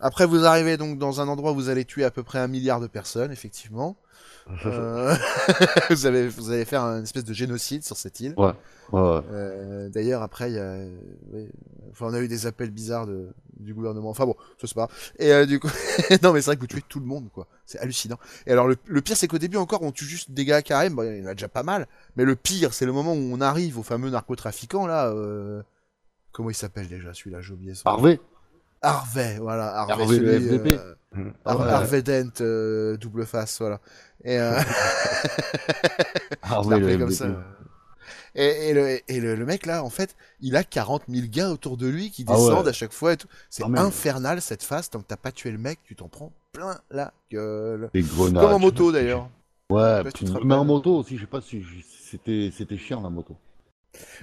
Après, 0.00 0.24
vous 0.24 0.46
arrivez 0.46 0.76
donc 0.78 0.96
dans 0.98 1.20
un 1.20 1.28
endroit 1.28 1.52
où 1.52 1.54
vous 1.56 1.68
allez 1.68 1.84
tuer 1.84 2.04
à 2.04 2.10
peu 2.10 2.22
près 2.22 2.38
un 2.38 2.48
milliard 2.48 2.80
de 2.80 2.86
personnes, 2.86 3.32
effectivement. 3.32 3.96
Euh, 4.66 5.14
vous, 5.90 6.06
allez, 6.06 6.28
vous 6.28 6.50
allez 6.50 6.64
faire 6.64 6.82
une 6.82 7.02
espèce 7.02 7.24
de 7.24 7.32
génocide 7.32 7.84
sur 7.84 7.96
cette 7.96 8.20
île. 8.20 8.34
Ouais, 8.36 8.52
ouais. 8.92 9.20
Euh, 9.30 9.88
D'ailleurs, 9.88 10.22
après, 10.22 10.52
y 10.52 10.58
a, 10.58 10.78
oui, 11.32 11.48
enfin, 11.90 12.06
on 12.06 12.14
a 12.14 12.20
eu 12.20 12.28
des 12.28 12.46
appels 12.46 12.70
bizarres 12.70 13.06
de, 13.06 13.28
du 13.58 13.74
gouvernement. 13.74 14.10
Enfin 14.10 14.26
bon, 14.26 14.36
ça 14.60 14.66
c'est 14.66 14.74
pas. 14.74 14.88
Et 15.18 15.32
euh, 15.32 15.46
du 15.46 15.60
coup, 15.60 15.68
non, 16.22 16.32
mais 16.32 16.40
c'est 16.40 16.46
vrai 16.46 16.56
que 16.56 16.60
vous 16.60 16.66
tuez 16.66 16.82
tout 16.88 17.00
le 17.00 17.06
monde, 17.06 17.28
quoi. 17.32 17.46
C'est 17.66 17.78
hallucinant. 17.78 18.18
Et 18.46 18.52
alors, 18.52 18.68
le, 18.68 18.76
le 18.86 19.00
pire, 19.00 19.16
c'est 19.16 19.28
qu'au 19.28 19.38
début 19.38 19.56
encore, 19.56 19.82
on 19.82 19.92
tue 19.92 20.04
juste 20.04 20.30
des 20.30 20.44
gars 20.44 20.62
carrés. 20.62 20.90
Bon, 20.90 21.02
il 21.02 21.22
y 21.22 21.26
en 21.26 21.30
a 21.30 21.34
déjà 21.34 21.48
pas 21.48 21.62
mal. 21.62 21.86
Mais 22.16 22.24
le 22.24 22.36
pire, 22.36 22.72
c'est 22.72 22.86
le 22.86 22.92
moment 22.92 23.12
où 23.12 23.30
on 23.32 23.40
arrive 23.40 23.78
au 23.78 23.82
fameux 23.82 24.10
narcotrafiquant 24.10 24.86
là. 24.86 25.08
Euh... 25.08 25.62
Comment 26.32 26.50
il 26.50 26.54
s'appelle 26.54 26.88
déjà 26.88 27.12
celui-là? 27.12 27.40
J'ai 27.40 27.52
oublié 27.52 27.74
son. 27.74 27.88
Harvey 27.88 28.20
Harvey, 28.82 29.38
voilà. 29.38 29.74
Harvey, 29.76 29.92
Harvey, 29.92 30.06
celui, 30.16 30.26
le 30.26 30.40
FDP. 30.40 30.78
euh, 30.78 30.94
ouais. 31.16 31.32
Harvey 31.44 32.02
Dent, 32.02 32.30
euh, 32.40 32.96
double 32.96 33.26
face, 33.26 33.58
voilà. 33.58 33.80
Et 34.24 34.38
euh, 34.38 34.58
Harvey, 36.42 36.78
le 36.80 36.98
comme 36.98 37.10
ça. 37.10 37.26
Et, 38.34 38.68
et 38.70 38.74
le, 38.74 39.00
et 39.10 39.20
le, 39.20 39.34
le 39.34 39.46
mec 39.46 39.66
là, 39.66 39.82
en 39.82 39.90
fait, 39.90 40.14
il 40.40 40.54
a 40.56 40.62
40 40.62 41.04
000 41.08 41.26
gars 41.28 41.50
autour 41.50 41.76
de 41.76 41.86
lui 41.88 42.10
qui 42.10 42.24
Ah 42.28 42.32
ouais. 42.32 42.38
descendent 42.38 42.68
à 42.68 42.72
chaque 42.72 42.92
fois 42.92 43.14
et 43.14 43.16
tout. 43.16 43.26
C'est 43.50 43.64
Ah, 43.64 43.80
infernal 43.80 44.40
cette 44.40 44.62
phase. 44.62 44.90
Tant 44.90 45.00
que 45.00 45.06
t'as 45.06 45.16
pas 45.16 45.32
tué 45.32 45.50
le 45.50 45.58
mec, 45.58 45.80
tu 45.84 45.96
t'en 45.96 46.08
prends 46.08 46.32
plein 46.52 46.78
la 46.90 47.12
gueule. 47.32 47.90
Des 47.94 48.02
grenades. 48.02 48.42
Comme 48.42 48.52
en 48.54 48.58
moto 48.58 48.92
d'ailleurs. 48.92 49.28
Ouais, 49.70 50.02
pas 50.04 50.10
mais 50.44 50.54
en 50.54 50.64
moto 50.64 50.96
aussi, 50.98 51.16
je 51.16 51.22
sais 51.22 51.26
pas 51.26 51.40
si 51.42 51.62
c'était 52.10 52.50
c'était 52.56 52.78
chiant 52.78 53.02
la 53.02 53.10
moto. 53.10 53.36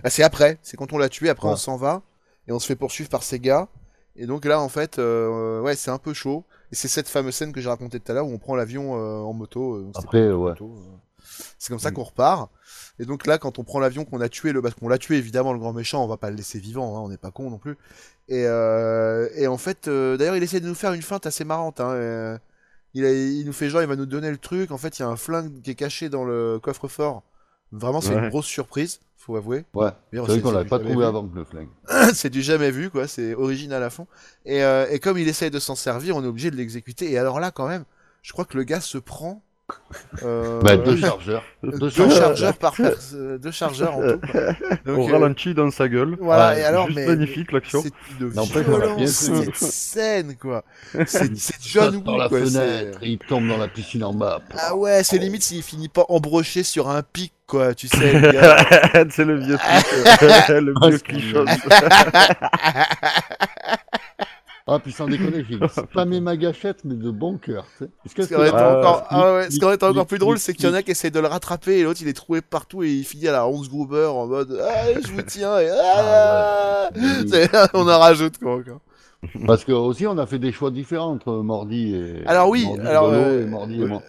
Ah, 0.04 0.10
c'est 0.10 0.24
après, 0.24 0.58
c'est 0.64 0.78
quand 0.78 0.92
on 0.94 0.98
l'a 0.98 1.10
tué, 1.10 1.30
après 1.30 1.48
Ouais. 1.48 1.54
on 1.54 1.58
s'en 1.58 1.76
va 1.78 2.02
et 2.48 2.52
on 2.52 2.60
se 2.60 2.66
fait 2.68 2.76
poursuivre 2.76 3.10
par 3.10 3.22
ces 3.22 3.40
gars. 3.40 3.68
Et 4.18 4.26
donc 4.28 4.46
là, 4.46 4.62
en 4.62 4.70
fait, 4.70 4.98
euh, 5.00 5.60
ouais, 5.62 5.76
c'est 5.76 5.92
un 5.92 5.98
peu 5.98 6.14
chaud. 6.14 6.46
Et 6.72 6.76
c'est 6.76 6.88
cette 6.88 7.10
fameuse 7.10 7.36
scène 7.36 7.52
que 7.52 7.60
j'ai 7.62 7.70
racontée 7.70 8.00
tout 8.00 8.12
à 8.12 8.16
l'heure 8.16 8.28
où 8.28 8.32
on 8.34 8.38
prend 8.38 8.56
l'avion 8.56 8.96
euh, 8.98 9.18
en 9.20 9.34
moto. 9.34 9.76
euh, 9.76 9.92
Après, 9.96 10.32
ouais. 10.32 10.54
C'est 11.58 11.70
comme 11.70 11.80
ça 11.80 11.92
Mm. 11.92 11.94
qu'on 11.96 12.04
repart. 12.04 12.52
Et 13.00 13.06
donc 13.06 13.26
là, 13.28 13.38
quand 13.38 13.60
on 13.60 13.64
prend 13.64 13.80
l'avion, 13.80 14.06
qu'on 14.06 14.22
a 14.22 14.30
tué 14.30 14.52
le, 14.54 14.62
parce 14.62 14.76
qu'on 14.76 14.88
l'a 14.88 14.98
tué 14.98 15.18
évidemment 15.18 15.52
le 15.54 15.60
grand 15.60 15.74
méchant, 15.74 16.04
on 16.04 16.08
va 16.08 16.18
pas 16.18 16.30
le 16.30 16.38
laisser 16.38 16.60
vivant, 16.60 16.96
hein, 16.98 17.02
on 17.02 17.10
n'est 17.10 17.18
pas 17.18 17.32
con 17.32 17.50
non 17.50 17.58
plus. 17.58 17.78
Et, 18.30 18.44
et 18.44 19.48
en 19.48 19.58
fait, 19.58 19.90
d'ailleurs, 19.90 20.36
il 20.38 20.44
essaie 20.44 20.60
de 20.62 20.68
nous 20.68 20.76
faire 20.76 20.94
une 20.94 21.02
feinte 21.02 21.26
assez 21.26 21.44
marrante. 21.44 21.80
Hein, 21.82 22.40
il, 22.94 23.04
a- 23.06 23.12
il 23.12 23.46
nous 23.46 23.54
fait 23.54 23.70
genre, 23.70 23.82
il 23.82 23.88
va 23.88 23.96
nous 23.98 24.06
donner 24.06 24.32
le 24.32 24.38
truc. 24.38 24.72
En 24.72 24.78
fait, 24.78 24.98
il 24.98 25.02
y 25.02 25.06
a 25.06 25.10
un 25.10 25.18
flingue 25.18 25.62
qui 25.62 25.72
est 25.72 25.76
caché 25.76 26.08
dans 26.10 26.24
le 26.24 26.60
coffre-fort. 26.62 27.24
Vraiment, 27.72 28.02
c'est 28.02 28.14
une 28.14 28.30
grosse 28.30 28.46
surprise, 28.46 29.00
faut 29.18 29.36
avouer. 29.36 29.66
Ouais. 29.74 29.90
C'est 30.12 30.18
vrai 30.20 30.42
qu'on 30.42 30.52
l'avait 30.52 30.70
pas 30.70 30.80
trouvé 30.80 30.96
vu. 30.96 31.04
avant 31.04 31.28
que 31.28 31.36
le 31.36 31.44
flingue. 31.44 31.70
c'est 32.14 32.30
du 32.30 32.42
jamais 32.42 32.72
vu, 32.72 32.90
quoi. 32.90 33.08
C'est 33.08 33.34
original 33.34 33.84
à 33.84 33.90
fond. 33.90 34.08
Et, 34.46 34.64
euh, 34.64 34.88
et 34.90 35.00
comme 35.00 35.18
il 35.18 35.28
essaye 35.28 35.52
de 35.52 35.60
s'en 35.60 35.76
servir, 35.76 36.16
on 36.16 36.24
est 36.24 36.28
obligé 36.28 36.52
de 36.52 36.56
l'exécuter. 36.56 37.12
Et 37.12 37.18
alors 37.18 37.40
là, 37.40 37.52
quand 37.52 37.68
même, 37.68 37.84
je 38.22 38.32
crois 38.34 38.46
que 38.46 38.58
le 38.58 38.64
gars 38.64 38.82
se 38.82 38.98
prend. 38.98 39.42
Euh, 40.24 40.62
Bah, 40.62 40.78
deux 40.78 40.96
chargeurs. 40.98 41.44
deux 41.64 41.78
Deux 41.90 42.10
chargeurs, 42.10 42.58
par 42.58 42.74
pers- 42.76 42.94
euh, 43.14 43.38
deux 43.38 43.52
chargeurs 43.52 43.98
en 43.98 44.02
tout. 44.02 44.20
Donc, 44.86 44.98
Au 45.00 45.10
euh, 45.10 45.12
ralenti 45.12 45.54
dans 45.54 45.72
sa 45.72 45.88
gueule. 45.90 46.16
Voilà, 46.20 46.50
Ouais, 46.54 46.60
et 46.62 46.64
alors, 46.64 46.86
Juste 46.88 47.00
mais. 47.00 47.08
magnifique 47.08 47.52
l'action. 47.52 47.82
C'est 47.82 47.92
une 48.20 48.30
violence, 48.30 49.10
cette 49.10 49.56
scène, 49.56 50.36
quoi. 50.36 50.64
C'est 51.08 51.32
John 51.62 51.96
Woo, 52.06 52.18
la 52.18 52.30
quoi. 52.30 52.40
c'est- 52.46 52.52
fenêtre, 52.52 53.00
et 53.02 53.10
il 53.10 53.18
tombe 53.20 53.48
dans 53.48 53.58
la 53.58 53.68
piscine 53.68 54.04
en 54.04 54.14
bas. 54.14 54.42
Ah 54.58 54.76
ouais, 54.76 55.04
c'est 55.04 55.18
limite 55.18 55.44
s'il 55.44 55.64
finit 55.64 55.90
pas 55.90 56.06
embroché 56.10 56.64
sur 56.64 56.90
un 56.90 57.02
pic, 57.02 57.34
quoi. 57.48 57.74
Tu 57.74 57.88
sais, 57.88 57.98
c'est 59.10 59.26
le 59.26 59.40
vieux 59.40 59.58
truc, 59.58 60.24
euh, 60.50 60.62
le 60.62 60.74
Ah, 60.82 60.88
vieux 60.90 60.98
c'est 60.98 61.04
clichon. 61.04 61.46
Ah, 64.68 64.80
puis 64.80 64.92
sans 64.92 65.08
déconner, 65.08 65.46
j'ai 65.48 65.60
spammé 65.92 66.20
ma 66.22 66.36
gâchette, 66.38 66.80
mais 66.86 66.96
de 66.96 67.12
bon 67.12 67.38
cœur. 67.38 67.68
Ce 67.80 67.86
qui 68.26 68.34
aurait 68.34 68.48
été 68.48 68.58
encore, 68.58 69.06
ah 69.10 69.34
ouais, 69.36 69.44
ce 69.44 69.48
clic, 69.50 69.60
qui 69.60 69.66
aurait 69.66 69.76
été 69.76 69.86
encore 69.86 70.08
plus 70.08 70.18
drôle, 70.18 70.40
c'est 70.40 70.54
qu'il 70.56 70.66
y 70.66 70.68
en 70.68 70.74
a 70.74 70.82
qui 70.82 70.90
essayent 70.90 71.12
de 71.12 71.20
le 71.20 71.28
rattraper 71.28 71.78
et 71.78 71.84
l'autre 71.84 72.00
il 72.02 72.08
est 72.08 72.14
trouvé 72.14 72.42
partout 72.42 72.82
et 72.82 72.90
il 72.92 73.04
finit 73.04 73.28
à 73.28 73.32
la 73.32 73.46
Hans 73.46 73.62
Gruber 73.62 74.06
en 74.08 74.26
mode 74.26 74.60
ah, 74.64 75.00
je 75.06 75.12
vous 75.12 75.22
tiens 75.22 75.60
et 75.60 75.70
ah, 75.70 76.90
Ah 76.92 77.68
on 77.76 77.88
en 77.88 78.00
rajoute 78.00 78.40
quoi 78.40 78.56
encore. 78.56 78.80
Parce 79.46 79.64
que 79.66 79.72
aussi, 79.72 80.08
on 80.08 80.18
a 80.18 80.26
fait 80.26 80.40
des 80.40 80.52
choix 80.52 80.72
différents 80.72 81.12
entre 81.14 81.32
Mordi 81.34 81.96
et. 81.96 82.24
Alors 82.26 82.50
oui, 82.50 82.66
Mordi 82.66 82.88
alors, 82.88 83.10
euh, 83.12 83.44
et 83.44 83.46
Mordi 83.46 83.80
et 83.82 83.84
euh, 83.84 83.88
moi. 83.88 84.02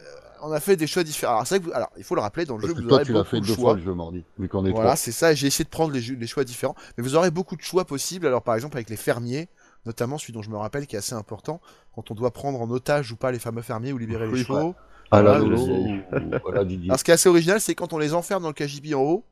On 0.42 0.52
a 0.52 0.60
fait 0.60 0.76
des 0.76 0.86
choix 0.86 1.02
différents. 1.04 1.32
Alors, 1.34 1.44
vrai 1.44 1.58
que 1.58 1.64
vous- 1.64 1.72
alors 1.72 1.90
il 1.98 2.04
faut 2.04 2.14
le 2.14 2.20
rappeler 2.20 2.44
dans 2.44 2.54
le 2.56 2.60
Parce 2.60 2.68
jeu 2.68 2.74
que 2.76 2.82
vous 2.82 2.88
toi, 2.88 2.96
aurez 2.98 3.04
tu 3.06 3.12
l'as 3.12 3.18
beaucoup 3.20 3.30
fait 3.30 3.40
de 3.40 3.46
deux 3.46 3.54
choix. 3.54 3.64
fois 3.70 3.74
le 3.74 3.82
jeu 3.82 3.92
Mordi, 3.94 4.24
vu 4.38 4.48
qu'on 4.48 4.64
est 4.64 4.70
Voilà, 4.70 4.94
c'est 4.96 5.12
ça. 5.12 5.34
J'ai 5.34 5.46
essayé 5.48 5.64
de 5.64 5.70
prendre 5.70 5.92
les, 5.92 6.00
jeux- 6.00 6.16
les 6.20 6.26
choix 6.26 6.44
différents, 6.44 6.74
mais 6.96 7.02
vous 7.04 7.14
aurez 7.14 7.30
beaucoup 7.30 7.56
de 7.56 7.62
choix 7.62 7.84
possibles. 7.84 8.26
Alors 8.26 8.42
par 8.42 8.54
exemple 8.54 8.76
avec 8.76 8.88
les 8.90 8.96
fermiers, 8.96 9.48
notamment 9.86 10.18
celui 10.18 10.32
dont 10.34 10.42
je 10.42 10.50
me 10.50 10.56
rappelle 10.56 10.86
qui 10.86 10.96
est 10.96 10.98
assez 10.98 11.14
important, 11.14 11.60
quand 11.94 12.10
on 12.10 12.14
doit 12.14 12.32
prendre 12.32 12.60
en 12.60 12.68
otage 12.70 13.12
ou 13.12 13.16
pas 13.16 13.30
les 13.32 13.38
fameux 13.38 13.62
fermiers 13.62 13.92
ou 13.92 13.98
libérer 13.98 14.26
les 14.26 14.44
chevaux. 14.44 14.74
Ah, 15.10 15.22
Dolo 15.22 15.48
le- 15.50 16.44
ou 16.44 16.48
à 16.48 16.52
la 16.52 16.64
Didier. 16.64 16.90
Alors 16.90 16.98
ce 16.98 17.04
qui 17.04 17.10
est 17.12 17.14
assez 17.14 17.28
original, 17.28 17.60
c'est 17.60 17.74
quand 17.76 17.92
on 17.92 17.98
les 17.98 18.12
enferme 18.12 18.42
dans 18.42 18.48
le 18.48 18.54
KGB 18.54 18.94
en 18.94 19.00
haut, 19.02 19.24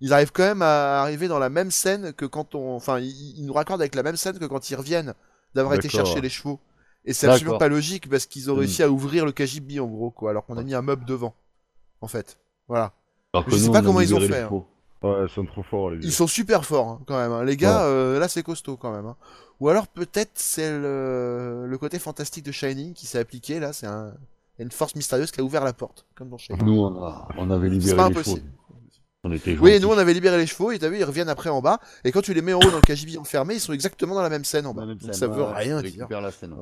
ils 0.00 0.12
arrivent 0.12 0.32
quand 0.32 0.42
même 0.42 0.62
à 0.62 1.00
arriver 1.02 1.28
dans 1.28 1.38
la 1.38 1.48
même 1.48 1.70
scène 1.70 2.12
que 2.12 2.26
quand 2.26 2.56
on, 2.56 2.74
enfin, 2.74 2.98
ils, 2.98 3.38
ils 3.38 3.46
nous 3.46 3.52
raccordent 3.52 3.80
avec 3.80 3.94
la 3.94 4.02
même 4.02 4.16
scène 4.16 4.38
que 4.38 4.44
quand 4.46 4.68
ils 4.68 4.74
reviennent 4.74 5.14
d'avoir 5.54 5.74
été 5.74 5.88
chercher 5.88 6.20
les 6.20 6.28
chevaux. 6.28 6.58
Et 7.04 7.12
c'est 7.12 7.26
absolument 7.28 7.58
pas 7.58 7.68
logique 7.68 8.08
parce 8.10 8.26
qu'ils 8.26 8.50
ont 8.50 8.54
Hmm. 8.54 8.58
réussi 8.60 8.82
à 8.82 8.90
ouvrir 8.90 9.24
le 9.24 9.32
KGB 9.32 9.78
en 9.80 9.86
gros 9.86 10.10
quoi, 10.10 10.30
alors 10.30 10.44
qu'on 10.44 10.56
a 10.56 10.62
mis 10.64 10.74
un 10.74 10.82
meuble 10.82 11.04
devant, 11.04 11.34
en 12.00 12.08
fait. 12.08 12.38
Voilà. 12.68 12.92
Alors 13.32 13.48
je 13.48 13.56
sais 13.56 13.66
nous, 13.66 13.72
pas 13.72 13.82
comment 13.82 14.00
ils 14.00 14.14
ont 14.14 14.20
fait, 14.20 14.40
hein. 14.42 14.64
Ouais, 15.02 15.24
ils 15.24 15.28
sont 15.28 15.44
trop 15.44 15.62
forts, 15.62 15.90
les 15.90 15.96
vieux. 15.98 16.06
Ils 16.08 16.12
sont 16.12 16.26
super 16.26 16.64
forts 16.64 16.88
hein, 16.88 17.00
quand 17.06 17.16
même. 17.18 17.32
hein. 17.32 17.44
Les 17.44 17.56
gars, 17.56 17.84
euh, 17.84 18.18
là 18.18 18.28
c'est 18.28 18.42
costaud 18.42 18.76
quand 18.76 18.92
même. 18.92 19.06
hein. 19.06 19.16
Ou 19.60 19.68
alors 19.68 19.86
peut-être 19.88 20.32
c'est 20.34 20.70
le... 20.70 21.66
le 21.66 21.78
côté 21.78 21.98
fantastique 21.98 22.44
de 22.44 22.52
Shining 22.52 22.94
qui 22.94 23.06
s'est 23.06 23.18
appliqué 23.18 23.60
là. 23.60 23.72
C'est 23.72 23.86
un... 23.86 24.12
une 24.58 24.70
force 24.70 24.94
mystérieuse 24.96 25.30
qui 25.30 25.40
a 25.40 25.44
ouvert 25.44 25.64
la 25.64 25.72
porte, 25.72 26.06
comme 26.14 26.28
dans 26.30 26.38
Shining. 26.38 26.62
Nous, 26.64 26.80
on, 26.80 27.04
a, 27.04 27.28
on 27.38 27.50
avait 27.50 27.68
C'est 27.68 27.74
libéré 27.74 27.96
pas 27.96 28.08
les 28.08 28.14
chevaux. 28.14 28.20
impossible. 28.30 28.52
On 29.24 29.30
était 29.32 29.56
Oui, 29.56 29.78
nous 29.78 29.88
on 29.88 29.98
avait 29.98 30.14
libéré 30.14 30.36
les 30.36 30.46
chevaux 30.48 30.72
et 30.72 30.78
t'as 30.80 30.88
vu, 30.88 30.98
ils 30.98 31.04
reviennent 31.04 31.28
après 31.28 31.48
en 31.50 31.60
bas. 31.62 31.78
Et 32.02 32.10
quand 32.10 32.22
tu 32.22 32.34
les 32.34 32.42
mets 32.42 32.54
en 32.54 32.58
haut 32.58 32.70
dans 32.70 32.76
le 32.76 32.82
KGB 32.82 33.18
enfermé, 33.18 33.54
ils 33.54 33.60
sont 33.60 33.72
exactement 33.72 34.16
dans 34.16 34.22
la 34.22 34.28
même 34.30 34.44
scène 34.44 34.66
en 34.66 34.74
bas. 34.74 34.84
Donc 34.84 35.00
scène, 35.00 35.12
ça 35.12 35.28
veut 35.28 35.44
rien 35.44 35.80
dire. 35.80 36.08
la 36.20 36.32
scène. 36.32 36.56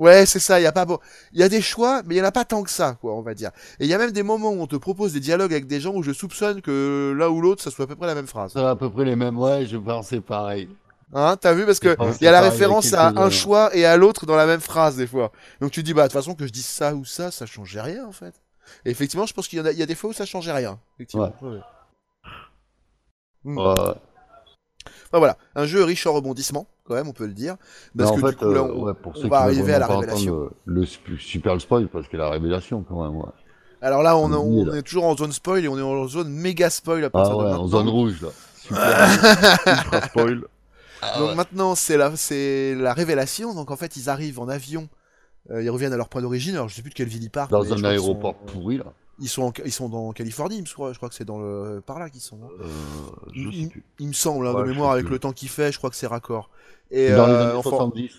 Ouais. 0.00 0.26
C'est 0.26 0.40
ça. 0.40 0.60
Il 0.60 0.64
y 0.64 0.66
a 0.66 0.72
pas 0.72 0.84
bon. 0.84 0.98
Il 1.32 1.40
y 1.40 1.42
a 1.42 1.48
des 1.48 1.62
choix, 1.62 2.02
mais 2.04 2.16
il 2.16 2.18
y 2.18 2.20
en 2.20 2.24
a 2.24 2.32
pas 2.32 2.44
tant 2.44 2.62
que 2.62 2.70
ça, 2.70 2.96
quoi, 3.00 3.14
on 3.14 3.22
va 3.22 3.34
dire. 3.34 3.50
Et 3.78 3.84
il 3.84 3.90
y 3.90 3.94
a 3.94 3.98
même 3.98 4.10
des 4.12 4.22
moments 4.22 4.50
où 4.50 4.60
on 4.60 4.66
te 4.66 4.76
propose 4.76 5.12
des 5.12 5.20
dialogues 5.20 5.52
avec 5.52 5.66
des 5.66 5.80
gens 5.80 5.94
où 5.94 6.02
je 6.02 6.12
soupçonne 6.12 6.60
que 6.62 7.14
l'un 7.16 7.28
ou 7.28 7.40
l'autre, 7.40 7.62
ça 7.62 7.70
soit 7.70 7.84
à 7.84 7.88
peu 7.88 7.96
près 7.96 8.06
la 8.06 8.14
même 8.14 8.26
phrase. 8.26 8.52
C'est 8.52 8.64
à 8.64 8.76
peu 8.76 8.90
près 8.90 9.04
les 9.04 9.16
mêmes. 9.16 9.38
Ouais, 9.38 9.66
je 9.66 9.76
pensais 9.76 10.20
pareil. 10.20 10.68
Hein, 11.12 11.36
t'as 11.40 11.54
vu 11.54 11.66
parce 11.66 11.80
que 11.80 11.96
il 12.20 12.24
y 12.24 12.28
a 12.28 12.30
la 12.30 12.40
référence 12.40 12.92
à 12.92 13.08
un 13.16 13.30
choix 13.30 13.74
et 13.74 13.84
à 13.84 13.96
l'autre 13.96 14.26
dans 14.26 14.36
la 14.36 14.46
même 14.46 14.60
phrase 14.60 14.96
des 14.96 15.06
fois. 15.06 15.32
Donc 15.60 15.72
tu 15.72 15.82
dis 15.82 15.92
bah 15.92 16.02
de 16.02 16.06
toute 16.08 16.12
façon 16.12 16.34
que 16.34 16.46
je 16.46 16.52
dise 16.52 16.66
ça 16.66 16.94
ou 16.94 17.04
ça, 17.04 17.30
ça 17.32 17.46
changeait 17.46 17.80
rien 17.80 18.06
en 18.06 18.12
fait. 18.12 18.34
Et 18.84 18.90
effectivement, 18.90 19.26
je 19.26 19.34
pense 19.34 19.48
qu'il 19.48 19.58
y 19.60 19.76
y 19.76 19.82
a 19.82 19.86
des 19.86 19.94
fois 19.96 20.10
où 20.10 20.12
ça 20.12 20.24
changeait 20.24 20.52
rien. 20.52 20.78
Effectivement. 20.96 21.34
Ouais, 21.42 21.48
ouais. 21.48 21.60
Hmm. 23.42 23.58
Ouais. 23.58 23.94
Enfin, 25.06 25.18
voilà, 25.18 25.36
un 25.54 25.66
jeu 25.66 25.84
riche 25.84 26.06
en 26.06 26.12
rebondissements 26.14 26.66
quand 26.84 26.94
même, 26.94 27.08
on 27.08 27.12
peut 27.12 27.26
le 27.26 27.32
dire. 27.34 27.56
Parce 27.96 28.10
en 28.10 28.14
que 28.16 28.20
fait, 28.20 28.30
du 28.30 28.36
coup 28.36 28.52
là, 28.52 28.60
euh, 28.60 28.72
on, 28.74 28.82
ouais, 28.84 28.94
pour 28.94 29.12
on 29.12 29.16
ceux 29.16 29.28
va 29.28 29.38
qui 29.38 29.42
arriver 29.44 29.74
à 29.74 29.78
la 29.78 29.86
révélation. 29.86 30.50
Le, 30.64 30.80
le 30.82 31.18
super 31.18 31.54
le 31.54 31.60
spoil, 31.60 31.88
parce 31.88 32.08
que 32.08 32.16
la 32.16 32.30
révélation, 32.30 32.82
quand 32.88 33.02
même, 33.04 33.16
ouais. 33.16 33.28
Alors 33.82 34.02
là, 34.02 34.16
on, 34.16 34.26
Oui, 34.30 34.62
on 34.62 34.64
là. 34.66 34.76
est 34.76 34.82
toujours 34.82 35.04
en 35.04 35.16
zone 35.16 35.32
spoil 35.32 35.64
et 35.64 35.68
on 35.68 35.78
est 35.78 35.82
en 35.82 36.06
zone 36.08 36.28
méga 36.30 36.68
spoil 36.70 37.04
à 37.04 37.10
partir 37.10 37.32
Ah 37.32 37.36
de 37.36 37.38
ouais, 37.44 37.50
maintenant. 37.50 37.64
en 37.64 37.68
zone 37.68 37.88
rouge, 37.88 38.20
là. 38.22 38.28
Super. 38.56 40.04
Spoil. 40.08 40.42
Ah 41.02 41.18
Donc 41.18 41.28
ouais. 41.30 41.34
maintenant, 41.34 41.74
c'est 41.74 41.96
la, 41.96 42.14
c'est 42.16 42.74
la 42.74 42.92
révélation. 42.92 43.54
Donc 43.54 43.70
en 43.70 43.76
fait, 43.76 43.96
ils 43.96 44.10
arrivent 44.10 44.38
en 44.38 44.48
avion. 44.48 44.88
euh, 45.50 45.62
ils 45.62 45.70
reviennent 45.70 45.92
à 45.94 45.96
leur 45.96 46.08
point 46.10 46.20
d'origine. 46.22 46.54
Alors 46.56 46.68
je 46.68 46.74
sais 46.74 46.82
plus 46.82 46.90
de 46.90 46.94
quelle 46.94 47.08
ville 47.08 47.22
ils 47.24 47.30
partent. 47.30 47.50
Dans 47.50 47.72
un 47.72 47.76
sont- 47.78 47.84
aéroport 47.84 48.34
pourri, 48.34 48.78
là. 48.78 48.84
Ils 49.20 49.28
sont, 49.28 49.42
en- 49.42 49.52
ils 49.64 49.72
sont 49.72 49.88
dans 49.88 50.12
Californie, 50.12 50.62
je 50.66 50.72
crois. 50.74 50.92
Je 50.92 50.96
crois 50.98 51.08
que 51.08 51.14
c'est 51.14 51.24
dans 51.26 51.38
le 51.38 51.82
par 51.84 51.98
là 51.98 52.08
qu'ils 52.10 52.20
sont. 52.22 52.38
hein. 52.42 52.48
Euh, 52.60 52.66
je 53.34 53.48
il, 53.48 53.64
sais 53.64 53.70
plus. 53.70 53.84
il 53.98 54.08
me 54.08 54.12
semble, 54.14 54.46
hein, 54.46 54.54
Ouais, 54.54 54.62
de 54.62 54.68
mémoire, 54.68 54.92
avec 54.92 55.04
plus. 55.06 55.12
le 55.14 55.18
temps 55.18 55.32
qu'il 55.32 55.48
fait, 55.50 55.70
je 55.72 55.78
crois 55.78 55.90
que 55.90 55.96
c'est 55.96 56.06
raccord. 56.06 56.50
Et 56.90 57.10
Dans 57.10 57.26
les 57.26 57.32
euh, 57.32 57.42
années 57.50 57.58
enfin, 57.58 57.70
70. 57.70 58.10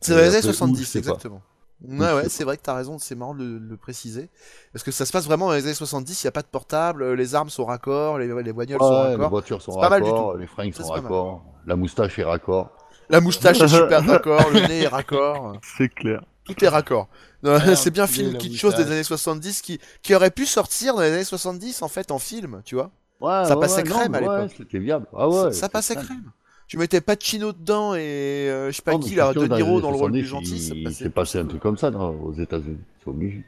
c'est 0.00 0.12
dans 0.12 0.18
les 0.18 0.22
années 0.28 0.36
après, 0.36 0.48
où, 0.48 0.52
70, 0.52 0.80
je 0.80 0.84
sais 0.86 1.00
pas. 1.00 1.08
exactement. 1.08 1.42
Ouais, 1.86 2.12
ouais, 2.12 2.28
c'est 2.28 2.42
vrai 2.42 2.56
que 2.56 2.62
t'as 2.62 2.74
raison, 2.74 2.98
c'est 2.98 3.14
marrant 3.14 3.34
de 3.34 3.44
le, 3.44 3.60
de 3.60 3.68
le 3.68 3.76
préciser. 3.76 4.28
Parce 4.72 4.82
que 4.84 4.90
ça 4.90 5.06
se 5.06 5.12
passe 5.12 5.26
vraiment 5.26 5.46
dans 5.48 5.54
les 5.54 5.64
années 5.64 5.74
70, 5.74 6.22
il 6.22 6.26
n'y 6.26 6.28
a 6.28 6.32
pas 6.32 6.42
de 6.42 6.48
portable, 6.48 7.02
euh, 7.02 7.14
les 7.14 7.34
armes 7.36 7.50
sont 7.50 7.64
raccord, 7.66 8.18
les, 8.18 8.26
les 8.26 8.52
bagnoles 8.52 8.80
sont 8.80 8.84
Ouais, 8.90 9.04
les 9.10 9.14
raccord. 9.14 9.30
voitures 9.30 9.62
sont 9.62 9.72
C'est 9.72 9.80
pas 9.80 9.88
mal 9.90 10.02
du 10.02 10.10
raccord, 10.10 10.32
tout. 10.32 10.38
les 10.38 10.46
fringues 10.48 10.72
Ça, 10.74 10.82
sont 10.82 10.88
c'est 10.88 10.94
pas 10.94 10.96
mal. 11.02 11.12
raccord, 11.12 11.44
la 11.66 11.76
moustache 11.76 12.18
est 12.18 12.24
raccord. 12.24 12.70
La 13.10 13.20
moustache 13.20 13.60
est 13.60 13.68
super 13.68 14.04
raccord, 14.06 14.50
le 14.50 14.66
nez 14.66 14.82
est 14.82 14.88
raccord. 14.88 15.56
C'est 15.76 15.88
clair. 15.88 16.22
Tout 16.48 16.64
est 16.64 16.68
raccord. 16.68 17.08
Ouais, 17.42 17.74
c'est 17.76 17.90
bien 17.90 18.06
film, 18.06 18.32
petite 18.32 18.56
chose 18.56 18.74
des 18.74 18.84
années 18.86 19.02
70 19.04 19.62
qui, 19.62 19.78
qui 20.02 20.14
aurait 20.14 20.30
pu 20.32 20.46
sortir 20.46 20.94
dans 20.94 21.02
les 21.02 21.12
années 21.12 21.24
70 21.24 21.82
en 21.82 21.88
fait 21.88 22.10
en 22.10 22.18
film, 22.18 22.62
tu 22.64 22.74
vois. 22.74 22.90
Ouais, 23.20 23.44
Ça 23.46 23.54
ouais, 23.54 23.60
passait 23.60 23.82
ouais, 23.82 23.88
crème 23.88 24.12
non, 24.12 24.18
à 24.18 24.20
ouais, 24.20 24.42
l'époque. 24.42 24.54
c'était 24.58 24.78
viable. 24.78 25.06
Ah 25.16 25.28
ouais, 25.28 25.34
ça, 25.44 25.52
ça 25.52 25.68
passait 25.68 25.94
crème. 25.94 26.30
Tu 26.66 26.76
mettais 26.76 27.00
Pacino 27.00 27.52
dedans 27.52 27.94
et 27.94 28.00
euh, 28.00 28.70
je 28.70 28.76
sais 28.76 28.82
pas 28.82 28.92
Non, 28.92 28.98
mais 28.98 29.04
qui 29.04 29.14
là, 29.14 29.32
De 29.32 29.46
Niro 29.46 29.80
dans 29.80 29.90
le 29.90 29.96
rôle 29.96 30.12
du 30.12 30.26
70, 30.26 30.48
gentil, 30.50 30.62
ça 30.68 30.74
il 30.74 30.84
passait. 30.84 31.04
s'est 31.04 31.10
passé 31.10 31.38
un 31.38 31.46
truc 31.46 31.62
comme 31.62 31.78
ça 31.78 31.90
dans- 31.90 32.10
aux 32.10 32.34
États-Unis. 32.34 32.76
C'est 33.02 33.08
obligé. 33.08 33.42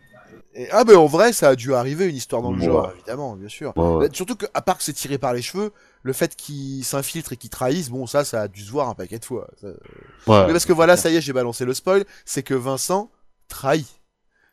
Et- 0.55 0.69
ah 0.73 0.83
ben 0.85 0.97
en 0.97 1.07
vrai, 1.07 1.33
ça 1.33 1.51
a 1.51 1.57
dû 1.57 1.75
arriver 1.75 2.07
une 2.09 2.17
histoire 2.17 2.43
dans 2.43 2.51
le 2.53 2.59
Ouais. 2.59 2.65
genre, 2.65 2.91
évidemment, 2.95 3.37
bien 3.37 3.49
sûr. 3.49 3.73
Ouais, 3.77 4.09
Surtout 4.13 4.35
que, 4.37 4.47
à 4.53 4.63
part 4.63 4.79
que 4.79 4.83
c'est 4.85 4.93
tiré 4.93 5.17
par 5.19 5.33
les 5.33 5.43
cheveux, 5.43 5.73
le 6.03 6.13
fait 6.13 6.35
qu'ils 6.35 6.85
s'infiltrent 6.85 7.33
et 7.33 7.37
qu'ils 7.37 7.51
trahissent, 7.51 7.89
bon, 7.91 8.07
ça, 8.07 8.25
ça 8.25 8.43
a 8.43 8.49
dû 8.49 8.63
se 8.63 8.71
voir 8.71 8.89
un 8.89 8.95
paquet 8.95 9.19
de 9.21 9.25
fois. 9.25 9.47
Ça- 9.61 9.69
Ouais. 9.69 10.47
Mais 10.47 10.53
parce 10.53 10.65
que 10.67 10.73
voilà, 10.73 10.97
ça 10.97 11.09
y 11.11 11.17
est, 11.17 11.21
j'ai 11.21 11.33
balancé 11.33 11.65
le 11.65 11.73
spoil, 11.75 12.05
c'est 12.25 12.43
que 12.43 12.55
Vincent 12.55 13.11
trahit. 13.49 13.87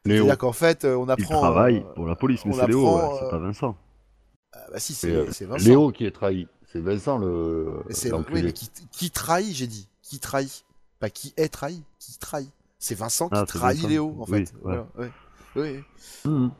C'est-à-dire 0.05 0.37
qu'en 0.37 0.53
fait, 0.53 0.85
euh, 0.85 0.95
on 0.95 1.05
Il 1.05 1.11
apprend. 1.11 1.39
travaille 1.41 1.77
euh, 1.79 1.93
pour 1.95 2.05
la 2.05 2.15
police, 2.15 2.45
mais 2.45 2.53
c'est 2.53 2.67
Léo, 2.67 2.95
ouais, 2.95 3.01
c'est 3.19 3.25
euh, 3.25 3.29
pas 3.29 3.39
Vincent. 3.39 3.75
ah, 4.53 4.59
bah 4.71 4.79
si, 4.79 4.93
C'est 4.93 5.11
euh, 5.11 5.25
Vincent. 5.41 5.65
Léo 5.67 5.91
qui 5.91 6.05
est 6.05 6.11
trahi. 6.11 6.47
C'est 6.71 6.79
Vincent 6.79 7.17
le 7.17 7.81
c'est- 7.89 8.11
oui, 8.13 8.43
mais 8.43 8.53
qui, 8.53 8.69
qui 8.91 9.09
trahit, 9.11 9.53
j'ai 9.53 9.67
dit. 9.67 9.89
Qui 10.03 10.19
trahit. 10.19 10.63
Pas 10.99 11.09
qui 11.09 11.33
est 11.37 11.49
trahi, 11.49 11.81
qui 11.99 12.17
trahit. 12.19 12.49
C'est 12.79 12.95
Vincent 12.95 13.27
qui 13.29 13.35
Ah, 13.37 13.45
trahit 13.45 13.77
Vincent. 13.77 13.87
Léo, 13.89 14.15
en 14.19 14.23
Oui, 14.31 14.45
fait. 14.45 14.53
ouais. 14.53 14.59
Voilà, 14.61 14.87
ouais. 14.97 15.11
Oui. 15.61 15.79
Mhm. 16.25 16.51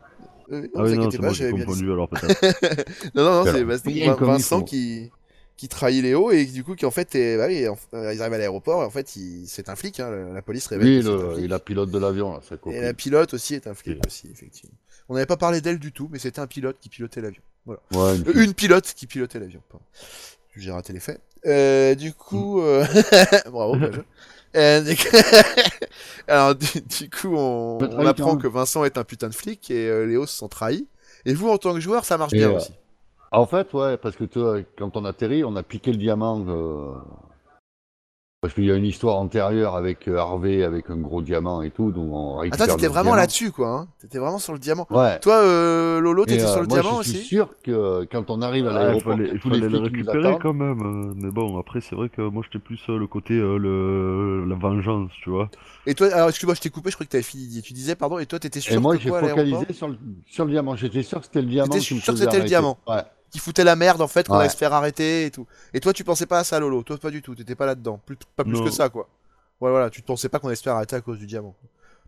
Euh, 0.50 0.62
non, 0.62 0.70
Ah 0.76 0.84
oui, 0.84 0.98
non, 0.98 1.10
pas, 1.10 1.18
moi 1.20 1.30
qui 1.32 1.36
j'avais 1.36 1.50
ai 1.50 1.54
bien 1.54 1.66
confondu 1.66 1.92
alors 1.92 2.08
peut-être. 2.10 2.42
Non, 3.16 3.24
non, 3.24 3.32
non, 3.46 3.52
c'est 3.52 3.64
bah, 3.66 3.78
donc 3.78 3.84
comme 4.18 4.28
il 4.30 4.32
Vincent 4.34 4.62
qui, 4.62 5.12
qui 5.58 5.68
trahit 5.68 6.02
Léo 6.02 6.32
et 6.32 6.46
du 6.46 6.64
coup, 6.64 6.76
qui 6.76 6.86
en 6.86 6.92
fait, 6.92 7.14
est, 7.16 7.36
bah 7.38 7.48
oui, 7.48 7.68
en- 7.68 7.78
euh, 7.94 8.14
ils 8.14 8.22
arrivent 8.22 8.34
à 8.34 8.38
l'aéroport 8.38 8.82
et 8.84 8.86
en 8.86 8.90
fait, 8.90 9.16
il- 9.18 9.46
c'est 9.48 9.68
un 9.70 9.76
flic, 9.76 10.00
hein, 10.00 10.10
la, 10.34 10.42
police 10.42 10.68
révèle. 10.68 11.06
Un 11.06 11.34
le, 11.36 11.40
et 11.40 11.48
la 11.50 11.60
pilote 11.60 11.92
de 11.92 12.00
l'avion, 12.00 12.34
là, 12.34 12.40
sa 12.48 12.56
Et 12.72 12.80
la 12.82 12.94
pilote 12.94 13.34
aussi 13.34 13.56
est 13.56 13.68
un 13.68 13.74
flic 13.74 13.98
Et- 13.98 14.08
aussi, 14.08 14.30
effectivement. 14.32 14.76
On 15.10 15.14
n'avait 15.16 15.26
pas 15.26 15.38
parlé 15.38 15.60
d'elle 15.62 15.80
du 15.80 15.92
tout, 15.92 16.08
mais 16.12 16.20
c'était 16.20 16.40
un 16.40 16.48
pilote 16.48 16.78
qui 16.80 16.90
pilotait 16.90 17.22
l'avion. 17.22 17.42
Voilà. 17.66 17.82
Ouais, 17.94 18.16
une 18.18 18.28
Euh, 18.30 18.44
une 18.46 18.54
pilote 18.54 18.94
qui 18.96 19.08
pilotait 19.08 19.40
l'avion. 19.40 19.62
pardon. 19.70 19.84
J'ai 20.56 20.72
raté 20.72 20.94
les 20.94 21.00
faits. 21.02 21.20
Euh, 21.46 21.94
du 21.96 22.14
coup, 22.14 22.62
euh, 22.62 22.84
bravo, 23.52 23.76
Euh, 24.56 24.84
Alors, 26.28 26.56
du, 26.56 26.82
du 26.82 27.10
coup, 27.10 27.36
on, 27.36 28.06
apprend 28.06 28.38
que 28.38 28.48
Vincent 28.48 28.84
est 28.86 28.98
un 28.98 29.04
putain 29.04 29.30
de 29.30 29.36
flic 29.36 29.70
et 29.72 29.88
euh, 29.88 30.06
Léo 30.06 30.26
se 30.26 30.38
sent 30.38 30.48
trahi. 30.50 30.88
Et 31.26 31.34
vous, 31.34 31.50
en 31.50 31.58
tant 31.58 31.74
que 31.74 31.80
joueur, 31.80 32.06
ça 32.06 32.18
marche 32.18 32.34
Et, 32.34 32.38
bien 32.38 32.52
euh, 32.52 32.58
aussi. 32.58 32.74
En 33.32 33.46
fait, 33.46 33.74
ouais, 33.74 33.98
parce 33.98 34.16
que 34.16 34.24
tu 34.24 34.40
vois, 34.40 34.60
quand 34.78 34.96
on 34.96 35.06
atterrit, 35.06 35.44
on 35.44 35.56
a 35.56 35.64
piqué 35.64 35.92
le 35.92 35.98
diamant. 35.98 36.46
Parce 38.48 38.56
qu'il 38.56 38.64
y 38.64 38.72
a 38.72 38.76
une 38.76 38.86
histoire 38.86 39.18
antérieure 39.18 39.76
avec 39.76 40.08
euh, 40.08 40.16
Harvey, 40.16 40.64
avec 40.64 40.90
un 40.90 40.96
gros 40.96 41.22
diamant 41.22 41.64
et 41.64 41.70
tout, 41.70 41.92
donc 41.92 42.14
on 42.14 42.38
récupère 42.38 42.62
Attends, 42.64 42.76
t'étais 42.76 42.88
notre 42.88 42.94
vraiment 42.94 43.16
là-dessus, 43.16 43.52
quoi. 43.52 43.68
Hein 43.68 43.88
T'étais 44.00 44.20
vraiment 44.20 44.40
sur 44.40 44.54
le 44.54 44.60
diamant. 44.60 44.88
Ouais. 44.90 45.20
Toi, 45.20 45.34
euh, 45.34 46.00
Lolo, 46.00 46.24
t'étais 46.26 46.46
euh, 46.46 46.48
sur 46.48 46.62
le 46.62 46.68
moi, 46.68 46.80
diamant 46.80 47.02
je 47.02 47.10
suis 47.10 47.18
aussi 47.18 47.28
sûr 47.28 47.50
que 47.62 48.08
quand 48.10 48.30
on 48.30 48.42
arrive 48.42 48.66
à 48.68 48.70
Ah, 48.70 48.72
il 48.72 48.86
l'aéroport, 48.86 49.12
fallait, 49.18 49.38
tous 49.38 49.50
les 49.50 49.60
le 49.60 49.80
récupérer 49.80 50.38
quand 50.42 50.54
même. 50.54 51.14
Mais 51.18 51.30
bon, 51.30 51.60
après, 51.60 51.82
c'est 51.82 51.98
vrai 51.98 52.08
que 52.08 52.22
moi, 52.22 52.42
j'étais 52.46 52.64
plus 52.64 52.80
euh, 52.88 52.98
le 52.98 53.06
côté 53.08 53.34
euh, 53.34 53.58
le... 53.58 54.46
la 54.46 54.56
vengeance, 54.56 55.12
tu 55.22 55.30
vois. 55.30 55.50
Et 55.86 55.94
toi, 55.94 56.08
alors 56.14 56.30
excuse-moi, 56.30 56.56
je 56.56 56.62
t'ai 56.62 56.70
coupé, 56.70 56.90
je 56.90 56.96
crois 56.96 57.06
que 57.06 57.12
t'avais 57.12 57.24
fini. 57.24 57.62
Tu 57.62 57.74
disais, 57.74 57.96
pardon, 57.96 58.18
et 58.18 58.28
toi, 58.28 58.40
t'étais 58.40 58.62
sûr 58.62 58.74
Et 58.76 58.78
moi, 58.78 58.96
que 58.96 59.02
j'ai 59.04 59.10
quoi, 59.10 59.18
à 59.18 59.22
l'aéroport 59.24 59.46
focalisé 59.46 59.74
sur 59.74 59.90
le, 59.90 59.98
sur 60.26 60.46
le 60.46 60.52
diamant. 60.52 60.78
J'étais 60.78 61.04
sûr 61.04 61.20
que 61.20 61.26
c'était 61.26 61.42
le 61.42 61.50
diamant 61.50 61.74
T'étais 61.74 61.96
me 61.96 62.00
sûr 62.00 62.14
que 62.14 62.20
c'était 62.20 62.40
le 62.40 62.46
diamant 62.46 62.78
Ouais. 62.88 63.04
Qui 63.38 63.44
foutait 63.44 63.64
la 63.64 63.76
merde, 63.76 64.02
en 64.02 64.08
fait, 64.08 64.28
qu'on 64.28 64.34
Ouais. 64.34 64.40
allait 64.42 64.50
se 64.50 64.58
faire 64.58 64.74
arrêter 64.74 65.26
et 65.26 65.32
tout. 65.32 65.46
Et 65.74 65.80
toi, 65.80 65.94
tu 65.94 66.04
pensais 66.04 66.26
pas 66.26 66.40
à 66.40 66.44
ça, 66.44 66.60
Lolo. 66.60 66.82
Toi, 66.82 66.98
pas 66.98 67.12
du 67.12 67.22
tout. 67.22 67.36
T'étais 67.36 67.54
pas 67.56 67.68
là-dedans. 67.68 68.00
Plus, 68.06 68.18
pas 68.36 68.44
plus 68.44 68.60
que 68.62 68.72
ça, 68.72 68.90
quoi. 68.90 69.08
Ouais, 69.62 69.70
voilà. 69.70 69.90
Tu 69.92 70.02
te 70.02 70.08
pensais 70.08 70.28
pas 70.28 70.40
qu'on 70.40 70.48
allait 70.48 70.56
se 70.56 70.64
faire 70.64 70.74
arrêter 70.76 70.96
à 70.96 71.02
cause 71.02 71.20
du 71.20 71.28
diamant. 71.28 71.56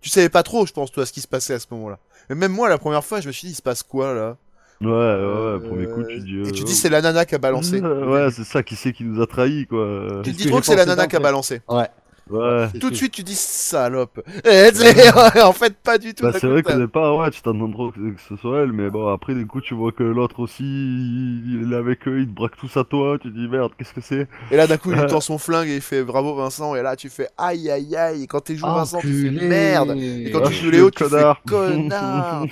Tu 0.01 0.09
savais 0.09 0.29
pas 0.29 0.41
trop, 0.43 0.65
je 0.65 0.73
pense, 0.73 0.91
toi, 0.91 1.05
ce 1.05 1.11
qui 1.13 1.21
se 1.21 1.27
passait 1.27 1.53
à 1.53 1.59
ce 1.59 1.67
moment-là. 1.71 1.99
Mais 2.29 2.35
même 2.35 2.51
moi, 2.51 2.67
la 2.69 2.77
première 2.79 3.03
fois, 3.05 3.21
je 3.21 3.27
me 3.27 3.31
suis 3.31 3.47
dit, 3.47 3.53
il 3.53 3.55
se 3.55 3.61
passe 3.61 3.83
quoi, 3.83 4.13
là? 4.13 4.37
Ouais, 4.81 4.87
ouais, 4.87 5.53
ouais, 5.53 5.59
premier 5.67 5.85
coup, 5.87 5.99
Euh, 6.01 6.07
tu 6.07 6.19
dis. 6.21 6.35
Et 6.37 6.47
euh, 6.47 6.51
tu 6.51 6.63
dis, 6.63 6.73
c'est 6.75 6.89
la 6.89 7.01
nana 7.01 7.25
qui 7.25 7.35
a 7.35 7.37
balancé. 7.37 7.81
Euh, 7.83 8.05
Ouais, 8.09 8.31
c'est 8.31 8.45
ça, 8.45 8.63
qui 8.63 8.75
c'est 8.75 8.93
qui 8.93 9.03
nous 9.03 9.21
a 9.21 9.27
trahis, 9.27 9.67
quoi. 9.67 10.21
Tu 10.23 10.31
te 10.31 10.37
dis 10.37 10.47
trop 10.47 10.59
que 10.61 10.65
c'est 10.65 10.75
la 10.75 10.85
nana 10.85 11.05
qui 11.07 11.15
a 11.15 11.19
balancé. 11.19 11.61
Ouais. 11.67 11.87
Ouais. 12.29 12.67
C'est 12.71 12.79
Tout 12.79 12.89
de 12.91 12.95
suite, 12.95 13.11
tu 13.13 13.23
dis 13.23 13.35
salope. 13.35 14.21
Et 14.45 14.69
c'est- 14.73 15.11
en 15.43 15.51
fait, 15.53 15.75
pas 15.77 15.97
du 15.97 16.13
tout. 16.13 16.23
Bah, 16.23 16.31
c'est 16.33 16.45
vrai 16.47 16.61
compris. 16.61 16.75
qu'au 16.75 16.85
départ, 16.85 17.15
ouais, 17.17 17.31
tu 17.31 17.41
t'entends 17.41 17.71
trop 17.71 17.91
que, 17.91 17.97
que 17.99 18.21
ce 18.27 18.35
soit 18.35 18.59
elle, 18.61 18.71
mais 18.71 18.89
bon, 18.91 19.07
après, 19.11 19.33
du 19.33 19.47
coup, 19.47 19.61
tu 19.61 19.73
vois 19.73 19.91
que 19.91 20.03
l'autre 20.03 20.39
aussi, 20.39 20.63
il 20.63 21.69
est 21.71 21.75
avec 21.75 22.07
eux, 22.07 22.19
il 22.19 22.27
te 22.27 22.31
braque 22.33 22.55
tous 22.57 22.77
à 22.77 22.83
toi, 22.83 23.17
tu 23.19 23.31
dis 23.31 23.47
merde, 23.47 23.71
qu'est-ce 23.77 23.93
que 23.93 24.01
c'est? 24.01 24.27
Et 24.51 24.57
là, 24.57 24.67
d'un 24.67 24.77
coup, 24.77 24.91
il 24.91 24.99
lui 24.99 25.07
tend 25.07 25.21
son 25.21 25.37
flingue 25.39 25.67
et 25.69 25.75
il 25.77 25.81
fait 25.81 26.03
bravo 26.03 26.35
Vincent. 26.35 26.75
Et 26.75 26.81
là, 26.83 26.95
tu 26.95 27.09
fais 27.09 27.29
aïe 27.37 27.69
aïe 27.71 27.95
aïe. 27.95 28.23
Et 28.23 28.27
quand 28.27 28.41
t'es 28.41 28.55
joué 28.55 28.69
Vincent, 28.69 28.99
tu 28.99 29.23
fais 29.39 29.45
merde. 29.47 29.95
Et 29.97 30.29
quand 30.31 30.41
Ah, 30.43 30.47
tu 30.49 30.53
je 30.53 30.63
joues 30.65 30.69
Léo, 30.71 30.91
tu 30.91 31.03
fais 31.03 31.09
connard. 31.09 31.41
connard. 31.47 32.45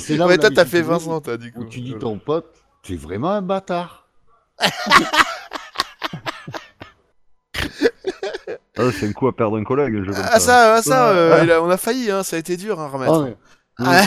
C'est 0.00 0.16
là 0.16 0.24
où 0.24 0.28
ouais, 0.28 0.36
la 0.36 0.38
toi, 0.38 0.50
t'as 0.54 0.64
fait 0.64 0.82
Vincent, 0.82 1.20
toi, 1.20 1.36
du 1.36 1.52
coup. 1.52 1.60
Où 1.60 1.64
tu 1.64 1.80
dis 1.80 1.94
ton 1.94 2.18
pote, 2.18 2.46
tu 2.82 2.94
es 2.94 2.96
vraiment 2.96 3.30
un 3.30 3.42
bâtard. 3.42 4.08
Ah, 8.78 8.82
c'est 8.92 9.06
un 9.08 9.12
coup 9.12 9.26
à 9.28 9.34
perdre 9.34 9.56
un 9.58 9.64
collègue, 9.64 10.04
comme 10.04 10.14
Ah, 10.30 10.38
ça, 10.38 10.74
ah, 10.76 10.82
ça, 10.82 11.08
euh, 11.10 11.56
a- 11.58 11.62
on 11.62 11.70
a 11.70 11.76
failli, 11.76 12.10
hein. 12.10 12.22
Ça 12.22 12.36
a 12.36 12.38
été 12.38 12.56
dur, 12.56 12.78
hein, 12.80 12.84
à 12.84 12.88
remettre. 12.88 13.12
Ah, 13.12 13.18
ouais. 13.20 13.36
Ah, 13.78 14.02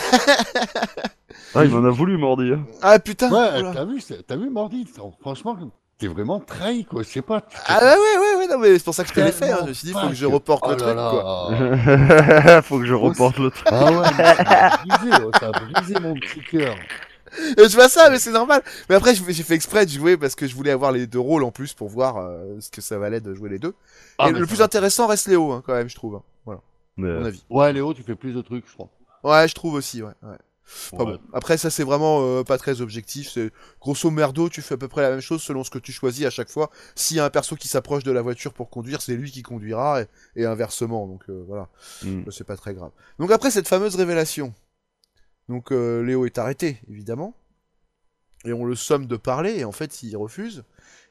Ah, 1.56 1.66
il 1.66 1.72
m'en 1.72 1.84
a 1.88 1.90
voulu, 1.90 2.18
Mordi. 2.18 2.52
hein. 2.54 2.64
ah, 2.82 3.00
putain. 3.00 3.32
Ouais, 3.32 3.60
oula. 3.60 3.72
t'as 3.74 3.86
vu, 3.86 4.02
t'as 4.28 4.36
vu, 4.36 4.50
Mordi 4.50 4.88
Franchement, 5.22 5.58
t'es 5.98 6.08
vraiment 6.08 6.40
trahi, 6.40 6.86
quoi. 6.86 7.02
Je 7.02 7.08
sais 7.08 7.22
pas. 7.24 7.42
Ah, 7.68 7.80
ouais, 7.80 7.86
ouais, 7.88 7.96
ouais, 8.20 8.36
ouais, 8.40 8.48
non, 8.48 8.60
mais 8.60 8.78
c'est 8.78 8.84
pour 8.84 8.94
ça 8.94 9.04
que 9.04 9.10
je 9.10 9.16
te 9.16 9.20
l'ai 9.20 9.32
fait, 9.32 9.50
hein. 9.52 9.60
Je 9.64 9.70
me 9.70 9.74
suis 9.74 9.88
dit, 9.88 9.94
faut 9.94 10.08
que 10.10 10.14
je 10.14 10.26
reporte 10.28 10.64
Oh 10.68 10.72
le 10.72 10.76
là 10.76 10.84
truc, 10.84 10.96
là. 10.96 11.10
quoi. 11.12 12.62
Faut 12.62 12.78
que 12.80 12.86
je 12.86 12.94
reporte 12.94 13.38
le 13.40 13.50
truc. 13.50 13.68
Ah 13.72 13.92
ouais, 13.92 14.08
mais 14.18 14.24
ça 14.36 14.68
a 14.68 14.78
brisé, 14.78 15.18
oh, 15.26 15.32
brisé 15.74 16.00
mon 16.00 16.14
petit 16.14 16.42
cœur. 16.52 16.76
Et 17.58 17.70
je 17.70 17.76
vois 17.76 17.90
ça, 17.90 18.10
mais 18.10 18.20
c'est 18.20 18.32
normal. 18.32 18.62
Mais 18.90 18.96
après, 18.96 19.16
je- 19.16 19.24
j'ai 19.30 19.44
fait 19.44 19.56
exprès 19.56 19.86
de 19.86 19.92
jouer 19.92 20.18
parce 20.18 20.36
que 20.36 20.48
je 20.48 20.56
voulais 20.56 20.72
avoir 20.72 20.92
les 20.92 21.08
deux 21.08 21.20
rôles 21.20 21.44
en 21.44 21.52
plus 21.52 21.74
pour 21.74 21.90
voir 21.90 22.18
euh, 22.18 22.60
ce 22.60 22.70
que 22.70 22.82
ça 22.82 22.98
valait 22.98 23.22
de 23.22 23.34
jouer 23.34 23.50
les 23.50 23.60
deux. 23.60 23.74
Ah, 24.18 24.30
Et 24.30 24.32
le 24.32 24.46
plus 24.46 24.62
intéressant 24.62 25.08
reste 25.08 25.28
Léo, 25.28 25.52
hein, 25.52 25.64
quand 25.66 25.74
même, 25.74 25.90
je 25.90 25.96
trouve. 25.96 26.16
hein. 26.16 26.24
Voilà, 26.46 26.62
Mais, 26.98 27.14
mon 27.20 27.26
avis. 27.26 27.44
Ouais, 27.50 27.72
Léo, 27.74 27.94
tu 27.94 28.04
fais 28.04 28.16
plus 28.16 28.34
de 28.34 28.42
trucs, 28.42 28.66
je 28.68 28.74
crois. 28.74 28.90
Ouais, 29.24 29.48
je 29.48 29.54
trouve 29.56 29.74
aussi, 29.76 30.02
ouais. 30.02 30.12
ouais. 30.24 30.38
Enfin 30.94 31.04
Ouais. 31.04 31.14
bon. 31.14 31.20
Après, 31.34 31.58
ça, 31.58 31.72
c'est 31.72 31.84
vraiment 31.84 32.20
euh, 32.22 32.44
pas 32.44 32.60
très 32.60 32.80
objectif. 32.82 33.32
C'est 33.34 33.52
grosso 33.82 34.12
merdo, 34.12 34.50
tu 34.50 34.62
fais 34.62 34.76
à 34.76 34.78
peu 34.78 34.88
près 34.88 35.02
la 35.02 35.10
même 35.10 35.20
chose 35.20 35.42
selon 35.42 35.64
ce 35.64 35.72
que 35.72 35.80
tu 35.80 35.92
choisis 35.92 36.26
à 36.28 36.30
chaque 36.30 36.50
fois. 36.50 36.70
S'il 36.94 37.18
y 37.18 37.20
a 37.20 37.26
un 37.26 37.30
perso 37.32 37.56
qui 37.56 37.68
s'approche 37.68 38.04
de 38.04 38.12
la 38.12 38.22
voiture 38.22 38.54
pour 38.54 38.70
conduire, 38.70 39.02
c'est 39.02 39.16
lui 39.16 39.32
qui 39.32 39.42
conduira 39.42 40.02
et, 40.04 40.06
et 40.36 40.46
inversement. 40.46 41.08
Donc 41.08 41.24
euh, 41.30 41.44
voilà, 41.48 41.70
Hmm. 42.04 42.22
c'est 42.32 42.44
pas 42.46 42.56
très 42.56 42.76
grave. 42.76 42.92
Donc 43.18 43.32
après 43.32 43.50
cette 43.50 43.68
fameuse 43.68 43.96
révélation, 43.96 44.54
donc 45.50 45.72
euh, 45.74 46.02
Léo 46.04 46.26
est 46.26 46.38
arrêté, 46.38 46.80
évidemment. 46.90 47.34
Et 48.46 48.54
on 48.54 48.64
le 48.64 48.76
somme 48.76 49.06
de 49.08 49.18
parler, 49.18 49.58
et 49.60 49.66
en 49.66 49.74
fait, 49.74 50.02
il 50.04 50.16
refuse. 50.16 50.64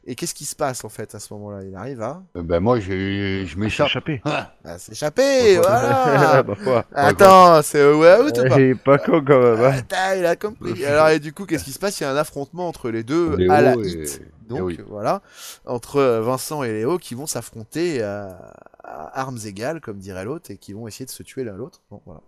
Et 0.05 0.15
qu'est-ce 0.15 0.33
qui 0.33 0.47
se 0.47 0.57
passe, 0.57 0.85
en 0.85 0.89
fait, 0.89 1.15
à 1.15 1.19
ce 1.19 1.35
moment-là? 1.35 1.63
Il 1.65 1.75
arrive 1.77 2.01
à, 2.01 2.23
Euh, 2.37 2.43
Ben 2.43 2.61
moi, 2.61 2.81
j'ai- 2.81 3.45
je 3.45 3.59
m'échappe. 3.59 3.89
échappé. 3.89 4.23
Ah, 4.25 4.55
à 4.65 4.79
s'échapper, 4.79 5.59
voilà 5.59 6.43
bah, 6.47 6.57
quoi. 6.65 6.87
Attends, 6.95 7.61
c'est 7.61 7.81
euh, 7.81 7.95
ouais, 7.95 8.19
out 8.23 8.39
ou 8.39 8.49
pas 8.49 8.59
Il 8.59 8.63
est 8.71 8.75
pas 8.75 8.97
con 8.97 9.23
quand 9.27 9.39
même. 9.43 9.61
hein. 9.61 9.73
Attends, 9.77 10.15
il 10.17 10.25
a 10.25 10.37
compris. 10.37 10.83
Alors, 10.87 11.09
et 11.11 11.19
du 11.21 11.35
coup, 11.35 11.45
qu'est-ce 11.45 11.65
qui 11.65 11.73
se 11.73 11.79
passe? 11.79 12.01
Il 12.01 12.05
y 12.05 12.07
a 12.07 12.11
un 12.13 12.17
affrontement 12.17 12.67
entre 12.69 12.89
les 12.89 13.03
deux 13.03 13.37
Léo 13.37 13.53
à 13.53 13.61
la 13.61 13.75
et- 13.75 13.81
hit. 13.81 14.23
et 14.23 14.49
Donc, 14.49 14.63
oui. 14.63 14.79
voilà, 14.89 15.21
entre 15.67 16.01
Vincent 16.21 16.63
et 16.63 16.73
Léo 16.73 16.97
qui 16.97 17.15
vont 17.15 17.27
s'affronter 17.27 18.01
à, 18.03 18.55
à 18.85 19.21
armes 19.21 19.39
égales, 19.45 19.83
comme 19.83 19.99
dirait 19.99 20.25
l'autre, 20.25 20.51
et 20.51 20.57
qui 20.57 20.73
vont 20.73 20.89
essayer 20.89 21.05
de 21.05 21.11
se 21.11 21.23
tuer 21.23 21.45
l'un 21.45 21.57
l'autre. 21.57 21.83
Bon, 21.91 22.01
voilà. 22.07 22.23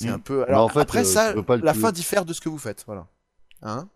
C'est 0.00 0.08
Mm. 0.08 0.14
un 0.14 0.18
peu. 0.18 0.44
Alors, 0.44 0.64
en 0.64 0.68
fait, 0.68 0.80
après 0.80 1.00
euh, 1.00 1.04
ça, 1.04 1.34
la 1.62 1.74
fin 1.74 1.92
diffère 1.92 2.24
de 2.24 2.32
ce 2.32 2.40
que 2.40 2.48
vous 2.48 2.58
faites. 2.58 2.84
Voilà. 2.86 3.06
Hein? 3.62 3.88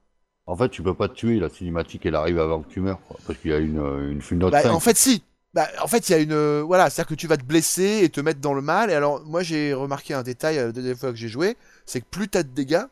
En 0.47 0.57
fait, 0.57 0.69
tu 0.69 0.83
peux 0.83 0.93
pas 0.95 1.09
te 1.09 1.15
tuer, 1.15 1.41
la 1.41 1.49
cinématique, 1.49 2.05
elle 2.05 2.15
arrive 2.15 2.39
avant 2.39 2.61
que 2.61 2.69
tu 2.69 2.81
meurs, 2.81 3.01
quoi, 3.09 3.19
parce 3.27 3.39
qu'il 3.39 3.51
y 3.51 3.55
a 3.55 3.59
une, 3.59 3.79
euh, 3.79 4.11
une, 4.13 4.21
une 4.31 4.45
autre 4.45 4.61
Bah, 4.63 4.73
en 4.75 4.81
fait, 4.81 4.97
si. 4.97 5.23
Bah, 5.55 5.69
en 5.83 5.87
fait, 5.87 6.09
il 6.09 6.13
y 6.13 6.15
a 6.15 6.19
une. 6.19 6.33
euh, 6.33 6.63
Voilà, 6.67 6.91
c'est-à-dire 6.91 7.09
que 7.09 7.15
tu 7.15 7.27
vas 7.27 7.37
te 7.39 7.45
blesser 7.45 8.01
et 8.03 8.11
te 8.11 8.21
mettre 8.21 8.41
dans 8.41 8.53
le 8.55 8.61
mal. 8.61 8.91
Et 8.91 8.95
alors, 8.95 9.25
moi, 9.25 9.43
j'ai 9.43 9.73
remarqué 9.73 10.13
un 10.13 10.23
détail 10.23 10.57
la 10.57 10.73
deuxième 10.73 10.97
fois 10.97 11.11
que 11.11 11.17
j'ai 11.17 11.29
joué 11.29 11.57
c'est 11.87 12.01
que 12.01 12.07
plus 12.11 12.29
t'as 12.29 12.43
de 12.43 12.49
dégâts, 12.49 12.83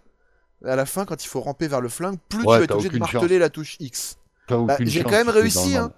à 0.65 0.77
la 0.77 0.87
fin, 0.87 1.05
quand 1.05 1.23
il 1.25 1.29
faut 1.29 1.41
ramper 1.41 1.67
vers 1.69 1.81
le 1.81 1.89
flingue, 1.89 2.19
plus 2.29 2.39
Ouais, 2.45 2.45
tu 2.45 2.59
vas 2.59 2.65
être 2.65 2.71
obligé 2.73 2.89
de 2.89 2.99
marteler 2.99 3.39
la 3.39 3.51
touche 3.51 3.77
X. 3.81 4.17
Bah, 4.49 4.77
j'ai 4.81 5.03
quand 5.03 5.11
même 5.11 5.29
réussi, 5.29 5.77
hein. 5.77 5.93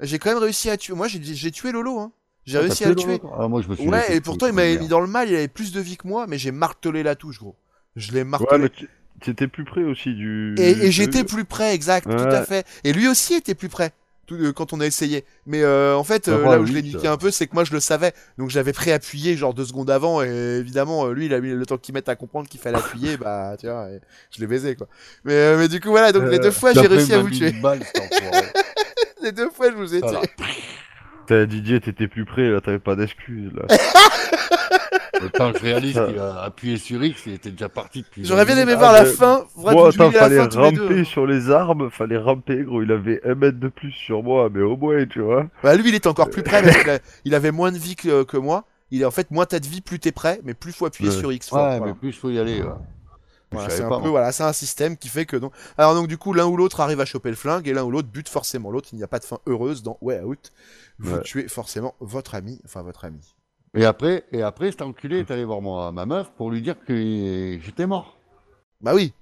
J'ai 0.00 0.18
quand 0.18 0.30
même 0.30 0.38
réussi 0.42 0.68
à 0.68 0.76
tuer. 0.76 0.94
Moi, 0.94 1.06
j'ai 1.08 1.22
j'ai 1.22 1.50
tué 1.50 1.72
Lolo, 1.72 1.98
hein. 2.00 2.12
J'ai 2.50 2.58
Ah, 2.58 2.62
réussi 2.62 2.84
à 2.84 2.88
le 2.88 2.94
tuer. 2.96 3.20
Ah, 3.38 3.46
moi, 3.48 3.62
je 3.62 3.68
me 3.68 3.76
suis 3.76 3.88
Ouais, 3.88 4.16
et 4.16 4.20
pourtant, 4.20 4.46
il 4.48 4.52
m'avait 4.52 4.76
mis 4.78 4.88
dans 4.88 5.00
le 5.00 5.06
mal, 5.06 5.28
il 5.28 5.36
avait 5.36 5.46
plus 5.48 5.72
de 5.72 5.80
vie 5.80 5.96
que 5.96 6.08
moi, 6.08 6.26
mais 6.28 6.36
j'ai 6.38 6.50
martelé 6.50 7.02
la 7.02 7.14
touche, 7.14 7.38
gros. 7.38 7.54
Je 7.96 8.10
l'ai 8.12 8.18
Ouais, 8.18 8.24
martelé. 8.24 8.68
tu- 8.70 8.88
t'étais 9.20 9.46
plus 9.46 9.64
près 9.64 9.82
aussi 9.84 10.14
du. 10.14 10.54
Et, 10.58 10.90
j'étais 10.90 11.22
plus 11.24 11.44
près, 11.44 11.74
exact, 11.74 12.04
tout 12.10 12.16
Ouais. 12.16 12.34
à 12.34 12.44
fait. 12.44 12.66
Et 12.84 12.92
lui 12.92 13.06
aussi 13.08 13.34
était 13.34 13.54
plus 13.54 13.68
près. 13.68 13.92
tout- 14.26 14.36
euh, 14.36 14.52
quand 14.52 14.72
on 14.72 14.78
a 14.80 14.86
essayé. 14.86 15.24
Mais 15.44 15.60
euh, 15.64 15.96
en 15.96 16.04
fait, 16.04 16.28
euh, 16.28 16.44
là 16.44 16.60
où 16.60 16.64
je 16.64 16.72
l'ai 16.72 16.82
niqué 16.82 17.08
un 17.08 17.16
peu, 17.16 17.32
c'est 17.32 17.48
que 17.48 17.52
moi 17.54 17.64
je 17.64 17.72
le 17.72 17.80
savais. 17.80 18.12
Donc 18.38 18.48
j'avais 18.48 18.72
préappuyé 18.72 19.36
genre 19.36 19.54
deux 19.54 19.64
secondes 19.64 19.90
avant. 19.90 20.22
Et 20.22 20.28
évidemment, 20.60 21.06
euh, 21.06 21.12
lui, 21.12 21.26
il 21.26 21.34
a 21.34 21.40
mis 21.40 21.50
le 21.50 21.66
temps 21.66 21.78
qu'il 21.78 21.94
mette 21.94 22.08
à 22.08 22.14
comprendre 22.14 22.48
qu'il 22.48 22.60
fallait 22.60 22.78
appuyer. 22.78 23.16
bah, 23.16 23.56
tu 23.58 23.66
vois, 23.66 23.88
je 24.30 24.40
l'ai 24.40 24.46
baisé 24.46 24.76
quoi. 24.76 24.86
Mais, 25.24 25.56
mais 25.56 25.66
du 25.66 25.80
coup, 25.80 25.88
voilà. 25.90 26.12
Donc 26.12 26.30
les 26.30 26.38
deux 26.38 26.52
fois, 26.52 26.72
j'ai 26.72 26.86
réussi 26.86 27.12
à 27.12 27.18
vous 27.18 27.28
tuer. 27.30 27.50
balle. 27.60 27.80
Les 29.22 29.32
deux 29.32 29.50
fois, 29.50 29.70
je 29.70 29.76
vous 29.76 29.94
ai 29.94 29.98
Voilà. 29.98 30.20
tué. 30.20 30.28
T'as 31.30 31.46
Didier, 31.46 31.78
t'étais 31.78 32.08
plus 32.08 32.24
près, 32.24 32.50
là, 32.50 32.60
t'avais 32.60 32.80
pas 32.80 32.96
d'excuses, 32.96 33.52
là. 33.54 33.62
Le 35.22 35.28
temps 35.30 35.52
que 35.52 35.58
je 35.60 35.64
réalise 35.64 35.92
qu'il 35.92 36.18
a 36.18 36.42
appuyé 36.42 36.76
sur 36.76 37.04
X, 37.04 37.22
il 37.26 37.34
était 37.34 37.52
déjà 37.52 37.68
parti 37.68 38.02
depuis. 38.02 38.24
J'aurais 38.24 38.44
bien 38.44 38.56
aimé 38.58 38.72
Ah, 38.74 38.78
voir 38.78 38.92
la 38.92 39.04
mais- 39.04 39.10
fin. 39.10 39.44
Vrai, 39.54 39.74
Moi, 39.74 39.84
la 39.96 40.10
fallait 40.10 40.36
fin 40.38 40.48
les 40.48 40.56
ramper 40.56 41.04
sur 41.04 41.26
les 41.28 41.50
armes, 41.52 41.88
fallait 41.88 42.16
ramper, 42.16 42.64
gros, 42.64 42.82
il 42.82 42.90
avait 42.90 43.20
un 43.24 43.36
mètre 43.36 43.60
de 43.60 43.68
plus 43.68 43.92
sur 43.92 44.24
moi, 44.24 44.48
mais 44.52 44.60
au 44.62 44.76
moins, 44.76 45.06
tu 45.06 45.20
vois. 45.20 45.46
Bah 45.62 45.76
lui 45.76 45.90
il 45.90 45.94
était 45.94 46.08
encore 46.08 46.30
plus 46.30 46.42
près 46.42 46.62
parce 46.64 46.76
qu'il 47.22 47.34
avait 47.36 47.52
moins 47.52 47.70
de 47.70 47.78
vie 47.78 47.94
que, 47.94 48.24
que 48.24 48.36
moi. 48.36 48.64
Il 48.90 49.02
est 49.02 49.04
en 49.04 49.12
fait 49.12 49.30
moins 49.30 49.46
t'as 49.46 49.60
de 49.60 49.66
vie 49.68 49.82
plus 49.82 50.00
t'es 50.00 50.10
prêt, 50.10 50.40
mais 50.42 50.52
plus 50.54 50.72
faut 50.72 50.86
appuyer 50.86 51.10
Ouais. 51.10 51.16
sur 51.16 51.30
X. 51.32 51.48
fort, 51.50 51.58
Ouais, 51.64 51.78
voilà. 51.78 51.92
mais 51.92 51.98
plus 51.98 52.12
faut 52.12 52.30
y 52.30 52.40
aller. 52.40 52.60
ouais. 52.60 52.68
Voilà, 53.52 53.70
c'est 53.70 53.82
un 53.82 53.88
pas, 53.88 54.00
peu 54.00 54.08
voilà, 54.08 54.30
c'est 54.32 54.44
un 54.44 54.52
système 54.52 54.96
qui 54.96 55.08
fait 55.08 55.26
que 55.26 55.36
donc 55.36 55.52
alors 55.76 55.94
donc 55.94 56.06
du 56.06 56.18
coup 56.18 56.32
l'un 56.32 56.46
ou 56.46 56.56
l'autre 56.56 56.80
arrive 56.80 57.00
à 57.00 57.04
choper 57.04 57.30
le 57.30 57.36
flingue 57.36 57.66
et 57.66 57.72
l'un 57.72 57.82
ou 57.82 57.90
l'autre 57.90 58.08
bute 58.08 58.28
forcément 58.28 58.70
l'autre. 58.70 58.88
Il 58.92 58.96
n'y 58.98 59.02
a 59.04 59.08
pas 59.08 59.18
de 59.18 59.24
fin 59.24 59.38
heureuse 59.46 59.82
dans 59.82 59.98
Way 60.02 60.20
Out. 60.20 60.52
Vous 60.98 61.16
Ouais. 61.16 61.22
tuez 61.22 61.48
forcément 61.48 61.94
votre 62.00 62.34
ami, 62.34 62.60
enfin 62.64 62.82
votre 62.82 63.04
ami. 63.04 63.34
Et 63.74 63.84
après, 63.84 64.24
et 64.32 64.42
après, 64.42 64.70
cet 64.70 64.82
enculé 64.82 65.20
est 65.20 65.30
allé 65.30 65.44
voir 65.44 65.60
moi, 65.60 65.90
ma 65.92 66.06
meuf 66.06 66.30
pour 66.36 66.50
lui 66.50 66.60
dire 66.62 66.76
que 66.86 67.58
j'étais 67.62 67.86
mort. 67.86 68.16
Bah 68.80 68.92
oui, 68.94 69.12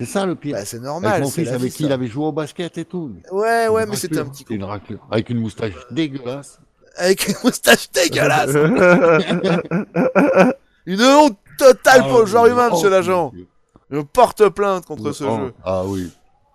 C'est 0.00 0.06
ça 0.06 0.26
le 0.26 0.34
pire. 0.34 0.54
bah, 0.56 0.64
c'est 0.64 0.76
Avec 0.76 0.86
normal. 0.86 1.22
mon 1.22 1.28
c'est 1.28 1.42
fils 1.44 1.52
avec 1.52 1.70
vie, 1.70 1.76
qui 1.76 1.84
il 1.84 1.92
avait 1.92 2.06
joué 2.08 2.24
au 2.26 2.32
basket 2.32 2.76
et 2.78 2.84
tout. 2.84 3.12
Ouais 3.32 3.66
Une 3.66 3.72
ouais 3.72 3.86
mais 3.86 3.96
c'était 3.96 4.18
un 4.18 4.26
petit 4.26 4.44
coup 4.44 4.52
une 4.54 4.64
raclure. 4.64 5.06
Avec 5.10 5.30
une 5.30 5.38
moustache 5.40 5.72
dégueulasse. 5.90 6.60
avec 6.96 7.28
une 7.28 7.34
moustache 7.44 7.90
dégueulasse, 7.92 8.54
une 10.86 11.02
honte 11.02 11.38
totale 11.58 12.02
pour 12.08 12.20
le 12.20 12.26
genre 12.26 12.44
Ah, 12.46 12.50
humain, 12.50 12.68
oh, 12.70 12.74
monsieur 12.74 12.90
l'agent. 12.90 13.32
Je 13.90 14.00
porte 14.00 14.48
plainte 14.50 14.84
contre 14.86 15.12
ce 15.12 15.24
Oh, 15.24 15.36
jeu. 15.38 15.54
Ah 15.64 15.84
oui. 15.84 16.12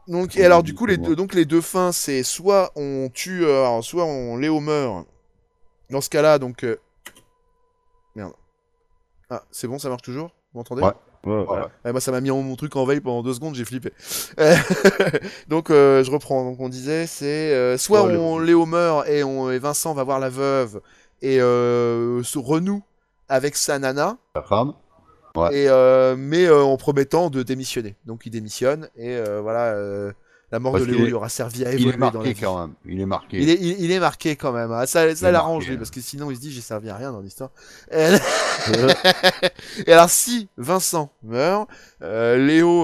Donc, 0.08 0.36
et 0.36 0.46
alors, 0.46 0.63
du 0.63 0.74
coup, 0.74 0.86
les 0.86 0.98
deux, 0.98 1.15
donc 1.15 1.34
les 1.34 1.46
deux 1.46 1.62
fins, 1.62 1.91
c'est 1.91 2.24
soit 2.24 2.72
on 2.76 3.10
tue, 3.13 3.46
euh, 3.46 3.62
alors, 3.62 3.84
soit 3.84 4.06
on 4.06 4.38
Léo 4.38 4.60
meurt. 4.60 5.08
Dans 5.89 6.02
ce 6.02 6.10
cas-là, 6.10 6.39
donc. 6.39 6.63
euh, 6.63 6.78
Merde. 8.15 8.34
Ah, 9.30 9.43
c'est 9.52 9.67
bon, 9.67 9.80
ça 9.80 9.89
marche 9.89 10.02
toujours? 10.02 10.32
Vous 10.54 10.60
m'entendez? 10.60 10.82
Ouais. 10.84 10.91
Ouais, 11.26 11.34
ouais. 11.48 11.60
Ouais, 11.86 11.91
moi, 11.93 12.02
ça 12.02 12.12
m'a 12.12 12.19
mis 12.19 12.32
en- 12.32 12.41
mon 12.41 12.56
truc 12.58 12.76
en 12.76 12.86
veille 12.86 13.00
pendant 13.00 13.24
deux 13.24 13.34
secondes, 13.34 13.56
j'ai 13.56 13.63
flippé. 13.63 13.93
Donc, 15.48 15.69
euh, 15.69 16.04
je 16.04 16.12
reprends. 16.12 16.43
Donc, 16.43 16.60
on 16.60 16.67
disait, 16.67 17.08
c'est 17.08 17.54
euh, 17.54 17.78
soit 17.78 18.04
Oh, 18.04 18.08
on 18.10 18.39
Léo 18.39 18.65
meurt 18.65 19.08
et, 19.08 19.24
on, 19.24 19.50
et 19.50 19.58
Vincent 19.58 19.93
va 19.93 20.04
voir 20.04 20.19
la 20.19 20.30
veuve 20.30 20.82
et 21.22 21.39
euh, 21.39 22.22
se 22.24 22.38
renoue 22.38 22.84
avec 23.30 23.56
sa 23.56 23.80
nana. 23.80 24.17
La 24.36 24.43
femme. 24.43 24.74
Ouais. 25.36 25.56
Et 25.56 25.67
euh, 25.67 26.15
mais 26.17 26.46
euh, 26.46 26.62
en 26.63 26.78
promettant 26.78 27.30
de 27.30 27.41
démissionner. 27.43 27.96
Donc 28.06 28.22
il 28.26 28.30
démissionne 28.30 28.89
et 28.96 29.15
euh, 29.15 29.41
voilà, 29.41 29.74
La 30.52 30.60
mort 30.60 30.74
Parce 30.74 30.86
de 30.86 30.91
Léo 30.91 31.06
lui 31.06 31.13
aura 31.13 31.30
servi 31.30 31.65
à 31.65 31.72
Il 31.74 31.80
évoluer 31.82 31.96
est 31.96 31.98
dans 31.98 32.06
la 32.06 32.12
marqué 32.12 32.36
quand 32.36 32.60
même. 32.60 32.74
Il 32.86 33.02
est 33.02 33.06
marqué. 33.08 33.41
Il 33.41 33.50
est, 33.50 33.58
il, 33.60 33.82
il 33.84 33.91
est 33.91 34.00
marqué 34.00 34.36
quand 34.36 34.52
même. 34.52 34.72
hein. 34.72 34.86
Ça, 34.86 35.10
Il 35.10 35.17
ça 35.17 35.32
l'arrange 35.32 35.63
marqué, 35.63 35.69
lui, 35.69 35.76
hein. 35.76 35.78
parce 35.80 35.89
que 35.89 36.02
sinon 36.02 36.30
il 36.30 36.36
se 36.36 36.41
dit 36.41 36.52
j'ai 36.52 36.62
servi 36.62 36.89
à 36.91 36.96
rien 36.96 37.12
dans 37.12 37.22
l'histoire. 37.22 37.50
Et... 37.91 38.10
Et 39.88 39.91
alors 39.91 40.10
si 40.10 40.47
Vincent 40.57 41.10
meurt, 41.24 41.68
Léo 42.01 42.84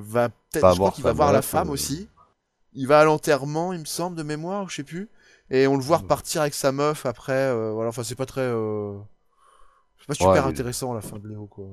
va 0.00 0.28
peut-être, 0.28 0.62
Va 0.62 0.70
je 0.70 0.74
crois 0.74 0.74
voir 0.76 0.92
qu'il 0.92 1.02
sa 1.02 1.08
va 1.08 1.12
voir 1.12 1.32
la 1.32 1.42
femme 1.42 1.70
aussi. 1.70 2.08
Il 2.74 2.86
va 2.86 3.00
à 3.00 3.04
l'enterrement, 3.04 3.72
il 3.72 3.80
me 3.80 3.84
semble, 3.84 4.16
de 4.16 4.22
mémoire, 4.22 4.68
je 4.70 4.76
sais 4.76 4.84
plus. 4.84 5.08
Et 5.50 5.66
on 5.66 5.74
le 5.76 5.82
voit 5.82 5.96
repartir 5.96 6.42
avec 6.42 6.54
sa 6.54 6.70
meuf 6.70 7.04
après. 7.06 7.52
voilà, 7.72 7.88
enfin 7.88 8.04
c'est 8.04 8.14
pas 8.14 8.26
très, 8.26 8.48
pas 10.08 10.14
super 10.14 10.30
Ouais, 10.32 10.38
intéressant 10.50 10.92
la 10.94 11.00
fin 11.00 11.18
de 11.18 11.28
Léo 11.28 11.46
quoi. 11.46 11.66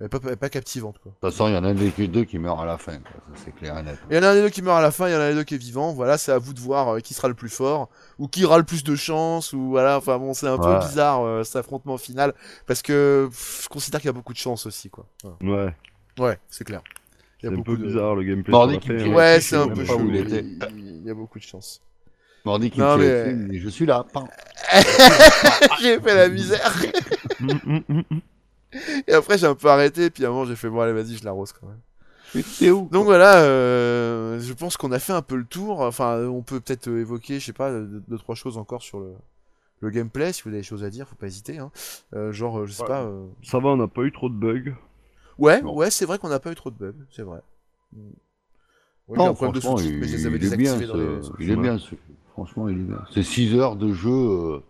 Elle 0.00 0.06
est 0.06 0.08
pas, 0.08 0.18
elle 0.24 0.30
est 0.32 0.36
pas 0.36 0.48
captivante 0.48 0.98
quoi. 1.00 1.10
De 1.10 1.16
toute 1.20 1.30
façon, 1.32 1.48
il 1.48 1.54
y 1.54 1.56
en 1.56 1.64
a 1.64 1.68
un 1.68 1.74
des 1.74 1.90
deux 2.08 2.22
qui 2.24 2.38
meurt 2.38 2.60
à 2.60 2.64
la 2.64 2.78
fin. 2.78 2.98
quoi. 2.98 3.10
Ça, 3.34 3.42
c'est 3.44 3.52
clair 3.54 3.76
et 3.78 3.82
net. 3.82 3.98
Il 4.10 4.16
y 4.16 4.18
en 4.20 4.22
a 4.22 4.28
un 4.28 4.34
des 4.34 4.42
deux 4.42 4.48
qui 4.48 4.62
meurt 4.62 4.78
à 4.78 4.80
la 4.82 4.92
fin, 4.92 5.08
il 5.08 5.12
y 5.12 5.16
en 5.16 5.18
a 5.18 5.24
un 5.24 5.30
des 5.30 5.34
deux 5.34 5.42
qui 5.42 5.54
est 5.56 5.58
vivant. 5.58 5.92
Voilà, 5.92 6.16
c'est 6.18 6.30
à 6.30 6.38
vous 6.38 6.54
de 6.54 6.60
voir 6.60 6.88
euh, 6.94 7.00
qui 7.00 7.14
sera 7.14 7.26
le 7.26 7.34
plus 7.34 7.48
fort 7.48 7.88
ou 8.20 8.28
qui 8.28 8.44
aura 8.44 8.58
le 8.58 8.64
plus 8.64 8.84
de 8.84 8.94
chance 8.94 9.52
ou 9.52 9.70
voilà. 9.70 9.96
Enfin 9.98 10.16
bon, 10.18 10.34
c'est 10.34 10.46
un 10.46 10.56
peu 10.56 10.78
bizarre 10.86 11.22
euh, 11.24 11.42
cet 11.42 11.56
affrontement 11.56 11.98
final 11.98 12.32
parce 12.66 12.80
que 12.80 13.26
pff, 13.28 13.62
je 13.64 13.68
considère 13.68 14.00
qu'il 14.00 14.06
y 14.08 14.10
a 14.10 14.12
beaucoup 14.14 14.32
de 14.32 14.38
chance 14.38 14.64
aussi 14.66 14.88
quoi. 14.88 15.06
Voilà. 15.40 15.64
Ouais, 15.66 15.74
Ouais, 16.20 16.38
c'est 16.48 16.64
clair. 16.64 16.80
C'est 17.40 17.48
a 17.48 17.50
un 17.50 17.60
peu 17.62 17.76
de- 17.76 17.84
bizarre 17.86 18.14
le 18.14 18.22
gameplay. 18.22 18.52
Mardi 18.52 18.74
sur 18.74 18.96
qui 18.96 19.02
hein. 19.02 19.14
Ouais, 19.14 19.40
c'est 19.40 19.56
un 19.56 19.68
peu 19.68 19.84
chaud. 19.84 20.00
il 20.08 20.14
Il, 20.14 20.16
était. 20.26 20.40
il- 20.44 21.00
il 21.00 21.06
y 21.06 21.10
a 21.10 21.14
beaucoup 21.14 21.38
de 21.40 21.44
chance. 21.44 21.80
Mardi 22.44 22.70
qui 22.70 22.78
Non, 22.80 22.96
me 22.96 23.02
mais- 23.48 23.58
je 23.58 23.68
suis 23.68 23.84
là. 23.84 24.06
J'ai 25.80 26.00
fait 26.00 26.14
la 26.14 26.28
misère. 26.28 26.72
Et 29.06 29.12
après 29.14 29.38
j'ai 29.38 29.46
un 29.46 29.54
peu 29.54 29.68
arrêté, 29.68 30.10
puis 30.10 30.24
à 30.24 30.28
un 30.28 30.30
moment 30.30 30.44
j'ai 30.44 30.56
fait 30.56 30.68
bon 30.68 30.80
allez 30.80 30.92
vas-y 30.92 31.16
je 31.16 31.24
l'arrose 31.24 31.52
quand 31.52 31.66
même. 31.66 31.80
Mais 32.34 32.42
t'es 32.58 32.70
où 32.70 32.88
Donc 32.92 33.04
voilà, 33.06 33.40
euh, 33.42 34.38
je 34.38 34.52
pense 34.52 34.76
qu'on 34.76 34.92
a 34.92 34.98
fait 34.98 35.14
un 35.14 35.22
peu 35.22 35.36
le 35.36 35.46
tour. 35.46 35.80
Enfin, 35.80 36.18
on 36.26 36.42
peut 36.42 36.60
peut-être 36.60 36.88
euh, 36.88 37.00
évoquer, 37.00 37.40
je 37.40 37.46
sais 37.46 37.52
pas, 37.54 37.70
deux, 37.72 38.02
deux, 38.06 38.18
trois 38.18 38.34
choses 38.34 38.58
encore 38.58 38.82
sur 38.82 39.00
le, 39.00 39.14
le 39.80 39.88
gameplay. 39.88 40.34
Si 40.34 40.42
vous 40.42 40.50
avez 40.50 40.58
des 40.58 40.62
choses 40.62 40.84
à 40.84 40.90
dire, 40.90 41.08
faut 41.08 41.14
pas 41.16 41.26
hésiter. 41.26 41.56
Hein. 41.56 41.70
Euh, 42.14 42.30
genre, 42.30 42.66
je 42.66 42.72
sais 42.72 42.82
Ouais. 42.82 42.88
pas. 42.88 43.00
euh, 43.04 43.24
Ça 43.42 43.58
va, 43.60 43.70
on 43.70 43.78
n'a 43.78 43.88
pas 43.88 44.02
eu 44.02 44.12
trop 44.12 44.28
de 44.28 44.34
bugs. 44.34 44.74
Ouais, 45.38 45.62
Non. 45.62 45.74
ouais, 45.74 45.90
c'est 45.90 46.04
vrai 46.04 46.18
qu'on 46.18 46.28
n'a 46.28 46.38
pas 46.38 46.52
eu 46.52 46.54
trop 46.54 46.70
de 46.70 46.76
bugs, 46.76 46.98
c'est 47.16 47.22
vrai. 47.22 47.40
Mm. 47.94 48.00
Ouais, 49.08 49.16
Non, 49.16 49.30
de 49.30 49.34
franchement, 49.36 49.76
sous-titres, 49.78 49.94
il, 49.94 50.00
mais 50.00 50.06
je 50.08 50.16
les 50.16 50.26
avais 50.26 50.36
il 50.36 50.52
est 50.52 50.56
bien. 50.58 50.76
désactivés 50.76 50.86
dans 50.86 50.96
les. 50.98 51.26
Il 51.46 51.50
est 51.50 51.56
bien. 51.56 51.78
ce- 51.78 51.94
Franchement, 52.32 52.68
il 52.68 52.78
est 52.80 52.82
bien. 52.82 53.00
C'est 53.14 53.22
6 53.22 53.54
heures 53.54 53.76
de 53.76 53.90
jeu. 53.94 54.60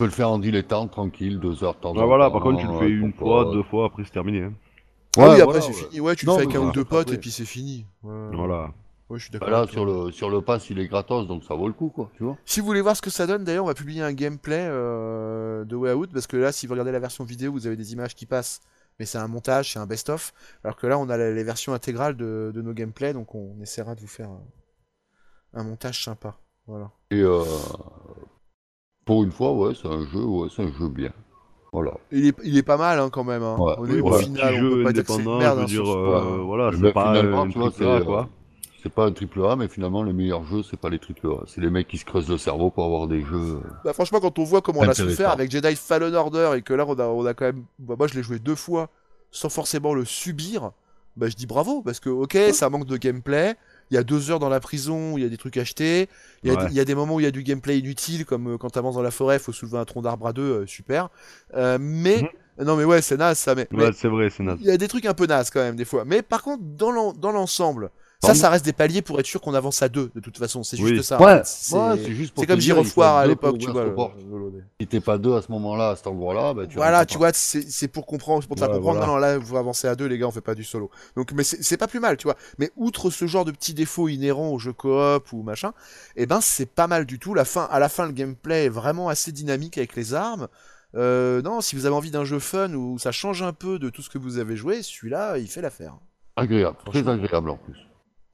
Euh, 0.00 0.04
Tu 0.04 0.04
peux 0.04 0.04
le 0.04 0.10
faire 0.10 0.30
en 0.30 0.38
dilettante, 0.38 0.90
tranquille, 0.92 1.40
2 1.40 1.64
heures 1.64 1.74
de 1.74 1.80
temps 1.80 1.94
Ah, 1.98 2.04
voilà, 2.06 2.30
par 2.30 2.40
contre, 2.40 2.60
tu 2.60 2.66
le 2.66 2.72
fais 2.78 2.84
avec 2.84 2.94
une 2.94 3.12
fois, 3.12 3.52
deux 3.52 3.62
fois, 3.62 3.86
après 3.86 4.04
c'est 4.04 4.12
terminé. 4.12 4.42
hein. 4.44 4.52
Ah 5.16 5.30
oui, 5.30 5.40
après 5.40 5.44
voilà, 5.44 5.60
c'est 5.60 5.68
ouais. 5.68 5.74
fini. 5.74 6.00
Ouais, 6.00 6.14
tu 6.16 6.26
Non, 6.26 6.32
le 6.34 6.38
fais 6.38 6.44
avec 6.44 6.56
un 6.56 6.60
ou 6.68 6.72
deux 6.72 6.84
potes 6.84 7.12
et 7.12 7.18
puis 7.18 7.30
c'est 7.30 7.44
fini. 7.44 7.84
Ouais, 8.02 8.36
Voilà. 8.36 8.72
ouais, 9.08 9.18
je 9.18 9.24
suis 9.24 9.32
Bah 9.32 9.38
d'accord. 9.40 9.60
Là, 9.62 9.66
sur 9.66 9.84
le, 9.84 10.12
sur 10.12 10.30
le 10.30 10.40
pass, 10.42 10.70
il 10.70 10.78
est 10.78 10.86
gratos, 10.86 11.26
donc 11.26 11.42
ça 11.44 11.54
vaut 11.54 11.66
le 11.66 11.72
coup, 11.72 11.88
quoi, 11.88 12.10
tu 12.16 12.22
vois. 12.22 12.36
Si 12.44 12.60
vous 12.60 12.66
voulez 12.66 12.80
voir 12.80 12.96
ce 12.96 13.02
que 13.02 13.10
ça 13.10 13.26
donne, 13.26 13.42
d'ailleurs, 13.44 13.64
on 13.64 13.68
va 13.68 13.74
publier 13.74 14.02
un 14.02 14.12
gameplay 14.12 14.66
euh, 14.70 15.64
de 15.64 15.74
Way 15.74 15.92
Out, 15.94 16.10
parce 16.12 16.26
que 16.28 16.36
là, 16.36 16.52
si 16.52 16.66
vous 16.66 16.72
regardez 16.74 16.92
la 16.92 17.00
version 17.00 17.24
vidéo, 17.24 17.50
vous 17.52 17.66
avez 17.66 17.76
des 17.76 17.92
images 17.92 18.14
qui 18.14 18.26
passent, 18.26 18.60
mais 19.00 19.06
c'est 19.06 19.18
un 19.18 19.28
montage, 19.28 19.72
c'est 19.72 19.78
un 19.80 19.86
best-of, 19.86 20.32
alors 20.62 20.76
que 20.76 20.86
là, 20.86 20.98
on 20.98 21.08
a 21.08 21.16
les 21.16 21.44
versions 21.44 21.72
intégrales 21.72 22.16
de, 22.16 22.52
de 22.54 22.62
nos 22.62 22.72
gameplays, 22.74 23.12
donc 23.14 23.34
on 23.34 23.60
essaiera 23.60 23.94
de 23.96 24.00
vous 24.00 24.06
faire 24.06 24.28
un, 24.28 24.42
un 25.54 25.64
montage 25.64 26.04
sympa. 26.04 26.36
Voilà. 26.66 26.90
Et 27.10 27.20
euh, 27.22 27.42
pour 29.08 29.24
une 29.24 29.32
fois, 29.32 29.52
ouais, 29.54 29.74
c'est 29.74 29.88
un 29.88 30.06
jeu, 30.06 30.22
ouais, 30.22 30.48
c'est 30.54 30.62
un 30.62 30.72
jeu 30.78 30.88
bien. 30.88 31.12
Voilà. 31.72 31.92
Il 32.12 32.26
est, 32.26 32.36
il 32.44 32.56
est 32.58 32.62
pas 32.62 32.76
mal, 32.76 32.98
hein, 33.00 33.10
quand 33.10 33.24
même. 33.24 33.42
Hein. 33.42 33.56
Ouais. 33.58 33.74
On 33.78 33.88
Oui, 33.88 33.98
est 33.98 34.00
au 34.00 34.10
ouais. 34.10 34.22
final, 34.22 34.54
on 34.54 34.68
peut 34.68 34.78
jeu 34.78 34.82
pas 34.82 34.92
dire 34.92 35.04
que 35.04 35.12
c'est 35.12 35.22
une 35.22 35.36
merde. 35.38 35.58
je 35.58 35.60
veux 35.60 35.62
hein, 35.62 35.66
dire, 35.66 35.90
euh, 35.90 36.42
voilà, 36.44 36.70
c'est 36.72 36.92
pas 36.92 37.06
finalement, 37.08 37.42
un 37.42 37.48
tu 37.48 37.58
vois, 37.58 37.70
triple 37.70 37.88
A, 37.88 37.98
c'est, 38.00 38.04
quoi. 38.04 38.28
C'est 38.82 38.92
pas 38.92 39.06
un 39.06 39.12
triple 39.12 39.44
A, 39.44 39.56
mais 39.56 39.68
finalement, 39.68 40.02
les 40.02 40.12
meilleurs 40.12 40.44
jeux, 40.44 40.62
c'est 40.62 40.76
pas 40.78 40.88
les 40.90 40.98
triple 40.98 41.26
A. 41.28 41.44
C'est 41.46 41.60
les 41.60 41.70
mecs 41.70 41.88
qui 41.88 41.98
se 41.98 42.04
creusent 42.04 42.28
le 42.28 42.38
cerveau 42.38 42.70
pour 42.70 42.84
avoir 42.84 43.08
des 43.08 43.22
jeux. 43.22 43.60
euh, 43.64 43.70
Bah, 43.84 43.92
franchement, 43.92 44.20
quand 44.20 44.38
on 44.38 44.44
voit 44.44 44.62
comment 44.62 44.80
on 44.80 44.88
a 44.88 44.94
souffert 44.94 45.30
avec 45.30 45.50
Jedi 45.50 45.74
Fallen 45.76 46.14
Order 46.14 46.52
et 46.56 46.62
que 46.62 46.74
là, 46.74 46.84
on 46.86 46.98
a, 46.98 47.06
on 47.06 47.26
a 47.26 47.34
quand 47.34 47.46
même. 47.46 47.64
Bah, 47.78 47.94
moi, 47.98 48.06
je 48.06 48.14
l'ai 48.14 48.22
joué 48.22 48.38
deux 48.38 48.54
fois 48.54 48.90
sans 49.30 49.48
forcément 49.48 49.94
le 49.94 50.04
subir. 50.04 50.72
Bah, 51.16 51.28
je 51.28 51.34
dis 51.34 51.46
bravo 51.46 51.82
parce 51.82 52.00
que, 52.00 52.10
ok, 52.10 52.38
ça 52.52 52.70
manque 52.70 52.86
de 52.86 52.96
gameplay. 52.96 53.56
Il 53.90 53.94
y 53.94 53.98
a 53.98 54.02
deux 54.04 54.30
heures 54.30 54.38
dans 54.38 54.48
la 54.48 54.60
prison, 54.60 55.16
il 55.16 55.22
y 55.22 55.26
a 55.26 55.28
des 55.28 55.36
trucs 55.36 55.56
achetés. 55.56 56.08
Il 56.42 56.50
y, 56.50 56.52
a 56.52 56.56
Ouais. 56.56 56.66
des- 56.66 56.72
il 56.72 56.76
y 56.76 56.80
a 56.80 56.84
des 56.84 56.94
moments 56.94 57.14
où 57.16 57.20
il 57.20 57.24
y 57.24 57.26
a 57.26 57.30
du 57.30 57.42
gameplay 57.42 57.78
inutile, 57.78 58.24
comme 58.24 58.54
euh, 58.54 58.58
quand 58.58 58.70
t'avances 58.70 58.94
dans 58.96 59.02
la 59.02 59.10
forêt, 59.10 59.38
faut 59.38 59.52
soulever 59.52 59.78
un 59.78 59.84
tronc 59.84 60.02
d'arbre 60.02 60.26
à 60.26 60.32
deux, 60.32 60.42
euh, 60.62 60.66
super. 60.66 61.08
Euh, 61.54 61.78
mais. 61.80 62.30
Non, 62.60 62.76
mais 62.76 62.84
ouais, 62.84 63.02
c'est 63.02 63.16
naze 63.16 63.38
ça, 63.38 63.54
mais. 63.54 63.68
mais 63.70 63.84
Ouais, 63.84 63.92
c'est 63.92 64.08
vrai, 64.08 64.30
c'est 64.30 64.42
naze. 64.42 64.58
il 64.58 64.66
y 64.66 64.70
a 64.70 64.76
des 64.76 64.88
trucs 64.88 65.06
un 65.06 65.14
peu 65.14 65.26
nazes 65.26 65.50
quand 65.50 65.60
même, 65.60 65.76
des 65.76 65.84
fois. 65.84 66.04
Mais 66.04 66.22
par 66.22 66.42
contre, 66.42 66.62
dans 66.64 66.90
l'ensemble, 67.32 67.90
ça, 68.20 68.34
ça 68.34 68.50
reste 68.50 68.64
des 68.64 68.72
paliers 68.72 69.00
pour 69.00 69.20
être 69.20 69.26
sûr 69.26 69.40
qu'on 69.40 69.54
avance 69.54 69.80
à 69.80 69.88
deux, 69.88 70.10
de 70.14 70.20
toute 70.20 70.38
façon. 70.38 70.62
C'est 70.64 70.76
Oui. 70.80 70.96
juste 70.96 71.08
ça. 71.08 71.20
Ouais. 71.22 71.40
C'est 71.44 71.74
ouais, 71.76 72.46
comme 72.46 72.58
Girofoire 72.60 73.16
à 73.16 73.26
l'époque, 73.26 73.58
tu 73.58 73.70
vois. 73.70 74.12
Si 74.80 74.86
t'es 74.86 75.00
pas 75.00 75.18
deux 75.18 75.34
à 75.36 75.42
ce 75.42 75.52
moment-là, 75.52 75.90
à 75.90 75.96
cet 75.96 76.08
endroit-là, 76.08 76.52
bah, 76.54 76.66
tu 76.66 76.76
Voilà, 76.76 77.06
tu 77.06 77.14
pas. 77.14 77.18
vois, 77.18 77.30
c'est 77.32 77.88
pour 77.88 78.06
comprendre, 78.06 78.42
c'est 78.42 78.48
pour 78.48 78.56
te 78.56 78.60
faire 78.60 78.70
Ouais, 78.70 78.76
comprendre. 78.76 78.98
voilà. 78.98 79.12
Non, 79.12 79.14
non, 79.14 79.18
là, 79.20 79.38
vous 79.38 79.56
avancez 79.56 79.86
à 79.86 79.94
deux, 79.94 80.06
les 80.06 80.18
gars, 80.18 80.26
on 80.26 80.32
fait 80.32 80.40
pas 80.40 80.54
du 80.56 80.64
solo. 80.64 80.90
Donc, 81.16 81.32
mais 81.32 81.44
c'est 81.44 81.76
pas 81.76 81.86
plus 81.86 82.00
mal, 82.00 82.16
tu 82.16 82.24
vois. 82.24 82.36
Mais 82.58 82.70
outre 82.76 83.10
ce 83.10 83.26
genre 83.26 83.44
de 83.44 83.52
petits 83.52 83.74
défauts 83.74 84.08
inhérents 84.08 84.50
au 84.50 84.58
jeu 84.58 84.72
coop 84.72 85.32
ou 85.32 85.42
machin, 85.42 85.72
eh 86.16 86.26
ben, 86.26 86.40
c'est 86.40 86.66
pas 86.68 86.86
mal 86.88 87.06
du 87.06 87.18
tout. 87.18 87.34
La 87.34 87.44
fin, 87.44 87.68
à 87.70 87.78
la 87.78 87.88
fin, 87.88 88.06
le 88.06 88.12
gameplay 88.12 88.64
est 88.66 88.68
vraiment 88.70 89.08
assez 89.08 89.30
dynamique 89.32 89.78
avec 89.78 89.94
les 89.94 90.14
armes. 90.14 90.48
Euh, 90.96 91.42
non, 91.42 91.60
si 91.60 91.76
vous 91.76 91.86
avez 91.86 91.94
envie 91.94 92.10
d'un 92.10 92.24
jeu 92.24 92.38
fun 92.38 92.72
où 92.74 92.98
ça 92.98 93.12
change 93.12 93.42
un 93.42 93.52
peu 93.52 93.78
de 93.78 93.90
tout 93.90 94.02
ce 94.02 94.08
que 94.10 94.18
vous 94.18 94.38
avez 94.38 94.56
joué, 94.56 94.82
celui-là, 94.82 95.38
il 95.38 95.46
fait 95.46 95.60
l'affaire. 95.60 95.94
Agréable, 96.36 96.76
très 96.86 97.06
agréable 97.08 97.50
en 97.50 97.56
plus. 97.56 97.76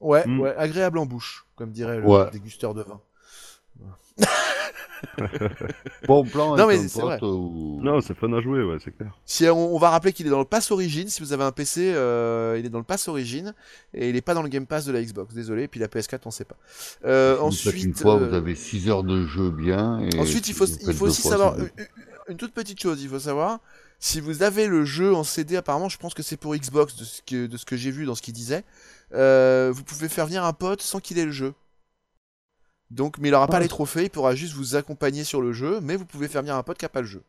Ouais, 0.05 0.23
Mm. 0.27 0.39
ouais, 0.39 0.55
agréable 0.55 0.97
en 0.99 1.05
bouche, 1.05 1.45
comme 1.55 1.71
dirait 1.71 1.97
le 1.99 2.05
Ouais. 2.07 2.29
dégusteur 2.31 2.73
de 2.73 2.83
vin. 2.83 3.01
Bon 6.07 6.23
plan 6.23 6.55
Non, 6.55 6.63
avec 6.63 6.81
mais 6.81 6.87
c'est 6.87 7.01
vrai. 7.01 7.19
ou... 7.21 7.79
Non, 7.81 8.01
c'est 8.01 8.15
fun 8.15 8.31
à 8.33 8.41
jouer, 8.41 8.63
ouais, 8.63 8.77
c'est 8.83 8.95
clair. 8.95 9.11
Si 9.25 9.47
on, 9.49 9.75
on 9.75 9.77
va 9.77 9.89
rappeler 9.89 10.13
qu'il 10.13 10.25
est 10.25 10.29
dans 10.29 10.39
le 10.39 10.45
pass 10.45 10.71
origine, 10.71 11.09
si 11.09 11.21
vous 11.21 11.33
avez 11.33 11.43
un 11.43 11.51
PC, 11.51 11.91
euh, 11.93 12.55
il 12.59 12.65
est 12.65 12.69
dans 12.69 12.77
le 12.79 12.83
pass 12.85 13.07
origine 13.07 13.53
et 13.93 14.09
il 14.09 14.15
est 14.15 14.21
pas 14.21 14.33
dans 14.33 14.41
le 14.41 14.49
Game 14.49 14.65
Pass 14.65 14.85
de 14.85 14.91
la 14.91 15.01
Xbox. 15.03 15.33
Désolé, 15.33 15.63
et 15.63 15.67
puis 15.67 15.79
la 15.79 15.87
PS4 15.87 16.21
on 16.25 16.31
sait 16.31 16.45
pas. 16.45 16.55
Euh, 17.05 17.35
Si 17.35 17.39
vous 17.39 17.51
faites 17.51 17.67
ensuite, 17.67 17.83
une 17.83 17.93
fois, 17.93 18.15
euh, 18.15 18.27
vous 18.29 18.33
avez 18.35 18.55
6 18.55 18.89
heures 18.89 19.03
de 19.03 19.25
jeu 19.27 19.51
bien. 19.51 19.99
Et 19.99 20.17
ensuite 20.19 20.47
il 20.47 20.53
faut, 20.53 20.65
il 20.65 20.93
faut 20.93 21.05
aussi 21.07 21.21
fois, 21.21 21.31
savoir 21.31 21.59
une- 21.59 21.69
une 22.29 22.37
toute 22.37 22.53
petite 22.53 22.81
chose. 22.81 23.01
Il 23.03 23.09
faut 23.09 23.19
savoir 23.19 23.59
si 23.99 24.19
vous 24.21 24.43
avez 24.43 24.67
le 24.67 24.85
jeu 24.85 25.13
en 25.13 25.23
CD. 25.23 25.55
Apparemment, 25.57 25.89
je 25.89 25.97
pense 25.97 26.13
que 26.13 26.23
c'est 26.23 26.37
pour 26.37 26.55
Xbox 26.55 26.95
de 26.95 27.03
ce 27.03 27.21
que 27.21 27.45
de 27.47 27.57
ce 27.57 27.65
que 27.65 27.75
j'ai 27.75 27.91
vu 27.91 28.05
dans 28.05 28.15
ce 28.15 28.21
qu'il 28.21 28.33
disait. 28.33 28.63
Euh, 29.15 29.71
vous 29.73 29.83
pouvez 29.83 30.09
faire 30.09 30.25
venir 30.27 30.43
un 30.45 30.53
pote 30.53 30.81
sans 30.81 30.99
qu'il 30.99 31.17
ait 31.19 31.25
le 31.25 31.31
jeu. 31.31 31.53
Donc, 32.89 33.17
mais 33.19 33.27
il 33.29 33.33
aura 33.35 33.47
pas 33.47 33.59
les 33.59 33.67
trophées, 33.67 34.05
il 34.05 34.09
pourra 34.09 34.33
juste 34.35 34.53
vous 34.55 34.75
accompagner 34.75 35.23
sur 35.23 35.39
le 35.41 35.53
jeu, 35.53 35.79
mais 35.81 35.95
vous 35.95 36.05
pouvez 36.05 36.27
faire 36.27 36.41
venir 36.41 36.55
un 36.55 36.63
pote 36.63 36.77
qui 36.79 36.85
a 36.85 36.89
pas 36.89 37.01
le 37.01 37.07
jeu. 37.07 37.23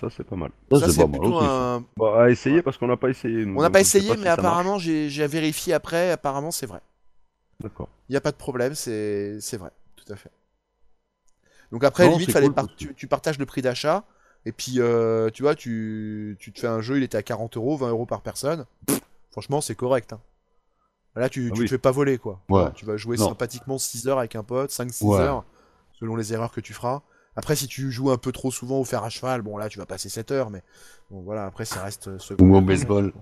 Ça, 0.00 0.08
c'est 0.10 0.24
pas 0.24 0.36
mal. 0.36 0.50
Ça, 0.70 0.80
Ça, 0.80 0.88
c'est 0.88 0.98
mal 0.98 1.10
plutôt 1.10 1.36
ça. 1.38 1.44
un, 1.44 1.84
Bon, 1.96 2.14
à 2.14 2.30
essayer 2.30 2.62
parce 2.62 2.78
qu'on 2.78 2.86
n'a 2.88 2.96
pas 2.96 3.10
essayé. 3.10 3.44
nous, 3.44 3.58
On 3.58 3.62
n'a 3.62 3.70
pas 3.70 3.80
essayé, 3.80 4.16
mais 4.16 4.30
apparemment, 4.30 4.78
j'ai 4.78 5.26
vérifié 5.26 5.74
après, 5.74 6.10
apparemment 6.10 6.50
c'est 6.50 6.66
vrai. 6.66 6.80
D'accord. 7.60 7.88
Il 8.08 8.12
n'y 8.12 8.16
a 8.16 8.20
pas 8.20 8.32
de 8.32 8.36
problème, 8.36 8.74
c'est 8.74 9.40
c'est 9.40 9.56
vrai, 9.56 9.70
tout 9.96 10.10
à 10.12 10.16
fait. 10.16 10.30
Donc 11.70 11.84
après, 11.84 12.06
Non, 12.06 12.12
limite, 12.12 12.30
fallait 12.30 12.46
cool, 12.46 12.54
par- 12.54 12.74
tu, 12.76 12.94
tu 12.94 13.06
partages 13.06 13.38
le 13.38 13.46
prix 13.46 13.62
d'achat, 13.62 14.04
et 14.44 14.52
puis 14.52 14.74
euh, 14.80 15.30
tu 15.30 15.42
vois, 15.42 15.54
tu, 15.54 16.36
tu 16.38 16.52
te 16.52 16.60
fais 16.60 16.66
un 16.66 16.80
jeu, 16.80 16.98
il 16.98 17.02
était 17.02 17.16
à 17.16 17.22
40 17.22 17.56
euros, 17.56 17.76
20 17.76 17.88
euros 17.90 18.06
par 18.06 18.20
personne. 18.22 18.66
Pff, 18.86 19.00
franchement, 19.30 19.60
c'est 19.60 19.74
correct. 19.74 20.12
hein. 20.12 20.20
Là, 21.14 21.28
tu, 21.28 21.48
Ah 21.50 21.54
tu 21.54 21.60
oui. 21.60 21.66
te 21.66 21.70
fais 21.70 21.78
pas 21.78 21.90
voler, 21.90 22.16
quoi. 22.18 22.40
Ouais. 22.48 22.70
Tu 22.74 22.84
vas 22.86 22.96
jouer 22.96 23.16
Non. 23.18 23.28
sympathiquement 23.28 23.76
6 23.78 24.08
heures 24.08 24.18
avec 24.18 24.34
un 24.34 24.42
pote, 24.42 24.70
5-6 24.70 25.04
Ouais. 25.04 25.20
heures, 25.20 25.44
selon 25.92 26.16
les 26.16 26.32
erreurs 26.32 26.52
que 26.52 26.60
tu 26.60 26.72
feras. 26.72 27.02
Après, 27.36 27.54
si 27.56 27.66
tu 27.66 27.90
joues 27.90 28.10
un 28.10 28.16
peu 28.18 28.32
trop 28.32 28.50
souvent 28.50 28.78
au 28.80 28.84
fer 28.84 29.02
à 29.04 29.10
cheval, 29.10 29.42
bon 29.42 29.56
là, 29.58 29.68
tu 29.68 29.78
vas 29.78 29.86
passer 29.86 30.08
7 30.08 30.30
heures, 30.32 30.50
mais 30.50 30.62
bon 31.10 31.20
voilà, 31.22 31.44
après, 31.46 31.64
ça 31.64 31.82
reste... 31.82 32.08
euh, 32.08 32.18
ce 32.18 32.34
Ou 32.40 32.56
au 32.56 32.60
baseball. 32.60 33.12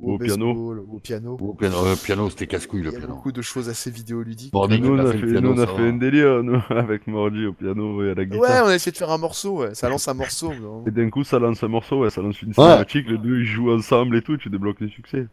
Ou 0.00 0.10
au, 0.10 0.12
Ou 0.12 0.14
au 0.14 0.18
piano. 0.18 0.46
baseball, 0.54 0.78
ou 0.86 0.96
au 0.96 1.00
piano. 1.00 1.36
Ou 1.40 1.48
au 1.50 1.54
piano, 1.54 1.76
euh, 1.86 1.96
piano 1.96 2.30
c'était 2.30 2.46
casse-couille 2.46 2.82
le 2.82 2.90
Il 2.90 2.92
y 2.92 2.96
a 2.96 2.98
piano. 3.00 3.14
beaucoup 3.16 3.32
de 3.32 3.42
choses 3.42 3.68
assez 3.68 3.90
vidéoludiques. 3.90 4.52
Bon, 4.52 4.68
Nous, 4.68 4.88
on 4.94 4.98
a 4.98 5.12
fait, 5.12 5.18
piano, 5.18 5.40
nous, 5.54 5.60
on 5.60 5.62
a 5.62 5.66
fait 5.66 5.82
un 5.88 5.92
délire, 5.94 6.42
nous, 6.44 6.60
avec 6.70 7.06
Mordi 7.08 7.46
au 7.46 7.52
piano 7.52 8.04
et 8.04 8.10
à 8.12 8.14
la 8.14 8.24
guitare. 8.24 8.40
Ouais, 8.40 8.60
on 8.62 8.68
a 8.68 8.74
essayé 8.74 8.92
de 8.92 8.96
faire 8.96 9.10
un 9.10 9.18
morceau, 9.18 9.58
ouais. 9.62 9.74
ça 9.74 9.88
lance 9.88 10.06
un 10.08 10.14
morceau. 10.14 10.52
Et 10.86 10.90
d'un 10.92 11.10
coup, 11.10 11.24
ça 11.24 11.38
lance 11.38 11.62
un 11.64 11.68
morceau, 11.68 12.00
ouais, 12.00 12.10
ça 12.10 12.22
lance 12.22 12.40
une 12.42 12.52
cinématique, 12.54 13.08
les 13.08 13.18
deux 13.18 13.40
ils 13.40 13.44
jouent 13.46 13.72
ensemble 13.72 14.16
et 14.16 14.22
tout, 14.22 14.36
tu 14.36 14.50
débloques 14.50 14.80
les 14.80 14.88
succès. 14.88 15.26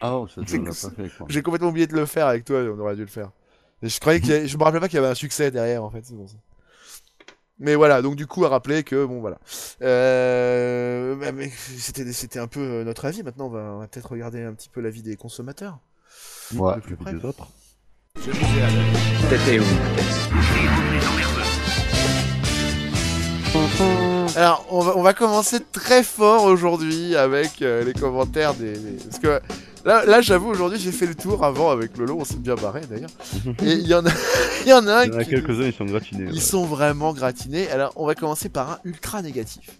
Ah, 0.00 0.16
oh, 0.18 0.28
ça, 0.28 0.40
C'est 0.46 0.58
que- 0.58 0.64
pas 0.66 0.72
fait, 0.90 1.08
quoi. 1.16 1.26
J'ai 1.28 1.42
complètement 1.42 1.68
oublié 1.68 1.86
de 1.86 1.94
le 1.94 2.06
faire 2.06 2.26
avec 2.26 2.44
toi, 2.44 2.60
on 2.60 2.78
aurait 2.78 2.94
dû 2.96 3.02
le 3.02 3.06
faire. 3.08 3.30
Et 3.82 3.88
je 3.88 4.00
croyais 4.00 4.20
avait- 4.20 4.46
je 4.46 4.56
me 4.58 4.62
rappelais 4.64 4.80
pas 4.80 4.88
qu'il 4.88 4.96
y 4.96 4.98
avait 4.98 5.08
un 5.10 5.14
succès 5.14 5.50
derrière 5.50 5.84
en 5.84 5.90
fait, 5.90 6.02
c'est 6.04 6.14
pour 6.14 6.28
ça. 6.28 6.36
Mais 7.60 7.74
voilà, 7.74 8.02
donc 8.02 8.14
du 8.14 8.26
coup 8.28 8.44
à 8.44 8.48
rappeler 8.48 8.84
que 8.84 9.04
bon 9.04 9.20
voilà. 9.20 9.38
Euh, 9.82 11.16
bah, 11.16 11.32
mais 11.32 11.48
c'était 11.50 12.12
c'était 12.12 12.38
un 12.38 12.46
peu 12.46 12.60
euh, 12.60 12.84
notre 12.84 13.04
avis. 13.04 13.22
Maintenant, 13.24 13.46
on 13.46 13.50
va, 13.50 13.60
on 13.74 13.78
va 13.80 13.88
peut-être 13.88 14.10
regarder 14.12 14.42
un 14.44 14.52
petit 14.54 14.68
peu 14.68 14.80
l'avis 14.80 15.02
des 15.02 15.16
consommateurs. 15.16 15.78
Ouais. 16.54 16.76
de 16.76 16.80
plus 16.80 16.96
près. 16.96 17.12
des 17.12 17.24
autres. 17.24 17.48
T'étais 19.28 19.58
où, 19.58 19.64
Alors, 24.36 24.66
on 24.70 24.80
va, 24.80 24.96
on 24.96 25.02
va 25.02 25.14
commencer 25.14 25.58
très 25.72 26.02
fort 26.02 26.44
aujourd'hui 26.44 27.16
avec 27.16 27.62
euh, 27.62 27.82
les 27.84 27.92
commentaires 27.92 28.54
des, 28.54 28.72
des- 28.78 29.02
Parce 29.04 29.18
que 29.18 29.40
là, 29.84 30.04
là 30.04 30.20
j'avoue, 30.20 30.48
aujourd'hui, 30.50 30.78
j'ai 30.78 30.92
fait 30.92 31.06
le 31.06 31.14
tour 31.14 31.44
avant 31.44 31.70
avec 31.70 31.96
Lolo, 31.96 32.16
on 32.20 32.24
s'est 32.24 32.36
bien 32.36 32.54
barré 32.54 32.82
d'ailleurs. 32.88 33.10
Et 33.62 33.72
il 33.72 33.86
y 33.86 33.94
en 33.94 34.04
a, 34.06 34.10
il 34.64 34.68
y 34.68 34.72
en 34.72 34.86
a 34.86 34.98
un 35.00 35.04
Il 35.04 35.12
y 35.12 35.16
en 35.16 35.18
a 35.18 35.24
qui- 35.24 35.30
quelques-uns, 35.30 35.64
ils 35.64 35.72
sont 35.72 35.84
gratinés. 35.86 36.24
Ils 36.28 36.34
ouais. 36.34 36.40
sont 36.40 36.64
vraiment 36.64 37.12
gratinés. 37.12 37.68
Alors, 37.70 37.92
on 37.96 38.06
va 38.06 38.14
commencer 38.14 38.48
par 38.48 38.70
un 38.70 38.78
ultra 38.84 39.22
négatif. 39.22 39.70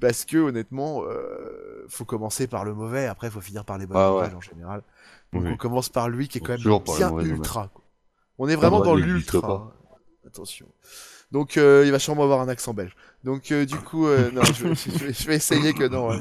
Parce 0.00 0.24
que, 0.26 0.36
honnêtement, 0.36 1.02
euh, 1.04 1.86
faut 1.88 2.04
commencer 2.04 2.46
par 2.46 2.64
le 2.64 2.74
mauvais, 2.74 3.06
après, 3.06 3.30
faut 3.30 3.40
finir 3.40 3.64
par 3.64 3.78
les 3.78 3.86
bonnes 3.86 3.96
Ah 3.98 4.10
nouvelles 4.10 4.30
ouais. 4.30 4.36
en 4.36 4.40
général. 4.40 4.82
Donc, 5.32 5.44
Oui. 5.44 5.50
on 5.52 5.56
commence 5.56 5.88
par 5.88 6.08
lui 6.10 6.28
qui 6.28 6.38
est 6.38 6.40
quand 6.42 6.52
même 6.52 6.60
bien 6.60 7.20
ultra. 7.20 7.68
quoi. 7.72 7.82
On 8.38 8.48
est 8.48 8.56
vraiment 8.56 8.80
Ouais, 8.80 8.84
dans 8.86 8.98
il 8.98 9.04
existe 9.08 9.32
l'ultra. 9.32 9.48
pas. 9.48 9.72
Attention. 10.26 10.66
Donc, 11.32 11.56
euh, 11.56 11.84
il 11.86 11.92
va 11.92 11.98
sûrement 11.98 12.22
avoir 12.24 12.40
un 12.40 12.48
accent 12.48 12.72
belge. 12.74 12.94
Donc, 13.24 13.50
euh, 13.52 13.66
du 13.66 13.76
coup, 13.76 14.06
euh, 14.06 14.30
non, 14.32 14.42
je, 14.44 14.68
vais- 14.68 14.74
je 14.74 14.90
vais- 15.04 15.12
je 15.12 15.26
vais 15.26 15.36
essayer 15.36 15.74
que 15.74 15.84
non. 15.84 16.08
ouais. 16.10 16.20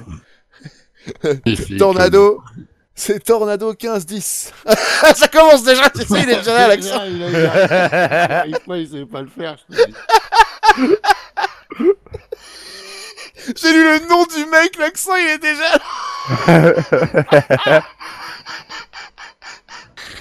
Filles, 1.56 1.78
Tornado, 1.78 2.42
c'est 2.96 3.24
Tornado 3.24 3.74
15-10. 3.74 4.52
Ça 5.16 5.28
commence 5.28 5.64
déjà, 5.64 5.90
tu 5.90 6.02
sais, 6.02 6.24
il 6.24 6.30
est 6.30 6.38
déjà 6.38 6.54
là, 6.54 6.68
l'accent. 6.68 7.04
Il 7.06 7.24
a- 7.24 7.30
il 7.30 7.36
a- 7.36 8.46
il 8.48 8.56
a- 8.56 8.78
il 8.78 8.90
savait 8.90 9.06
pas 9.06 9.22
le 9.22 9.30
faire. 9.30 9.58
J'ai 13.56 13.72
lu 13.72 13.84
le 13.84 14.00
nom 14.10 14.26
du 14.26 14.46
mec, 14.50 14.76
l'accent, 14.78 15.16
il 15.16 15.28
est 15.28 15.38
déjà 15.38 15.78
là. 15.78 15.84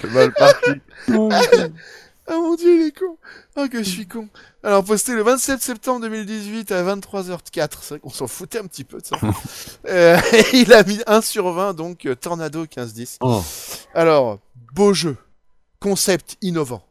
C'est 0.01 0.11
mal 0.11 0.31
parti. 0.33 0.71
Ah 2.29 2.33
mon 2.33 2.55
dieu, 2.55 2.81
il 2.81 2.87
est 2.87 2.91
con. 2.99 3.17
Ah 3.55 3.69
que 3.69 3.77
je 3.77 3.89
suis 3.89 4.05
con. 4.05 4.27
Alors 4.67 4.83
posté 4.83 5.13
le 5.13 5.23
27 5.23 5.61
septembre 5.61 6.01
2018 6.01 6.73
à 6.73 6.83
23h04. 6.83 7.69
C'est 7.79 7.89
vrai 7.91 7.99
qu'on 7.99 8.09
s'en 8.09 8.27
foutait 8.27 8.59
un 8.59 8.67
petit 8.67 8.83
peu 8.83 8.99
de 8.99 9.05
ça. 9.05 9.15
Euh, 9.87 10.19
il 10.53 10.73
a 10.73 10.83
mis 10.83 10.99
1 11.07 11.21
sur 11.21 11.49
20, 11.49 11.73
donc 11.73 12.05
euh, 12.05 12.15
Tornado 12.15 12.65
15-10. 12.65 13.19
Oh. 13.21 13.41
Alors, 13.93 14.39
beau 14.73 14.93
jeu. 14.93 15.15
Concept 15.79 16.35
innovant. 16.41 16.83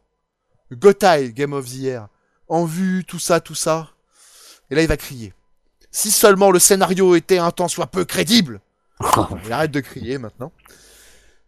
Gotai, 0.71 1.31
Game 1.33 1.53
of 1.53 1.65
the 1.65 1.75
Year. 1.75 2.07
En 2.47 2.65
vue, 2.65 3.05
tout 3.05 3.19
ça, 3.19 3.39
tout 3.39 3.53
ça. 3.53 3.89
Et 4.71 4.75
là, 4.75 4.81
il 4.81 4.87
va 4.87 4.97
crier. 4.97 5.35
Si 5.91 6.09
seulement 6.09 6.49
le 6.49 6.57
scénario 6.57 7.13
était 7.13 7.37
un 7.37 7.51
tant 7.51 7.67
soit 7.67 7.85
peu 7.85 8.05
crédible. 8.05 8.59
Il 9.45 9.53
arrête 9.53 9.69
de 9.69 9.81
crier 9.81 10.17
maintenant. 10.17 10.51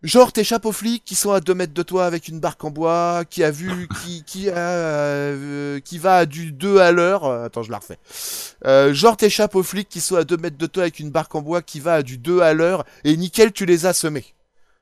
Genre, 0.02 0.32
t'échappes 0.32 0.66
aux 0.66 0.72
flics 0.72 1.04
qui 1.04 1.16
sont 1.16 1.34
à 1.34 1.42
2 1.42 1.54
mètres 1.54 1.74
de 1.74 1.84
toi 1.84 2.06
avec 2.06 2.30
une 2.30 2.40
barque 2.40 2.64
en 2.64 2.72
bois, 2.72 3.24
qui 3.30 3.44
a 3.44 3.52
vu, 3.52 3.90
qui, 4.02 4.24
qui, 4.24 4.50
a, 4.50 4.56
euh, 4.56 5.80
qui 5.82 5.98
va 5.98 6.18
à 6.18 6.26
du 6.26 6.54
2 6.54 6.78
à 6.80 6.92
l'heure. 6.92 7.26
Euh, 7.26 7.46
Attends, 7.46 7.64
je 7.64 7.72
la 7.72 7.80
refais. 7.80 7.98
Euh, 8.66 8.94
genre, 8.94 9.18
t'échappes 9.18 9.56
aux 9.56 9.64
flics 9.64 9.90
qui 9.90 10.00
sont 10.00 10.16
à 10.16 10.24
2 10.24 10.38
mètres 10.38 10.58
de 10.58 10.66
toi 10.68 10.84
avec 10.84 11.00
une 11.00 11.12
barque 11.12 11.36
en 11.36 11.42
bois 11.42 11.62
qui 11.62 11.82
va 11.82 11.96
à 11.96 12.02
du 12.02 12.18
2 12.18 12.40
à 12.40 12.54
l'heure, 12.54 12.86
et 13.04 13.18
nickel, 13.18 13.52
tu 13.52 13.66
les 13.66 13.86
as 13.86 13.94
semés. 13.94 14.26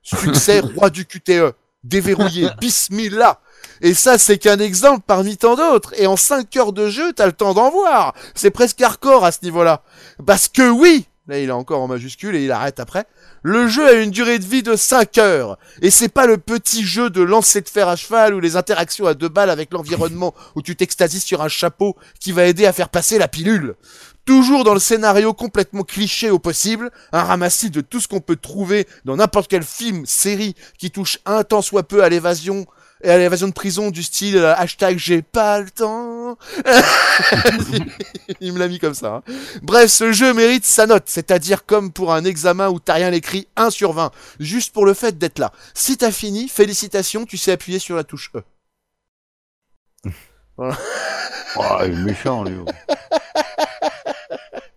Succès, 0.04 0.60
roi 0.76 0.92
du 0.92 1.06
QTE. 1.06 1.54
Déverrouillé. 1.84 2.50
Bismillah. 2.60 3.40
Et 3.82 3.94
ça, 3.96 4.18
c'est 4.20 4.38
qu'un 4.38 4.60
exemple 4.60 5.04
parmi 5.08 5.38
tant 5.38 5.56
d'autres. 5.56 5.94
Et 5.98 6.06
en 6.06 6.16
5 6.18 6.56
heures 6.58 6.74
de 6.74 6.90
jeu, 6.90 7.14
t'as 7.14 7.26
le 7.26 7.32
temps 7.32 7.54
d'en 7.54 7.72
voir. 7.72 8.14
C'est 8.36 8.52
presque 8.52 8.82
hardcore 8.82 9.26
à 9.26 9.32
ce 9.32 9.40
niveau-là. 9.44 9.82
Parce 10.26 10.48
que 10.48 10.70
oui, 10.70 11.08
là 11.28 11.40
il 11.40 11.50
est 11.50 11.54
encore 11.54 11.82
en 11.82 11.88
majuscule 11.88 12.36
et 12.36 12.46
il 12.46 12.52
arrête 12.52 12.80
après. 12.80 13.06
Le 13.44 13.68
jeu 13.68 13.88
a 13.88 13.94
une 13.94 14.12
durée 14.12 14.40
de 14.40 14.46
vie 14.46 14.64
de 14.64 14.76
5 14.76 15.18
heures. 15.18 15.58
Et 15.82 15.92
c'est 15.92 16.10
pas 16.10 16.26
le 16.26 16.38
petit 16.38 16.84
jeu 16.84 17.10
de 17.10 17.22
lancer 17.22 17.62
de 17.62 17.70
fer 17.70 17.88
à 17.88 17.96
cheval 17.96 18.34
ou 18.34 18.40
les 18.40 18.56
interactions 18.56 19.06
à 19.06 19.14
deux 19.14 19.30
balles 19.30 19.50
avec 19.50 19.74
l'environnement 19.74 20.34
où 20.56 20.62
tu 20.62 20.76
t'extasies 20.76 21.20
sur 21.20 21.42
un 21.42 21.48
chapeau 21.48 21.96
qui 22.20 22.32
va 22.32 22.46
aider 22.46 22.66
à 22.66 22.74
faire 22.74 22.90
passer 22.90 23.18
la 23.18 23.28
pilule. 23.28 23.76
Toujours 24.26 24.66
dans 24.66 24.74
le 24.74 24.80
scénario 24.80 25.34
complètement 25.34 25.84
cliché 25.84 26.30
au 26.30 26.38
possible, 26.38 26.92
un 27.14 27.24
ramassis 27.24 27.70
de 27.70 27.80
tout 27.80 28.02
ce 28.02 28.10
qu'on 28.10 28.20
peut 28.20 28.36
trouver 28.36 28.86
dans 29.06 29.16
n'importe 29.16 29.50
quel 29.50 29.64
film, 29.64 30.06
série 30.06 30.54
qui 30.78 30.92
touche 30.92 31.20
un 31.26 31.46
tant 31.46 31.62
soit 31.62 31.84
peu 31.84 32.04
à 32.04 32.10
l'évasion 32.10 32.66
et 33.04 33.10
à 33.12 33.18
l'évasion 33.18 33.48
de 33.48 33.54
prison 33.54 33.92
du 33.92 34.04
style 34.04 34.38
euh, 34.38 34.56
hashtag 34.56 34.98
j'ai 34.98 35.22
pas 35.22 35.60
le 35.60 35.70
temps. 35.70 36.38
Il 38.42 38.54
me 38.54 38.60
l'a 38.60 38.68
mis 38.68 38.80
comme 38.80 38.94
ça. 38.94 39.16
hein. 39.16 39.24
Bref, 39.62 39.90
ce 39.92 40.12
jeu 40.12 40.34
mérite 40.34 40.66
sa 40.66 40.86
note, 40.88 41.04
c'est-à-dire 41.08 41.66
comme 41.66 41.92
pour 41.92 42.14
un 42.14 42.26
examen 42.26 42.70
où 42.70 42.80
t'as 42.80 42.96
rien 42.96 43.12
écrit, 43.12 43.48
1 43.56 43.70
sur 43.70 43.94
20, 43.94 44.12
juste 44.40 44.74
pour 44.74 44.86
le 44.86 44.94
fait 44.94 45.18
d'être 45.18 45.40
là. 45.40 45.52
Si 45.74 45.98
t'as 45.98 46.12
fini, 46.12 46.48
félicitations, 46.50 47.26
tu 47.26 47.38
sais 47.38 47.52
appuyer 47.54 47.80
sur 47.80 47.96
la 47.96 48.04
touche 48.04 48.32
E. 48.36 48.44
Oh, 51.60 51.78
il 51.86 51.92
est 51.94 52.04
méchant, 52.04 52.44
lui. 52.44 52.56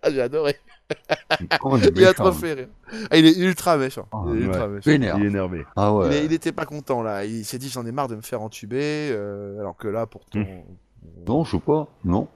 Ah, 0.01 0.09
j'ai 0.09 0.21
adoré. 0.21 0.57
Il 1.95 2.05
a 2.05 2.13
trop 2.13 2.31
fait 2.31 2.53
rire. 2.53 2.67
Ah, 3.09 3.17
il 3.17 3.25
est 3.25 3.37
ultra 3.37 3.77
méchant. 3.77 4.07
Ah, 4.11 4.23
il 4.27 4.37
est 4.41 4.45
ultra 4.45 4.61
ouais. 4.67 4.75
méchant. 4.75 4.89
Vénère. 4.91 5.17
Il 5.17 5.23
est 5.25 5.27
énervé. 5.27 5.65
Ah 5.75 5.93
ouais. 5.93 6.07
Il, 6.07 6.13
est- 6.13 6.25
il 6.25 6.33
était 6.33 6.51
pas 6.51 6.65
content 6.65 7.01
là. 7.01 7.25
Il 7.25 7.45
s'est 7.45 7.57
dit 7.57 7.69
j'en 7.69 7.85
ai 7.85 7.91
marre 7.91 8.07
de 8.07 8.15
me 8.15 8.21
faire 8.21 8.41
entuber. 8.41 9.09
euh, 9.11 9.59
alors 9.59 9.77
que 9.77 9.87
là, 9.87 10.05
pourtant. 10.05 10.39
Non, 11.27 11.43
je 11.43 11.51
sais 11.51 11.59
pas. 11.59 11.87
Non. 12.03 12.27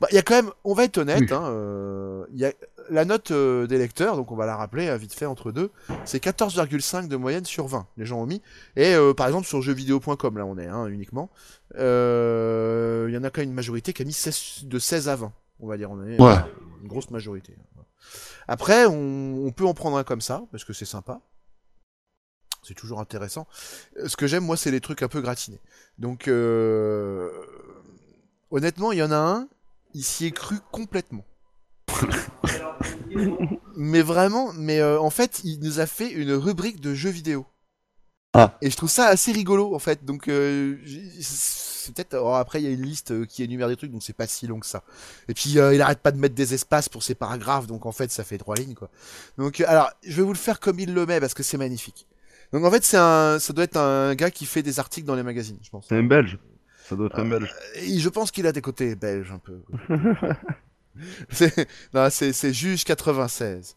Bah, 0.00 0.06
il 0.10 0.14
y 0.14 0.18
a 0.18 0.22
quand 0.22 0.34
même, 0.34 0.50
on 0.64 0.74
va 0.74 0.84
être 0.84 0.98
honnête, 0.98 1.18
Oui. 1.20 1.28
hein, 1.32 1.44
euh, 1.46 2.24
il 2.34 2.38
y 2.38 2.44
a 2.44 2.52
la 2.90 3.06
note 3.06 3.30
euh, 3.30 3.66
des 3.66 3.78
lecteurs, 3.78 4.14
donc 4.16 4.30
on 4.30 4.36
va 4.36 4.44
la 4.44 4.54
rappeler 4.54 4.88
euh, 4.88 4.98
vite 4.98 5.14
fait 5.14 5.24
entre 5.24 5.50
deux, 5.50 5.70
c'est 6.04 6.22
14,5 6.22 7.08
de 7.08 7.16
moyenne 7.16 7.46
sur 7.46 7.66
20, 7.66 7.86
les 7.96 8.04
gens 8.04 8.20
ont 8.20 8.26
mis. 8.26 8.42
Et 8.76 8.94
euh, 8.94 9.14
par 9.14 9.26
exemple 9.26 9.46
sur 9.46 9.62
jeuxvideo.com, 9.62 10.36
là 10.36 10.44
on 10.44 10.58
est 10.58 10.66
hein, 10.66 10.86
uniquement, 10.88 11.30
euh, 11.78 13.06
il 13.08 13.14
y 13.14 13.18
en 13.18 13.24
a 13.24 13.30
quand 13.30 13.40
même 13.40 13.48
une 13.48 13.54
majorité 13.54 13.92
qui 13.94 14.02
a 14.02 14.04
mis 14.04 14.12
16 14.12 14.64
de 14.66 14.78
16 14.78 15.08
à 15.08 15.16
20, 15.16 15.32
on 15.60 15.66
va 15.68 15.76
dire, 15.78 15.90
on 15.90 16.04
est 16.06 16.20
Ouais. 16.20 16.34
Une 16.86 16.92
grosse 16.92 17.10
majorité. 17.10 17.56
Après, 18.46 18.86
on, 18.86 19.44
on 19.44 19.50
peut 19.50 19.66
en 19.66 19.74
prendre 19.74 19.96
un 19.96 20.04
comme 20.04 20.20
ça, 20.20 20.44
parce 20.52 20.64
que 20.64 20.72
c'est 20.72 20.84
sympa. 20.86 21.20
C'est 22.62 22.74
toujours 22.74 23.00
intéressant. 23.00 23.48
Euh, 23.98 24.08
Ce 24.08 24.16
que 24.16 24.26
j'aime, 24.26 24.44
moi, 24.44 24.56
c'est 24.56 24.70
les 24.70 24.80
trucs 24.80 25.02
un 25.02 25.08
peu 25.08 25.20
gratinés. 25.20 25.60
Donc, 25.98 26.28
euh, 26.28 27.30
honnêtement, 28.50 28.92
il 28.92 28.98
y 28.98 29.02
en 29.02 29.10
a 29.10 29.16
un, 29.16 29.48
il 29.94 30.04
s'y 30.04 30.26
est 30.26 30.30
cru 30.32 30.56
complètement. 30.70 31.24
mais 33.76 34.02
vraiment, 34.02 34.52
mais 34.54 34.80
euh, 34.80 35.00
en 35.00 35.10
fait, 35.10 35.40
il 35.42 35.58
nous 35.60 35.80
a 35.80 35.86
fait 35.86 36.10
une 36.10 36.32
rubrique 36.32 36.80
de 36.80 36.94
jeux 36.94 37.10
vidéo. 37.10 37.46
Ah. 38.38 38.58
Et 38.60 38.70
je 38.70 38.76
trouve 38.76 38.90
ça 38.90 39.06
assez 39.06 39.32
rigolo, 39.32 39.74
en 39.74 39.78
fait. 39.78 40.04
Donc, 40.04 40.28
euh, 40.28 40.76
c'est 41.20 41.94
peut-être. 41.94 42.14
alors 42.14 42.36
après, 42.36 42.60
il 42.60 42.64
y 42.64 42.68
a 42.68 42.70
une 42.70 42.82
liste 42.82 43.12
euh, 43.12 43.24
qui 43.24 43.42
énumère 43.42 43.68
des 43.68 43.76
trucs, 43.76 43.90
donc 43.90 44.02
c'est 44.02 44.12
pas 44.12 44.26
si 44.26 44.46
long 44.46 44.60
que 44.60 44.66
ça. 44.66 44.82
Et 45.28 45.34
puis, 45.34 45.58
euh, 45.58 45.74
il 45.74 45.80
arrête 45.80 46.00
pas 46.00 46.12
de 46.12 46.18
mettre 46.18 46.34
des 46.34 46.52
espaces 46.52 46.88
pour 46.88 47.02
ses 47.02 47.14
paragraphes, 47.14 47.66
donc 47.66 47.86
en 47.86 47.92
fait, 47.92 48.10
ça 48.10 48.24
fait 48.24 48.36
trois 48.36 48.56
lignes, 48.56 48.74
quoi. 48.74 48.90
Donc, 49.38 49.60
euh, 49.60 49.64
alors, 49.66 49.90
je 50.02 50.14
vais 50.16 50.22
vous 50.22 50.32
le 50.32 50.38
faire 50.38 50.60
comme 50.60 50.78
il 50.80 50.92
le 50.92 51.06
met 51.06 51.18
parce 51.18 51.32
que 51.32 51.42
c'est 51.42 51.56
magnifique. 51.56 52.06
Donc, 52.52 52.64
en 52.64 52.70
fait, 52.70 52.84
c'est 52.84 52.98
un, 52.98 53.38
ça 53.38 53.52
doit 53.54 53.64
être 53.64 53.78
un 53.78 54.14
gars 54.14 54.30
qui 54.30 54.44
fait 54.44 54.62
des 54.62 54.78
articles 54.78 55.06
dans 55.06 55.16
les 55.16 55.22
magazines, 55.22 55.58
je 55.62 55.70
pense. 55.70 55.86
C'est 55.88 55.96
un 55.96 56.02
belge. 56.02 56.38
Ça 56.88 56.94
doit 56.94 57.06
être 57.06 57.18
un 57.18 57.28
belge. 57.28 57.52
Et 57.76 57.98
je 57.98 58.08
pense 58.08 58.30
qu'il 58.30 58.46
a 58.46 58.52
des 58.52 58.60
côtés 58.60 58.94
belges 58.94 59.32
un 59.32 59.38
peu. 59.38 59.62
c'est, 61.30 61.68
non, 61.94 62.08
c'est, 62.10 62.32
c'est 62.32 62.52
juge 62.52 62.84
96. 62.84 63.76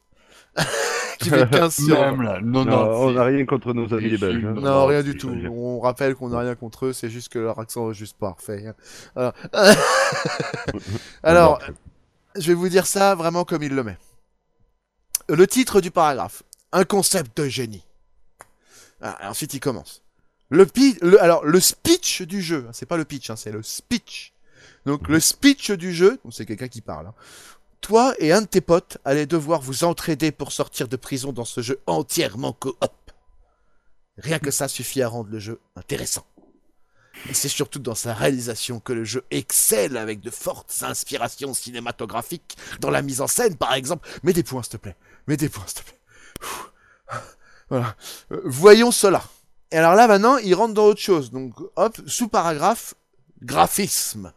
qui 1.19 1.29
fait 1.29 1.49
15 1.49 1.75
sur. 1.85 1.99
Même 1.99 2.21
là, 2.21 2.39
non, 2.41 2.65
Non, 2.65 2.71
non. 2.71 2.91
on 3.01 3.11
n'a 3.11 3.23
rien 3.25 3.45
contre 3.45 3.73
nos 3.73 3.93
amis 3.93 4.09
les 4.09 4.17
belges. 4.17 4.43
hein. 4.45 4.53
Non, 4.53 4.85
rien 4.85 5.03
du 5.03 5.15
tout. 5.17 5.29
On 5.51 5.79
rappelle 5.79 6.15
qu'on 6.15 6.29
n'a 6.29 6.39
rien 6.39 6.55
contre 6.55 6.87
eux, 6.87 6.93
c'est 6.93 7.09
juste 7.09 7.29
que 7.29 7.39
leur 7.39 7.59
accent 7.59 7.91
est 7.91 7.93
juste 7.93 8.17
parfait. 8.17 8.65
hein. 8.67 8.73
Alors, 9.15 9.33
Alors, 11.23 11.61
je 12.35 12.47
vais 12.47 12.53
vous 12.53 12.69
dire 12.69 12.85
ça 12.87 13.15
vraiment 13.15 13.43
comme 13.45 13.63
il 13.63 13.73
le 13.75 13.83
met. 13.83 13.97
Le 15.27 15.45
titre 15.47 15.81
du 15.81 15.91
paragraphe. 15.91 16.43
Un 16.71 16.83
concept 16.85 17.37
de 17.37 17.47
génie. 17.47 17.83
Ah, 19.01 19.17
ensuite, 19.29 19.53
il 19.53 19.59
commence. 19.59 20.03
Le, 20.49 20.65
pi- 20.65 20.97
le 21.01 21.21
alors 21.21 21.45
le 21.45 21.59
speech 21.59 22.23
du 22.23 22.41
jeu, 22.41 22.65
hein, 22.67 22.71
c'est 22.73 22.85
pas 22.87 22.97
le 22.97 23.05
pitch, 23.05 23.29
hein, 23.29 23.35
c'est 23.35 23.51
le 23.51 23.61
speech. 23.63 24.33
Donc 24.85 25.07
le 25.07 25.19
speech 25.19 25.71
du 25.71 25.93
jeu, 25.93 26.19
donc 26.23 26.33
c'est 26.33 26.45
quelqu'un 26.45 26.67
qui 26.67 26.81
parle. 26.81 27.07
hein. 27.07 27.13
Toi 27.81 28.13
et 28.19 28.31
un 28.31 28.41
de 28.41 28.47
tes 28.47 28.61
potes 28.61 28.97
allez 29.05 29.25
devoir 29.25 29.61
vous 29.61 29.83
entraider 29.83 30.31
pour 30.31 30.51
sortir 30.51 30.87
de 30.87 30.95
prison 30.95 31.31
dans 31.31 31.45
ce 31.45 31.61
jeu 31.61 31.79
entièrement 31.87 32.53
coop. 32.53 32.77
Rien 34.17 34.39
que 34.39 34.51
ça 34.51 34.67
suffit 34.67 35.01
à 35.01 35.07
rendre 35.07 35.29
le 35.29 35.39
jeu 35.39 35.59
intéressant. 35.75 36.25
Et 37.29 37.33
c'est 37.33 37.49
surtout 37.49 37.79
dans 37.79 37.95
sa 37.95 38.13
réalisation 38.13 38.79
que 38.79 38.93
le 38.93 39.03
jeu 39.03 39.23
excelle 39.31 39.97
avec 39.97 40.21
de 40.21 40.29
fortes 40.29 40.73
inspirations 40.81 41.53
cinématographiques 41.53 42.57
dans 42.79 42.89
la 42.89 43.01
mise 43.01 43.21
en 43.21 43.27
scène, 43.27 43.57
par 43.57 43.73
exemple. 43.73 44.07
Mets 44.23 44.33
des 44.33 44.43
points, 44.43 44.63
s'il 44.63 44.73
te 44.73 44.77
plaît. 44.77 44.95
Mets 45.27 45.37
des 45.37 45.49
points, 45.49 45.65
s'il 45.67 45.79
te 45.79 45.83
plaît. 45.83 45.99
Voilà. 47.69 47.95
Euh, 48.31 48.41
voyons 48.45 48.91
cela. 48.91 49.23
Et 49.71 49.77
alors 49.77 49.93
là, 49.93 50.07
maintenant, 50.07 50.37
il 50.37 50.55
rentre 50.55 50.73
dans 50.73 50.85
autre 50.85 51.01
chose. 51.01 51.31
Donc, 51.31 51.53
hop, 51.75 51.99
sous-paragraphe, 52.07 52.95
graphisme. 53.41 54.33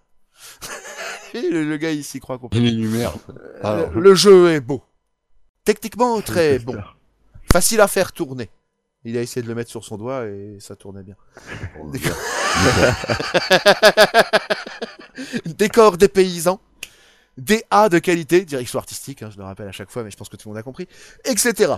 Et 1.35 1.51
le, 1.51 1.65
le 1.65 1.77
gars, 1.77 1.91
il 1.93 2.05
s'y 2.05 2.21
croit 2.21 2.39
complètement. 2.39 2.67
Il 2.69 2.75
énumère. 2.75 3.15
Alors, 3.63 3.91
Le, 3.93 4.01
le 4.01 4.15
jeu 4.15 4.51
est 4.51 4.61
beau. 4.61 4.83
Techniquement, 5.65 6.21
très 6.23 6.59
bon. 6.59 6.77
Facile 7.51 7.81
à 7.81 7.89
faire 7.89 8.13
tourner. 8.13 8.51
Il 9.05 9.17
a 9.19 9.23
essayé 9.23 9.43
de 9.43 9.49
le 9.49 9.55
mettre 9.55 9.71
sur 9.71 9.85
son 9.85 9.99
doigt 9.99 10.27
et 10.27 10.59
ça 10.61 10.77
tournait 10.77 11.03
bien. 11.03 11.17
Décor 15.47 15.99
des 15.99 16.09
paysans. 16.09 16.61
DA 17.39 17.89
de 17.89 17.99
qualité, 17.99 18.45
direction 18.45 18.79
artistique, 18.79 19.23
hein, 19.23 19.31
je 19.33 19.39
le 19.39 19.45
rappelle 19.45 19.67
à 19.67 19.73
chaque 19.73 19.91
fois, 19.91 20.05
mais 20.05 20.11
je 20.11 20.19
pense 20.19 20.29
que 20.29 20.37
tout 20.37 20.49
le 20.49 20.53
monde 20.53 20.59
a 20.59 20.63
compris, 20.63 20.87
etc. 21.25 21.73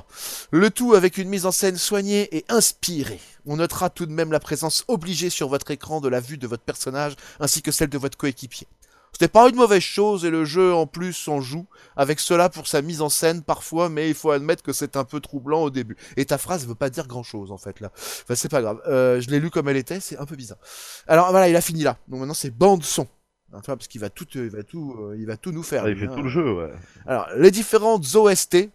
Le 0.51 0.69
tout 0.69 0.95
avec 0.95 1.17
une 1.17 1.29
mise 1.29 1.47
en 1.47 1.53
scène 1.53 1.77
soignée 1.77 2.37
et 2.37 2.45
inspirée. 2.49 3.21
On 3.47 3.57
notera 3.57 3.89
tout 3.89 4.05
de 4.05 4.11
même 4.11 4.33
la 4.33 4.41
présence 4.41 4.85
obligée 4.89 5.31
sur 5.31 5.49
votre 5.49 5.71
écran 5.71 6.01
de 6.01 6.09
la 6.09 6.19
vue 6.19 6.39
de 6.39 6.49
votre 6.49 6.65
personnage, 6.65 7.15
ainsi 7.39 7.63
que 7.63 7.71
celle 7.71 7.89
de 7.89 7.99
votre 7.99 8.19
coéquipier. 8.19 8.67
C'était 9.15 9.29
pas 9.29 9.49
une 9.49 9.55
mauvaise 9.55 9.81
chose 9.81 10.25
et 10.25 10.31
le 10.31 10.45
jeu 10.45 10.75
en 10.75 10.89
plus 10.89 11.13
s'en 11.13 11.41
joue 11.41 11.67
avec 11.97 12.19
cela 12.19 12.49
pour 12.49 12.67
sa 12.67 12.83
mise 12.83 13.01
en 13.01 13.09
scène 13.09 13.45
parfois, 13.45 13.89
mais 13.89 14.09
il 14.09 14.15
faut 14.15 14.33
admettre 14.33 14.65
que 14.65 14.73
c'est 14.73 14.97
un 14.97 15.05
peu 15.05 15.21
troublant 15.21 15.63
au 15.63 15.71
début. 15.71 15.97
Et 16.17 16.25
ta 16.25 16.37
phrase 16.37 16.67
veut 16.67 16.75
pas 16.75 16.91
dire 16.91 17.07
grand 17.07 17.23
chose 17.23 17.53
en 17.53 17.57
fait 17.57 17.79
là. 17.79 17.93
Enfin 17.95 18.35
c'est 18.35 18.51
pas 18.51 18.61
grave. 18.61 18.83
Euh, 18.89 19.21
je 19.21 19.31
l'ai 19.31 19.39
lu 19.39 19.51
comme 19.51 19.69
elle 19.69 19.77
était, 19.77 20.01
c'est 20.01 20.19
un 20.19 20.27
peu 20.27 20.35
bizarre. 20.35 20.59
Alors 21.07 21.31
voilà, 21.31 21.49
il 21.49 21.55
a 21.55 21.61
fini 21.61 21.85
là. 21.85 21.97
Donc 22.09 22.19
maintenant 22.19 22.35
c'est 22.35 22.51
bande 22.51 22.83
son. 22.83 23.07
Hein, 23.53 23.61
tu 23.61 23.67
vois, 23.67 23.77
parce 23.77 23.87
qu'il 23.87 24.01
va 24.01 24.11
tout, 24.11 24.27
euh, 24.35 24.47
il 24.47 24.51
va 24.51 24.65
tout, 24.65 24.97
euh, 24.99 25.17
il 25.17 25.27
va 25.27 25.37
tout 25.37 25.53
nous 25.53 25.63
faire. 25.63 25.89
Il 25.89 25.97
fait 25.97 26.09
hein. 26.09 26.13
tout 26.17 26.23
le 26.23 26.29
jeu, 26.29 26.53
ouais. 26.53 26.73
Alors, 27.07 27.29
les 27.37 27.53
différentes 27.53 28.05
OST, 28.17 28.69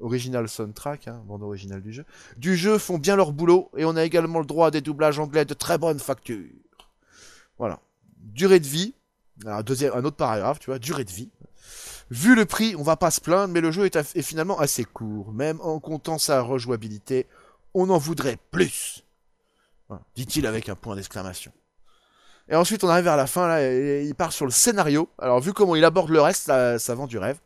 original 0.00 0.48
soundtrack, 0.48 1.08
hein, 1.08 1.22
bande 1.26 1.42
originale 1.42 1.82
du 1.82 1.92
jeu, 1.92 2.06
du 2.38 2.56
jeu 2.56 2.78
font 2.78 2.96
bien 2.96 3.16
leur 3.16 3.32
boulot 3.32 3.70
et 3.76 3.84
on 3.84 3.96
a 3.96 4.04
également 4.04 4.38
le 4.40 4.46
droit 4.46 4.68
à 4.68 4.70
des 4.70 4.80
doublages 4.80 5.18
anglais 5.18 5.44
de 5.44 5.52
très 5.52 5.76
bonne 5.76 5.98
facture. 5.98 6.38
Voilà. 7.58 7.80
Durée 8.16 8.60
de 8.60 8.66
vie, 8.66 8.94
un 9.46 10.04
autre 10.04 10.16
paragraphe, 10.16 10.58
tu 10.58 10.66
vois, 10.66 10.78
durée 10.78 11.04
de 11.04 11.10
vie. 11.10 11.30
Vu 12.10 12.34
le 12.34 12.44
prix, 12.44 12.76
on 12.76 12.82
va 12.82 12.96
pas 12.96 13.10
se 13.10 13.20
plaindre, 13.20 13.52
mais 13.52 13.60
le 13.60 13.70
jeu 13.70 13.86
est, 13.86 14.22
finalement 14.22 14.58
assez 14.58 14.84
court. 14.84 15.32
Même 15.32 15.60
en 15.60 15.80
comptant 15.80 16.18
sa 16.18 16.42
rejouabilité, 16.42 17.26
on 17.72 17.90
en 17.90 17.98
voudrait 17.98 18.38
plus. 18.50 19.04
Dit-il 20.14 20.46
avec 20.46 20.68
un 20.68 20.74
point 20.74 20.96
d'exclamation. 20.96 21.52
Et 22.48 22.56
ensuite, 22.56 22.84
on 22.84 22.88
arrive 22.88 23.04
vers 23.04 23.16
la 23.16 23.26
fin, 23.26 23.46
là, 23.46 23.62
et 23.62 24.04
il 24.04 24.14
part 24.14 24.32
sur 24.32 24.44
le 24.44 24.50
scénario. 24.50 25.08
Alors, 25.18 25.40
vu 25.40 25.52
comment 25.52 25.76
il 25.76 25.84
aborde 25.84 26.10
le 26.10 26.20
reste, 26.20 26.44
ça, 26.44 26.78
ça 26.78 26.94
vend 26.94 27.06
du 27.06 27.16
rêve. 27.16 27.38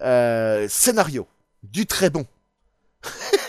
Euh, 0.00 0.66
scénario. 0.68 1.28
Du 1.62 1.86
très 1.86 2.10
bon. 2.10 2.26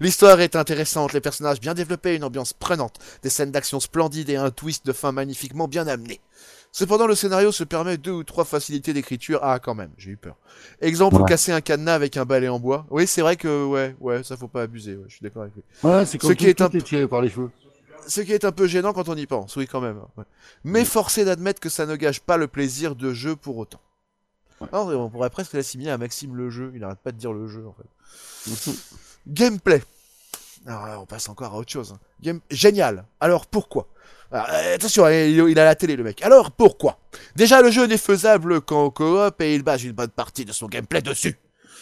L'histoire 0.00 0.40
est 0.40 0.56
intéressante, 0.56 1.12
les 1.12 1.20
personnages 1.20 1.60
bien 1.60 1.74
développés, 1.74 2.14
une 2.16 2.24
ambiance 2.24 2.52
prenante, 2.52 2.98
des 3.22 3.30
scènes 3.30 3.50
d'action 3.52 3.80
splendides 3.80 4.30
et 4.30 4.36
un 4.36 4.50
twist 4.50 4.86
de 4.86 4.92
fin 4.92 5.12
magnifiquement 5.12 5.68
bien 5.68 5.86
amené. 5.86 6.20
Cependant, 6.70 7.06
le 7.06 7.14
scénario 7.14 7.50
se 7.50 7.64
permet 7.64 7.96
deux 7.96 8.12
ou 8.12 8.24
trois 8.24 8.44
facilités 8.44 8.92
d'écriture. 8.92 9.40
Ah, 9.42 9.58
quand 9.58 9.74
même, 9.74 9.90
j'ai 9.96 10.10
eu 10.10 10.16
peur. 10.16 10.36
Exemple, 10.82 11.16
Ouais. 11.16 11.24
casser 11.28 11.50
un 11.50 11.60
cadenas 11.62 11.94
avec 11.94 12.16
un 12.16 12.24
balai 12.26 12.48
en 12.48 12.60
bois. 12.60 12.86
Oui, 12.90 13.06
c'est 13.06 13.22
vrai 13.22 13.36
que, 13.36 13.64
ouais, 13.64 13.96
ouais, 14.00 14.22
ça 14.22 14.36
faut 14.36 14.48
pas 14.48 14.62
abuser, 14.62 14.94
ouais, 14.96 15.04
je 15.08 15.14
suis 15.14 15.22
d'accord 15.22 15.42
avec 15.42 15.54
lui. 15.54 15.62
Ouais, 15.82 16.04
c'est 16.04 16.18
comme 16.18 16.28
Ce 16.30 16.34
qui 16.34 16.44
tout, 16.44 16.50
est 16.50 16.60
un 16.60 16.68
tout 16.68 16.76
est 16.76 16.82
tiré 16.82 17.08
par 17.08 17.22
les 17.22 17.30
cheveux. 17.30 17.50
Ce 18.06 18.20
qui 18.20 18.32
est 18.32 18.44
un 18.44 18.52
peu 18.52 18.66
gênant 18.66 18.92
quand 18.92 19.08
on 19.08 19.16
y 19.16 19.26
pense, 19.26 19.56
oui, 19.56 19.66
quand 19.66 19.80
même. 19.80 19.98
ouais. 20.16 20.24
Mais 20.62 20.84
forcé 20.84 21.24
d'admettre 21.24 21.58
que 21.60 21.68
ça 21.70 21.86
ne 21.86 21.96
gâche 21.96 22.20
pas 22.20 22.36
le 22.36 22.46
plaisir 22.48 22.94
de 22.96 23.12
jeu 23.12 23.34
pour 23.34 23.56
autant. 23.56 23.80
Alors, 24.72 24.88
on 24.88 25.08
pourrait 25.08 25.30
presque 25.30 25.54
l'assimiler 25.54 25.90
à 25.90 25.98
Maxime 25.98 26.34
le 26.36 26.50
jeu, 26.50 26.72
il 26.74 26.84
arrête 26.84 26.98
pas 26.98 27.12
de 27.12 27.16
dire 27.16 27.32
le 27.32 27.46
jeu, 27.48 27.64
en 27.66 27.72
fait. 27.74 28.72
Gameplay. 29.28 29.82
Alors 30.66 30.86
là, 30.86 31.00
on 31.00 31.06
passe 31.06 31.28
encore 31.28 31.54
à 31.54 31.56
autre 31.56 31.70
chose. 31.70 31.92
hein. 31.92 31.98
Game... 32.20 32.40
Génial. 32.50 33.04
Alors 33.20 33.46
pourquoi? 33.46 33.86
Alors, 34.30 34.46
euh, 34.50 34.74
Attention, 34.74 35.08
il, 35.08 35.58
a 35.58 35.64
la 35.64 35.74
télé 35.74 35.96
le 35.96 36.04
mec. 36.04 36.22
Alors 36.22 36.50
pourquoi? 36.50 36.98
Déjà, 37.36 37.62
le 37.62 37.70
jeu 37.70 37.86
n'est 37.86 37.96
faisable 37.98 38.60
qu'en 38.60 38.90
coop 38.90 39.40
et 39.40 39.54
il 39.54 39.62
base 39.62 39.84
une 39.84 39.92
bonne 39.92 40.08
partie 40.10 40.44
de 40.44 40.52
son 40.52 40.66
gameplay 40.66 41.00
dessus. 41.00 41.38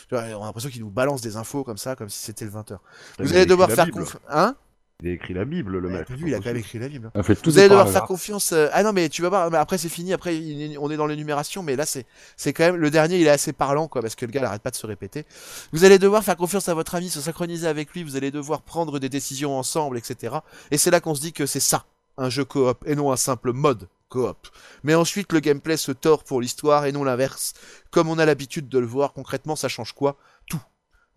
Tu 0.09 0.15
vois, 0.15 0.25
On 0.39 0.43
a 0.43 0.47
l'impression 0.47 0.71
qu'il 0.71 0.83
nous 0.83 0.91
balance 0.91 1.21
des 1.21 1.37
infos 1.37 1.65
comme 1.65 1.79
ça, 1.79 1.97
comme 1.97 2.09
si 2.09 2.19
c'était 2.19 2.45
le 2.45 2.53
20h. 2.53 2.79
Mais 3.19 3.25
Vous 3.25 3.33
allez 3.35 3.47
devoir 3.47 3.71
faire 3.71 3.91
confiance. 3.91 4.23
Hein? 4.29 4.55
Il 5.03 5.11
a 5.11 5.13
écrit 5.13 5.35
la 5.35 5.45
Bible, 5.45 5.77
le 5.77 5.89
Ouais, 5.89 5.99
mec. 5.99 6.07
t'as 6.09 6.15
vu, 6.15 6.29
il 6.29 6.35
a 6.35 6.39
quand 6.39 6.47
même 6.47 6.57
écrit 6.57 6.79
la 6.79 6.89
Bible. 6.89 7.11
hein. 7.15 7.23
Tous 7.23 7.51
Vous 7.51 7.59
allez 7.59 7.69
devoir 7.69 7.87
faire 7.91 8.05
confiance. 8.05 8.53
euh, 8.53 8.69
Ah 8.73 8.83
non, 8.83 8.95
mais 8.95 9.11
tu 9.11 9.21
vas 9.21 9.29
voir. 9.29 9.51
Mais 9.51 9.59
après, 9.59 9.77
c'est 9.77 9.91
fini. 9.91 10.15
Après, 10.15 10.35
on 10.81 10.91
est 10.91 10.97
dans 10.97 11.07
l'énumération. 11.07 11.63
Mais 11.63 11.77
là, 11.77 11.85
c'est, 11.85 12.07
c'est 12.39 12.55
quand 12.55 12.65
même 12.65 12.77
le 12.77 12.91
dernier. 12.91 13.19
Il 13.21 13.27
est 13.27 13.31
assez 13.31 13.53
parlant, 13.53 13.89
quoi, 13.89 14.01
parce 14.01 14.15
que 14.15 14.25
le 14.25 14.33
gars 14.33 14.41
n'arrête 14.41 14.63
pas 14.63 14.71
de 14.71 14.77
se 14.77 14.87
répéter. 14.87 15.27
Vous 15.73 15.85
allez 15.85 15.99
devoir 15.99 16.25
faire 16.25 16.37
confiance 16.37 16.71
à 16.71 16.75
votre 16.75 16.95
ami, 16.95 17.11
se 17.11 17.21
synchroniser 17.21 17.67
avec 17.67 17.93
lui. 17.93 18.05
Vous 18.05 18.17
allez 18.17 18.31
devoir 18.31 18.63
prendre 18.63 18.99
des 18.99 19.11
décisions 19.11 19.59
ensemble, 19.59 19.99
etc. 19.99 20.37
Et 20.71 20.79
c'est 20.79 20.91
là 20.91 21.01
qu'on 21.01 21.15
se 21.15 21.21
dit 21.21 21.35
que 21.35 21.45
c'est 21.45 21.61
ça, 21.61 21.85
un 22.17 22.31
jeu 22.31 22.47
coop, 22.47 22.79
et 22.87 22.95
non 22.97 23.13
un 23.13 23.17
simple 23.17 23.53
mode 23.53 23.89
coop. 24.09 24.49
Mais 24.83 24.95
ensuite, 24.95 25.31
le 25.35 25.41
gameplay 25.41 25.77
se 25.77 25.93
tord 25.93 26.25
pour 26.25 26.41
l'histoire 26.41 26.87
et 26.87 26.93
non 26.93 27.05
l'inverse. 27.05 27.53
Comme 27.91 28.09
on 28.09 28.19
a 28.19 28.25
l'habitude 28.25 28.71
de 28.71 28.79
le 28.79 28.87
voir, 28.87 29.13
concrètement, 29.13 29.57
ça 29.57 29.69
change 29.69 29.93
quoi? 29.93 30.17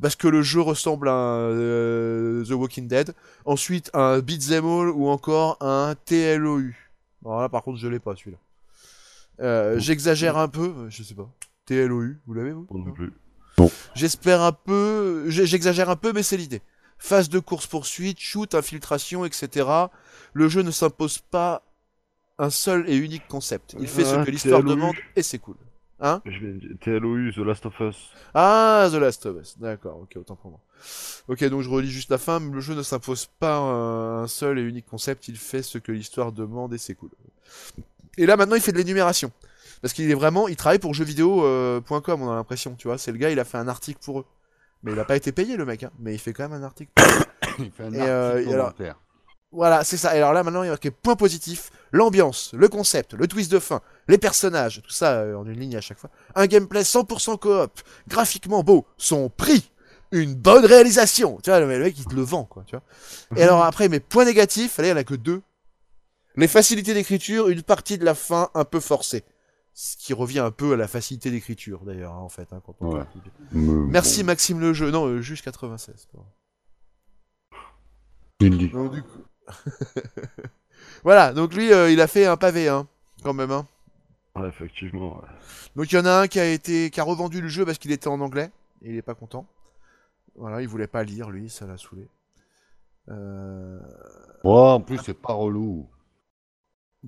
Parce 0.01 0.15
que 0.15 0.27
le 0.27 0.41
jeu 0.41 0.61
ressemble 0.61 1.09
à 1.09 1.13
un, 1.13 1.49
euh, 1.51 2.45
The 2.45 2.51
Walking 2.51 2.87
Dead, 2.87 3.13
ensuite 3.45 3.89
un 3.93 4.19
Beat'em 4.19 4.65
All 4.65 4.89
ou 4.89 5.07
encore 5.09 5.57
un 5.61 5.93
TLOU. 6.05 6.73
Alors 7.25 7.41
là, 7.41 7.49
par 7.49 7.63
contre, 7.63 7.77
je 7.79 7.87
l'ai 7.87 7.99
pas 7.99 8.15
celui-là. 8.15 8.37
Euh, 9.41 9.77
J'exagère 9.79 10.37
un 10.37 10.47
peu, 10.47 10.73
euh, 10.77 10.89
je 10.89 11.03
sais 11.03 11.15
pas. 11.15 11.29
TLOU, 11.65 12.15
vous 12.25 12.33
l'avez 12.33 12.51
vous? 12.53 12.65
Non 12.71 12.91
plus. 12.91 13.11
J'espère 13.93 14.41
un 14.41 14.53
peu, 14.53 15.25
j'exagère 15.29 15.89
un 15.89 15.97
peu, 15.97 16.13
mais 16.13 16.23
c'est 16.23 16.37
l'idée. 16.37 16.61
Phase 16.97 17.27
de 17.29 17.39
course-poursuite, 17.39 18.19
shoot, 18.19 18.55
infiltration, 18.55 19.25
etc. 19.25 19.67
Le 20.33 20.47
jeu 20.47 20.61
ne 20.61 20.71
s'impose 20.71 21.17
pas 21.19 21.63
un 22.37 22.49
seul 22.49 22.89
et 22.89 22.95
unique 22.95 23.27
concept. 23.27 23.75
Il 23.79 23.87
fait 23.87 24.05
ce 24.05 24.15
Ah, 24.15 24.23
que 24.25 24.31
l'histoire 24.31 24.61
TLOU. 24.61 24.69
demande 24.69 24.95
et 25.17 25.23
c'est 25.23 25.39
cool. 25.39 25.55
Hein 26.01 26.21
TLOU, 26.81 27.31
The 27.33 27.37
Last 27.39 27.65
of 27.65 27.79
Us. 27.81 27.95
Ah, 28.33 28.87
The 28.91 28.95
Last 28.95 29.25
of 29.25 29.37
Us. 29.41 29.57
D'accord, 29.59 29.99
ok, 30.01 30.15
autant 30.17 30.35
pour 30.35 30.51
moi. 30.51 30.59
Ok, 31.27 31.43
donc 31.49 31.61
je 31.61 31.69
relis 31.69 31.89
juste 31.91 32.09
la 32.09 32.17
fin. 32.17 32.39
Le 32.39 32.61
jeu 32.61 32.73
ne 32.73 32.83
s'impose 32.83 33.25
pas 33.39 33.57
un 33.57 34.27
seul 34.27 34.59
et 34.59 34.61
unique 34.61 34.85
concept. 34.87 35.27
Il 35.27 35.35
fait 35.37 35.61
ce 35.61 35.77
que 35.77 35.91
l'histoire 35.91 36.31
demande 36.31 36.73
et 36.73 36.77
c'est 36.77 36.95
cool. 36.95 37.09
Et 38.17 38.25
là, 38.25 38.37
maintenant, 38.37 38.55
il 38.55 38.61
fait 38.61 38.71
de 38.71 38.77
l'énumération. 38.77 39.31
Parce 39.81 39.93
qu'il 39.93 40.09
est 40.09 40.13
vraiment, 40.15 40.47
il 40.47 40.55
travaille 40.55 40.79
pour 40.79 40.93
jeuxvideo.com, 40.93 42.21
on 42.21 42.31
a 42.31 42.35
l'impression, 42.35 42.75
tu 42.75 42.87
vois. 42.87 42.97
C'est 42.97 43.11
le 43.11 43.17
gars, 43.17 43.29
il 43.29 43.39
a 43.39 43.45
fait 43.45 43.57
un 43.57 43.67
article 43.67 43.99
pour 44.03 44.21
eux. 44.21 44.25
Mais 44.83 44.93
il 44.93 44.99
a 44.99 45.05
pas 45.05 45.15
été 45.17 45.31
payé, 45.33 45.57
le 45.57 45.65
mec, 45.65 45.83
hein. 45.83 45.91
Mais 45.99 46.13
il 46.13 46.19
fait 46.19 46.31
quand 46.33 46.47
même 46.47 46.61
un 46.61 46.65
article. 46.65 46.91
Il 47.59 47.71
fait 47.71 47.83
un 47.83 47.93
Et, 47.93 47.99
euh, 47.99 48.31
article 48.31 48.49
et 48.49 48.53
alors- 48.53 48.65
commentaire. 48.67 48.95
Voilà, 49.51 49.83
c'est 49.83 49.97
ça. 49.97 50.15
Et 50.15 50.17
alors 50.17 50.33
là, 50.33 50.43
maintenant, 50.43 50.61
il 50.63 50.67
y 50.67 50.69
a 50.69 50.73
marqué 50.73 50.91
point 50.91 51.15
positif, 51.15 51.71
l'ambiance, 51.91 52.51
le 52.53 52.67
concept, 52.67 53.13
le 53.13 53.27
twist 53.27 53.51
de 53.51 53.59
fin, 53.59 53.81
les 54.07 54.17
personnages, 54.19 54.81
tout 54.83 54.91
ça 54.91 55.13
euh, 55.21 55.35
en 55.35 55.45
une 55.45 55.59
ligne 55.59 55.75
à 55.75 55.81
chaque 55.81 55.97
fois. 55.97 56.11
Un 56.35 56.45
gameplay 56.45 56.83
100% 56.83 57.39
coop, 57.39 57.81
graphiquement 58.07 58.63
beau, 58.63 58.85
son 58.97 59.29
prix, 59.29 59.71
une 60.11 60.35
bonne 60.35 60.65
réalisation. 60.65 61.39
Tu 61.43 61.49
vois, 61.49 61.59
le 61.59 61.67
mec, 61.67 61.97
il 61.97 62.05
te 62.05 62.15
le 62.15 62.21
vend, 62.21 62.43
quoi, 62.43 62.63
tu 62.67 62.75
vois. 62.75 62.83
Et 63.37 63.43
alors 63.43 63.63
après, 63.63 63.89
mes 63.89 63.99
points 63.99 64.25
négatifs, 64.25 64.77
allez, 64.77 64.89
il 64.89 64.91
y 64.91 64.93
en 64.93 64.97
a 64.97 65.03
que 65.03 65.15
deux. 65.15 65.41
Les 66.35 66.47
facilités 66.47 66.93
d'écriture, 66.93 67.49
une 67.49 67.63
partie 67.63 67.97
de 67.97 68.05
la 68.05 68.13
fin 68.13 68.49
un 68.53 68.65
peu 68.65 68.79
forcée. 68.79 69.23
Ce 69.73 69.97
qui 69.97 70.13
revient 70.13 70.39
un 70.39 70.51
peu 70.51 70.73
à 70.73 70.75
la 70.75 70.87
facilité 70.87 71.31
d'écriture, 71.31 71.85
d'ailleurs, 71.85 72.13
hein, 72.13 72.19
en 72.19 72.29
fait, 72.29 72.47
hein, 72.51 72.61
quand 72.65 72.75
on 72.81 72.93
Ouais. 72.93 73.03
Merci 73.53 74.23
Maxime 74.23 74.59
le 74.59 74.73
jeu. 74.73 74.91
Non, 74.91 75.05
euh, 75.07 75.21
juge 75.21 75.41
96. 75.41 76.07
pardon. 76.11 76.27
bon, 78.39 78.45
il 78.45 78.57
dit. 78.57 78.67
Donc, 78.69 78.93
du 78.93 79.01
coup... 79.01 79.23
voilà, 81.03 81.33
donc 81.33 81.53
lui, 81.53 81.71
euh, 81.73 81.89
il 81.91 82.01
a 82.01 82.07
fait 82.07 82.25
un 82.25 82.37
pavé, 82.37 82.67
hein, 82.69 82.87
quand 83.23 83.33
même. 83.33 83.51
Hein. 83.51 83.65
Ouais, 84.35 84.47
effectivement. 84.47 85.17
ouais. 85.17 85.27
Donc 85.75 85.91
il 85.91 85.95
y 85.95 85.99
en 85.99 86.05
a 86.05 86.21
un 86.21 86.27
qui 86.27 86.39
a 86.39 86.45
été, 86.49 86.89
qui 86.89 86.99
a 86.99 87.03
revendu 87.03 87.41
le 87.41 87.47
jeu 87.47 87.65
parce 87.65 87.77
qu'il 87.77 87.91
était 87.91 88.07
en 88.07 88.19
anglais 88.21 88.51
et 88.83 88.89
il 88.91 88.95
est 88.95 89.01
pas 89.01 89.15
content. 89.15 89.45
Voilà, 90.35 90.61
il 90.61 90.67
voulait 90.67 90.87
pas 90.87 91.03
lire, 91.03 91.29
lui, 91.29 91.49
ça 91.49 91.65
l'a 91.65 91.77
saoulé. 91.77 92.07
Euh... 93.09 93.79
Ouais, 94.43 94.51
en 94.53 94.79
plus, 94.81 94.99
c'est 95.03 95.13
pas 95.19 95.33
relou. 95.33 95.87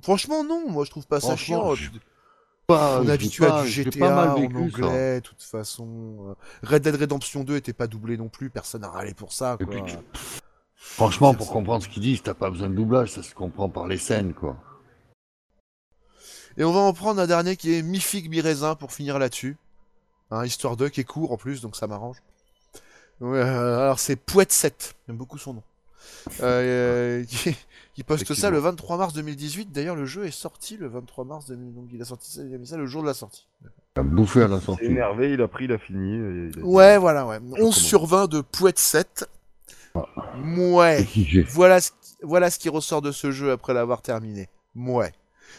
Franchement, 0.04 0.44
non, 0.44 0.70
moi 0.70 0.86
je 0.86 0.90
trouve 0.92 1.06
pas 1.08 1.20
ça 1.20 1.36
chiant. 1.36 1.76
je- 1.76 1.90
Puis, 1.90 2.00
Pas, 2.68 3.02
On 3.02 3.08
est 3.08 3.12
habitué 3.12 3.46
pas- 3.46 3.62
à 3.62 3.64
du 3.64 3.70
GTA 3.70 4.00
pas 4.00 4.16
mal 4.16 4.30
en 4.30 4.36
vécu, 4.36 4.54
ça. 4.54 4.60
anglais, 4.86 5.16
de 5.16 5.26
toute 5.26 5.42
façon. 5.42 6.30
Euh, 6.30 6.34
Red 6.64 6.84
Dead 6.84 6.96
Redemption 6.96 7.44
2 7.44 7.56
était 7.58 7.74
pas 7.74 7.88
doublé 7.88 8.16
non 8.18 8.30
plus, 8.30 8.50
personne 8.50 8.82
n'a 8.82 8.90
râlé 8.90 9.14
pour 9.14 9.34
ça. 9.34 9.58
Et 9.60 9.66
puis, 9.66 9.82
Franchement, 11.02 11.34
pour 11.34 11.50
comprendre 11.52 11.84
ce 11.84 11.90
qu'ils 11.90 12.04
disent, 12.04 12.22
t'as 12.22 12.36
pas 12.36 12.52
besoin 12.52 12.70
de 12.70 12.76
doublage, 12.76 13.12
ça 13.12 13.24
se 13.24 13.34
comprend 13.34 13.70
par 13.70 13.88
les 13.88 13.98
scènes, 13.98 14.36
quoi. 14.36 14.56
Et 16.58 16.64
on 16.64 16.72
va 16.72 16.82
en 16.82 16.94
prendre 16.94 17.20
un 17.20 17.26
dernier 17.26 17.56
qui 17.56 17.74
est 17.74 17.82
mi-figue, 17.82 18.30
mi-raisin 18.30 18.76
pour 18.76 18.92
finir 18.92 19.18
là-dessus. 19.18 19.58
Hein, 20.30 20.46
histoire 20.46 20.78
2 20.78 20.90
qui 20.90 21.02
est 21.02 21.04
court 21.04 21.32
en 21.32 21.38
plus, 21.38 21.62
donc 21.62 21.76
ça 21.76 21.88
m'arrange. 21.88 22.18
Ouais, 23.20 23.40
euh, 23.40 23.80
alors 23.80 23.98
c'est 23.98 24.16
Pouette 24.16 24.52
7, 24.52 24.96
j'aime 25.08 25.18
beaucoup 25.18 25.38
son 25.40 25.56
nom. 25.56 25.64
Euh, 26.42 27.24
qui, 27.26 27.56
qui 27.96 28.04
poste 28.04 28.34
ça 28.36 28.50
le 28.52 28.60
23 28.60 28.98
mars 28.98 29.14
2018. 29.14 29.72
D'ailleurs, 29.72 29.96
le 29.96 30.06
jeu 30.06 30.26
est 30.26 30.32
sorti 30.32 30.78
le 30.78 30.88
23 30.88 31.26
mars 31.26 31.46
2018. 31.48 31.76
Donc 31.76 31.90
il 31.94 32.02
a 32.02 32.06
sorti 32.06 32.32
ça, 32.32 32.42
il 32.44 32.54
a 32.54 32.58
mis 32.60 32.68
ça 32.68 32.78
le 32.78 32.86
jour 32.86 33.02
de 33.02 33.08
la 33.08 33.14
sortie. 33.16 33.48
T'as 33.96 34.04
bouffé 34.04 34.44
à 34.44 34.48
la 34.48 34.60
C'est 34.60 34.66
sortie. 34.66 34.86
énervé, 34.86 35.34
il 35.34 35.42
a 35.42 35.48
pris, 35.48 35.66
il 35.66 35.72
a 35.72 35.78
fini. 35.80 36.18
il 36.54 36.60
a 36.60 36.64
Ouais, 36.64 36.98
voilà, 37.00 37.26
ouais. 37.26 37.40
11 37.40 37.56
comment. 37.58 37.72
sur 37.72 38.06
20 38.06 38.28
de 38.28 38.42
Pouette 38.42 38.78
7. 38.80 39.28
Ouais. 40.44 40.98
C'est 41.00 41.06
qui 41.06 41.26
j'ai 41.26 41.44
Voilà 41.44 41.82
ce, 41.82 41.92
qui, 41.92 42.16
voilà 42.24 42.50
ce 42.50 42.60
qui 42.60 42.70
ressort 42.70 43.02
de 43.02 43.12
ce 43.12 43.32
jeu 43.32 43.52
après 43.52 43.74
l'avoir 43.74 44.02
terminé. 44.02 44.50
Ouais. 44.76 45.12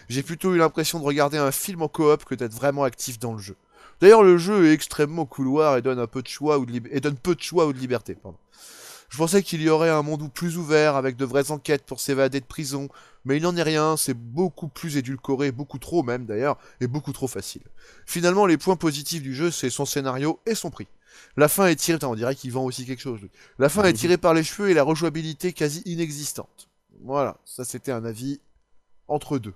J'ai 0.09 0.23
plutôt 0.23 0.55
eu 0.55 0.59
l'impression 0.59 0.99
de 0.99 1.05
regarder 1.05 1.39
un 1.39 1.53
film 1.53 1.83
en 1.83 1.89
coop 1.89 2.25
que 2.25 2.35
d'être 2.35 2.55
vraiment 2.55 2.85
actif 2.85 3.19
dans 3.19 3.33
le 3.35 3.39
jeu. 3.39 3.57
D'ailleurs, 4.01 4.23
le 4.23 4.39
jeu 4.39 4.67
est 4.67 4.73
extrêmement 4.73 5.27
couloir 5.27 5.77
et 5.77 5.83
donne 5.83 5.99
un 5.99 6.07
peu 6.07 6.23
de 6.23 6.29
choix 6.29 6.59
ou 6.59 6.67
de 6.67 6.73
lib- 6.73 6.89
et 6.91 7.01
donne 7.01 7.17
peu 7.17 7.35
de 7.35 7.43
choix 7.43 7.67
ou 7.67 7.73
de 7.73 7.79
liberté. 7.79 8.15
Pardon. 8.15 8.39
Je 9.11 9.19
pensais 9.19 9.43
qu'il 9.43 9.61
y 9.61 9.69
aurait 9.69 9.91
un 9.91 10.01
monde 10.03 10.33
plus 10.33 10.57
ouvert 10.57 10.97
avec 10.97 11.17
de 11.17 11.27
vraies 11.27 11.51
enquêtes 11.51 11.85
pour 11.85 12.01
s'évader 12.01 12.41
de 12.41 12.47
prison, 12.47 12.89
mais 13.27 13.37
il 13.37 13.43
n'en 13.43 13.55
est 13.55 13.63
rien, 13.63 13.99
c'est 13.99 14.15
beaucoup 14.15 14.69
plus 14.69 14.97
édulcoré, 14.97 15.53
beaucoup 15.53 15.79
trop 15.79 16.03
même 16.03 16.25
d'ailleurs, 16.25 16.57
et 16.81 16.87
beaucoup 16.87 17.13
trop 17.13 17.29
facile. 17.29 17.61
Finalement, 18.07 18.47
les 18.47 18.57
points 18.57 18.77
positifs 18.77 19.23
du 19.23 19.35
jeu, 19.35 19.51
c'est 19.51 19.69
son 19.69 19.85
scénario 19.85 20.41
et 20.47 20.55
son 20.55 20.71
prix. 20.71 20.89
La 21.37 21.49
fin 21.49 21.67
est 21.67 21.77
tirée, 21.77 21.97
Putain, 21.99 22.09
on 22.09 22.15
dirait 22.15 22.35
qu'il 22.35 22.53
vend 22.53 22.65
aussi 22.65 22.85
quelque 22.87 23.01
chose. 23.01 23.21
lui. 23.21 23.31
La 23.59 23.69
fin 23.69 23.85
est 23.85 23.93
tirée 23.93 24.19
par 24.19 24.35
les 24.35 24.43
cheveux 24.45 24.71
et 24.71 24.75
la 24.75 24.83
rejouabilité 24.83 25.53
quasi 25.53 25.83
inexistante. 25.87 26.69
Voilà, 27.03 27.39
ça 27.45 27.65
c'était 27.65 27.93
un 27.93 28.05
avis 28.05 28.41
entre 29.09 29.39
deux, 29.39 29.55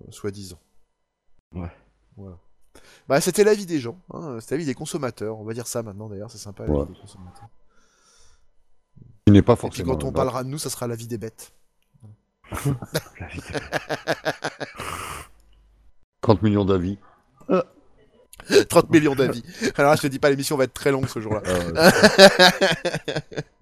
euh, 0.00 0.10
soi-disant. 0.10 0.58
Ouais. 1.52 1.70
Voilà. 2.16 2.38
Bah 3.08 3.20
c'était 3.20 3.44
l'avis 3.44 3.66
des 3.66 3.80
gens, 3.80 3.98
hein, 4.12 4.38
c'était 4.40 4.54
l'avis 4.56 4.66
des 4.66 4.74
consommateurs. 4.74 5.38
On 5.38 5.44
va 5.44 5.52
dire 5.54 5.66
ça 5.66 5.82
maintenant 5.82 6.08
d'ailleurs, 6.08 6.30
c'est 6.30 6.38
sympa 6.38 6.64
l'avis 6.66 6.78
Ouais. 6.78 6.86
des 6.86 6.98
consommateurs. 7.00 7.48
Il 9.26 9.32
n'est 9.32 9.42
pas 9.42 9.54
Et 9.54 9.56
puis 9.56 9.60
forcément. 9.62 9.92
quand 9.94 10.04
on 10.04 10.08
là. 10.08 10.12
parlera 10.12 10.44
de 10.44 10.48
nous, 10.48 10.58
ça 10.58 10.70
sera 10.70 10.86
l'avis 10.86 11.06
des 11.08 11.18
bêtes. 11.18 11.52
La 13.20 13.26
vie. 13.28 13.40
30 16.20 16.42
millions 16.42 16.64
d'avis. 16.64 16.98
30 18.68 18.90
millions 18.90 19.14
d'avis. 19.14 19.42
Alors 19.76 19.90
là, 19.90 19.96
je 19.96 20.02
te 20.02 20.06
dis 20.06 20.18
pas, 20.18 20.30
l'émission 20.30 20.56
va 20.56 20.64
être 20.64 20.74
très 20.74 20.90
longue 20.90 21.08
ce 21.08 21.20
jour-là. 21.20 21.42
Euh, 21.46 21.90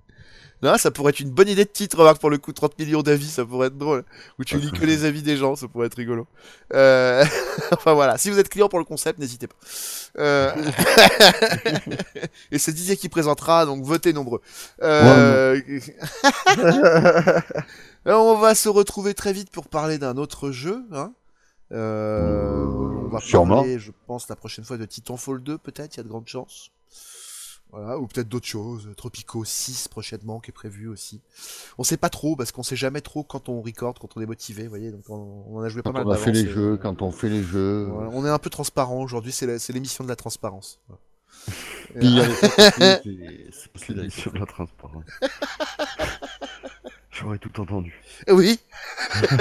Non, 0.65 0.79
ça 0.79 0.91
pourrait 0.91 1.11
être 1.11 1.21
une 1.21 1.31
bonne 1.31 1.49
idée 1.49 1.67
de 1.67 1.71
titre, 1.71 1.99
remarque, 1.99 2.21
pour 2.21 2.31
le 2.31 2.39
coup, 2.39 2.55
30 2.55 2.79
millions 2.79 3.03
d'avis, 3.03 3.29
ça 3.29 3.45
pourrait 3.45 3.67
être 3.67 3.77
drôle. 3.77 4.03
Où 4.39 4.45
tu 4.45 4.57
lis 4.57 4.73
que 4.73 4.87
les 4.87 5.05
avis 5.05 5.21
des 5.21 5.37
gens, 5.37 5.57
ça 5.57 5.69
pourrait 5.69 5.89
être 5.89 5.97
rigolo. 5.97 6.27
Euh... 6.73 7.23
enfin 7.73 7.93
voilà, 7.93 8.17
si 8.17 8.31
vous 8.31 8.39
êtes 8.39 8.49
client 8.49 8.71
pour 8.71 8.79
le 8.79 8.87
concept, 8.87 9.19
n'hésitez 9.19 9.47
pas. 9.47 9.57
Euh... 10.19 10.55
Et 12.51 12.59
c'est 12.59 12.73
Didier 12.73 12.97
qui 12.97 13.11
présentera, 13.11 13.67
donc 13.67 13.85
votez 13.85 14.15
nombreux. 14.15 14.41
Euh... 14.83 15.61
On 18.07 18.37
va 18.37 18.55
se 18.55 18.71
retrouver 18.71 19.13
très 19.13 19.35
vite 19.35 19.51
pour 19.51 19.69
parler 19.69 19.99
d'un 19.99 20.17
autre 20.17 20.51
jeu. 20.51 20.83
Hein. 20.93 21.13
Euh... 21.75 22.65
On 23.05 23.09
va 23.09 23.21
Sûrement. 23.21 23.57
parler, 23.57 23.79
je 23.79 23.91
pense, 24.07 24.29
la 24.29 24.37
prochaine 24.37 24.65
fois 24.65 24.79
de 24.79 24.85
Titanfall 24.87 25.43
2, 25.43 25.59
peut-être, 25.59 25.95
il 25.95 25.99
y 25.99 26.01
a 26.01 26.05
de 26.05 26.09
grandes 26.09 26.29
chances. 26.29 26.71
Voilà, 27.73 27.99
ou 27.99 28.07
peut-être 28.07 28.29
d'autres 28.29 28.47
choses, 28.47 28.89
Tropico 28.97 29.45
6 29.45 29.89
prochainement 29.89 30.39
qui 30.39 30.51
est 30.51 30.55
prévu 30.55 30.87
aussi. 30.87 31.21
On 31.77 31.83
sait 31.83 31.97
pas 31.97 32.09
trop 32.09 32.37
parce 32.37 32.53
qu'on 32.53 32.63
sait 32.63 32.77
jamais 32.77 33.01
trop 33.01 33.25
quand 33.25 33.49
on 33.49 33.61
record, 33.63 33.95
quand 33.95 34.17
on 34.17 34.21
est 34.21 34.27
motivé, 34.27 34.63
vous 34.63 34.69
voyez, 34.69 34.93
donc 34.93 35.03
on, 35.11 35.45
on 35.49 35.61
a 35.61 35.69
joué 35.69 35.83
pas 35.83 35.91
Quand 35.91 35.99
mal 35.99 36.07
on 36.07 36.11
a 36.13 36.17
fait 36.17 36.31
les 36.31 36.49
jeux, 36.49 36.77
quand 36.77 37.03
on 37.03 37.11
fait 37.11 37.29
les 37.29 37.43
jeux. 37.43 37.87
Voilà, 37.91 38.11
on 38.13 38.25
est 38.25 38.31
un 38.31 38.39
peu 38.39 38.49
transparent 38.49 39.03
aujourd'hui, 39.03 39.33
c'est 39.33 39.69
l'émission 39.73 40.05
de 40.05 40.09
la 40.09 40.15
transparence. 40.15 40.79
Voilà. 40.87 41.01
Puis 41.99 42.21
c'est- 43.75 43.89
l'émission 43.93 44.31
de 44.31 44.39
la 44.39 44.47
transparence. 44.47 45.05
J'aurais 47.11 47.39
tout 47.39 47.61
entendu. 47.61 48.01
Oui, 48.29 48.61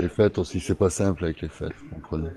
Les 0.00 0.08
fêtes 0.08 0.38
aussi, 0.38 0.60
c'est 0.60 0.74
pas 0.74 0.90
simple 0.90 1.24
avec 1.24 1.40
les 1.40 1.48
fêtes, 1.48 1.72
vous 1.82 1.96
comprenez. 1.96 2.28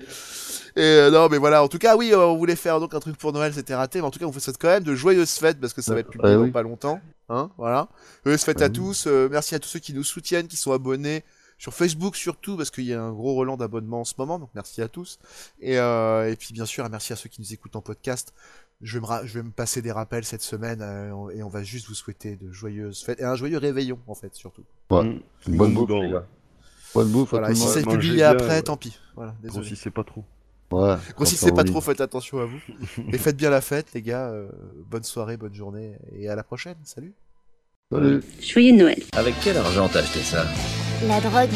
et 0.76 0.80
euh, 0.80 1.10
non 1.10 1.28
mais 1.28 1.38
voilà, 1.38 1.62
en 1.62 1.68
tout 1.68 1.78
cas 1.78 1.96
oui, 1.96 2.12
euh, 2.12 2.26
on 2.26 2.36
voulait 2.36 2.56
faire 2.56 2.80
donc 2.80 2.92
un 2.92 3.00
truc 3.00 3.16
pour 3.16 3.32
Noël, 3.32 3.54
c'était 3.54 3.74
raté, 3.74 4.00
mais 4.00 4.06
en 4.06 4.10
tout 4.10 4.18
cas 4.18 4.24
on 4.24 4.30
vous 4.30 4.40
souhaite 4.40 4.58
quand 4.58 4.68
même 4.68 4.82
de 4.82 4.94
joyeuses 4.94 5.34
fêtes 5.34 5.60
parce 5.60 5.72
que 5.72 5.80
ça 5.80 5.94
va 5.94 6.00
être 6.00 6.10
publié 6.10 6.34
dans 6.34 6.42
oui. 6.42 6.50
pas 6.50 6.62
longtemps. 6.62 7.00
Hein, 7.28 7.50
voilà. 7.56 7.88
Joyeuses 8.24 8.42
fêtes 8.42 8.62
à 8.62 8.68
tous, 8.68 9.06
euh, 9.06 9.28
merci 9.30 9.54
à 9.54 9.58
tous 9.58 9.68
ceux 9.68 9.78
qui 9.78 9.94
nous 9.94 10.04
soutiennent, 10.04 10.48
qui 10.48 10.56
sont 10.56 10.72
abonnés. 10.72 11.24
Sur 11.62 11.72
Facebook 11.72 12.16
surtout, 12.16 12.56
parce 12.56 12.72
qu'il 12.72 12.84
y 12.86 12.92
a 12.92 13.00
un 13.00 13.12
gros 13.12 13.36
relan 13.36 13.56
d'abonnements 13.56 14.00
en 14.00 14.04
ce 14.04 14.14
moment, 14.18 14.40
donc 14.40 14.50
merci 14.52 14.82
à 14.82 14.88
tous. 14.88 15.20
Et, 15.60 15.78
euh, 15.78 16.28
et 16.28 16.34
puis 16.34 16.52
bien 16.52 16.66
sûr, 16.66 16.88
merci 16.90 17.12
à 17.12 17.16
ceux 17.16 17.28
qui 17.28 17.40
nous 17.40 17.52
écoutent 17.52 17.76
en 17.76 17.80
podcast. 17.80 18.34
Je 18.80 18.98
vais 18.98 19.06
me, 19.06 19.26
je 19.26 19.34
vais 19.34 19.44
me 19.44 19.52
passer 19.52 19.80
des 19.80 19.92
rappels 19.92 20.24
cette 20.24 20.42
semaine 20.42 20.80
euh, 20.82 21.28
et 21.30 21.44
on 21.44 21.48
va 21.48 21.62
juste 21.62 21.86
vous 21.86 21.94
souhaiter 21.94 22.34
de 22.34 22.50
joyeuses 22.50 23.04
fêtes 23.04 23.20
et 23.20 23.24
un 23.24 23.36
joyeux 23.36 23.58
réveillon 23.58 24.00
en 24.08 24.16
fait 24.16 24.34
surtout. 24.34 24.64
Ouais. 24.90 25.04
Mm. 25.04 25.20
Une 25.46 25.56
bonne 25.56 25.74
Bon 25.74 26.22
Bonne 26.94 27.08
bouffe 27.08 27.30
Voilà, 27.30 27.54
si 27.54 27.66
c'est 27.66 27.86
publié 27.86 28.22
après, 28.24 28.48
ouais. 28.48 28.62
tant 28.62 28.76
pis. 28.76 28.98
Voilà, 29.16 29.34
désolé. 29.42 29.60
Grossissez 29.66 29.90
pas 29.90 30.04
trop. 30.04 30.24
Ouais. 30.70 30.96
Grossissez 31.16 31.52
pas 31.52 31.64
trop, 31.64 31.80
faites 31.80 32.00
attention 32.00 32.38
à 32.40 32.44
vous. 32.46 32.58
et 33.12 33.18
faites 33.18 33.36
bien 33.36 33.50
la 33.50 33.60
fête, 33.60 33.88
les 33.94 34.02
gars. 34.02 34.28
euh, 34.28 34.48
bonne 34.90 35.02
soirée, 35.04 35.36
bonne 35.36 35.54
journée 35.54 35.96
et 36.14 36.28
à 36.28 36.34
la 36.36 36.42
prochaine. 36.42 36.76
Salut. 36.84 37.14
Salut. 37.90 38.22
Joyeux 38.40 38.74
Noël. 38.76 39.02
Avec 39.12 39.34
quel 39.42 39.56
argent 39.58 39.88
t'as 39.88 40.00
acheté 40.00 40.20
ça? 40.20 40.44
La 41.06 41.20
drogue. 41.20 41.50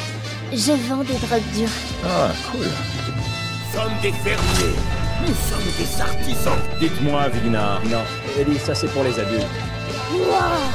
Je 0.53 0.73
vends 0.89 1.03
des 1.03 1.15
drogues 1.15 1.53
dures. 1.55 1.69
Ah, 2.05 2.31
cool. 2.53 2.61
Nous 2.67 3.73
sommes 3.81 3.93
des 4.03 4.13
fermiers. 4.13 4.77
Nous 5.27 5.35
sommes 5.35 5.73
des 5.79 6.01
artisans. 6.01 6.59
Dites-moi, 6.79 7.29
Vigna. 7.31 7.81
Non, 7.91 8.03
Ellie, 8.39 8.59
ça 8.59 8.75
c'est 8.75 8.89
pour 8.89 9.03
les 9.03 9.19
adultes. 9.19 9.47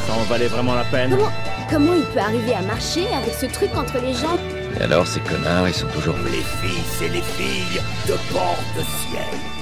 Ça 0.08 0.14
en 0.14 0.24
valait 0.24 0.48
vraiment 0.48 0.74
la 0.74 0.84
peine? 0.86 1.12
Comment, 1.12 1.30
comment 1.72 1.94
il 1.94 2.04
peut 2.14 2.20
arriver 2.20 2.54
à 2.54 2.62
marcher 2.62 3.08
avec 3.14 3.34
ce 3.34 3.46
truc 3.46 3.70
entre 3.76 3.98
les 4.02 4.14
jambes 4.14 4.40
Et 4.80 4.84
alors, 4.84 5.08
ces 5.08 5.22
connards, 5.22 5.68
ils 5.70 5.74
sont 5.74 5.88
toujours... 5.88 6.16
Les 6.26 6.44
fils 6.62 7.02
et 7.02 7.10
les 7.10 7.22
filles 7.22 7.82
de 8.08 8.34
bord 8.34 8.60
de 8.78 8.82
ciel. 8.82 9.61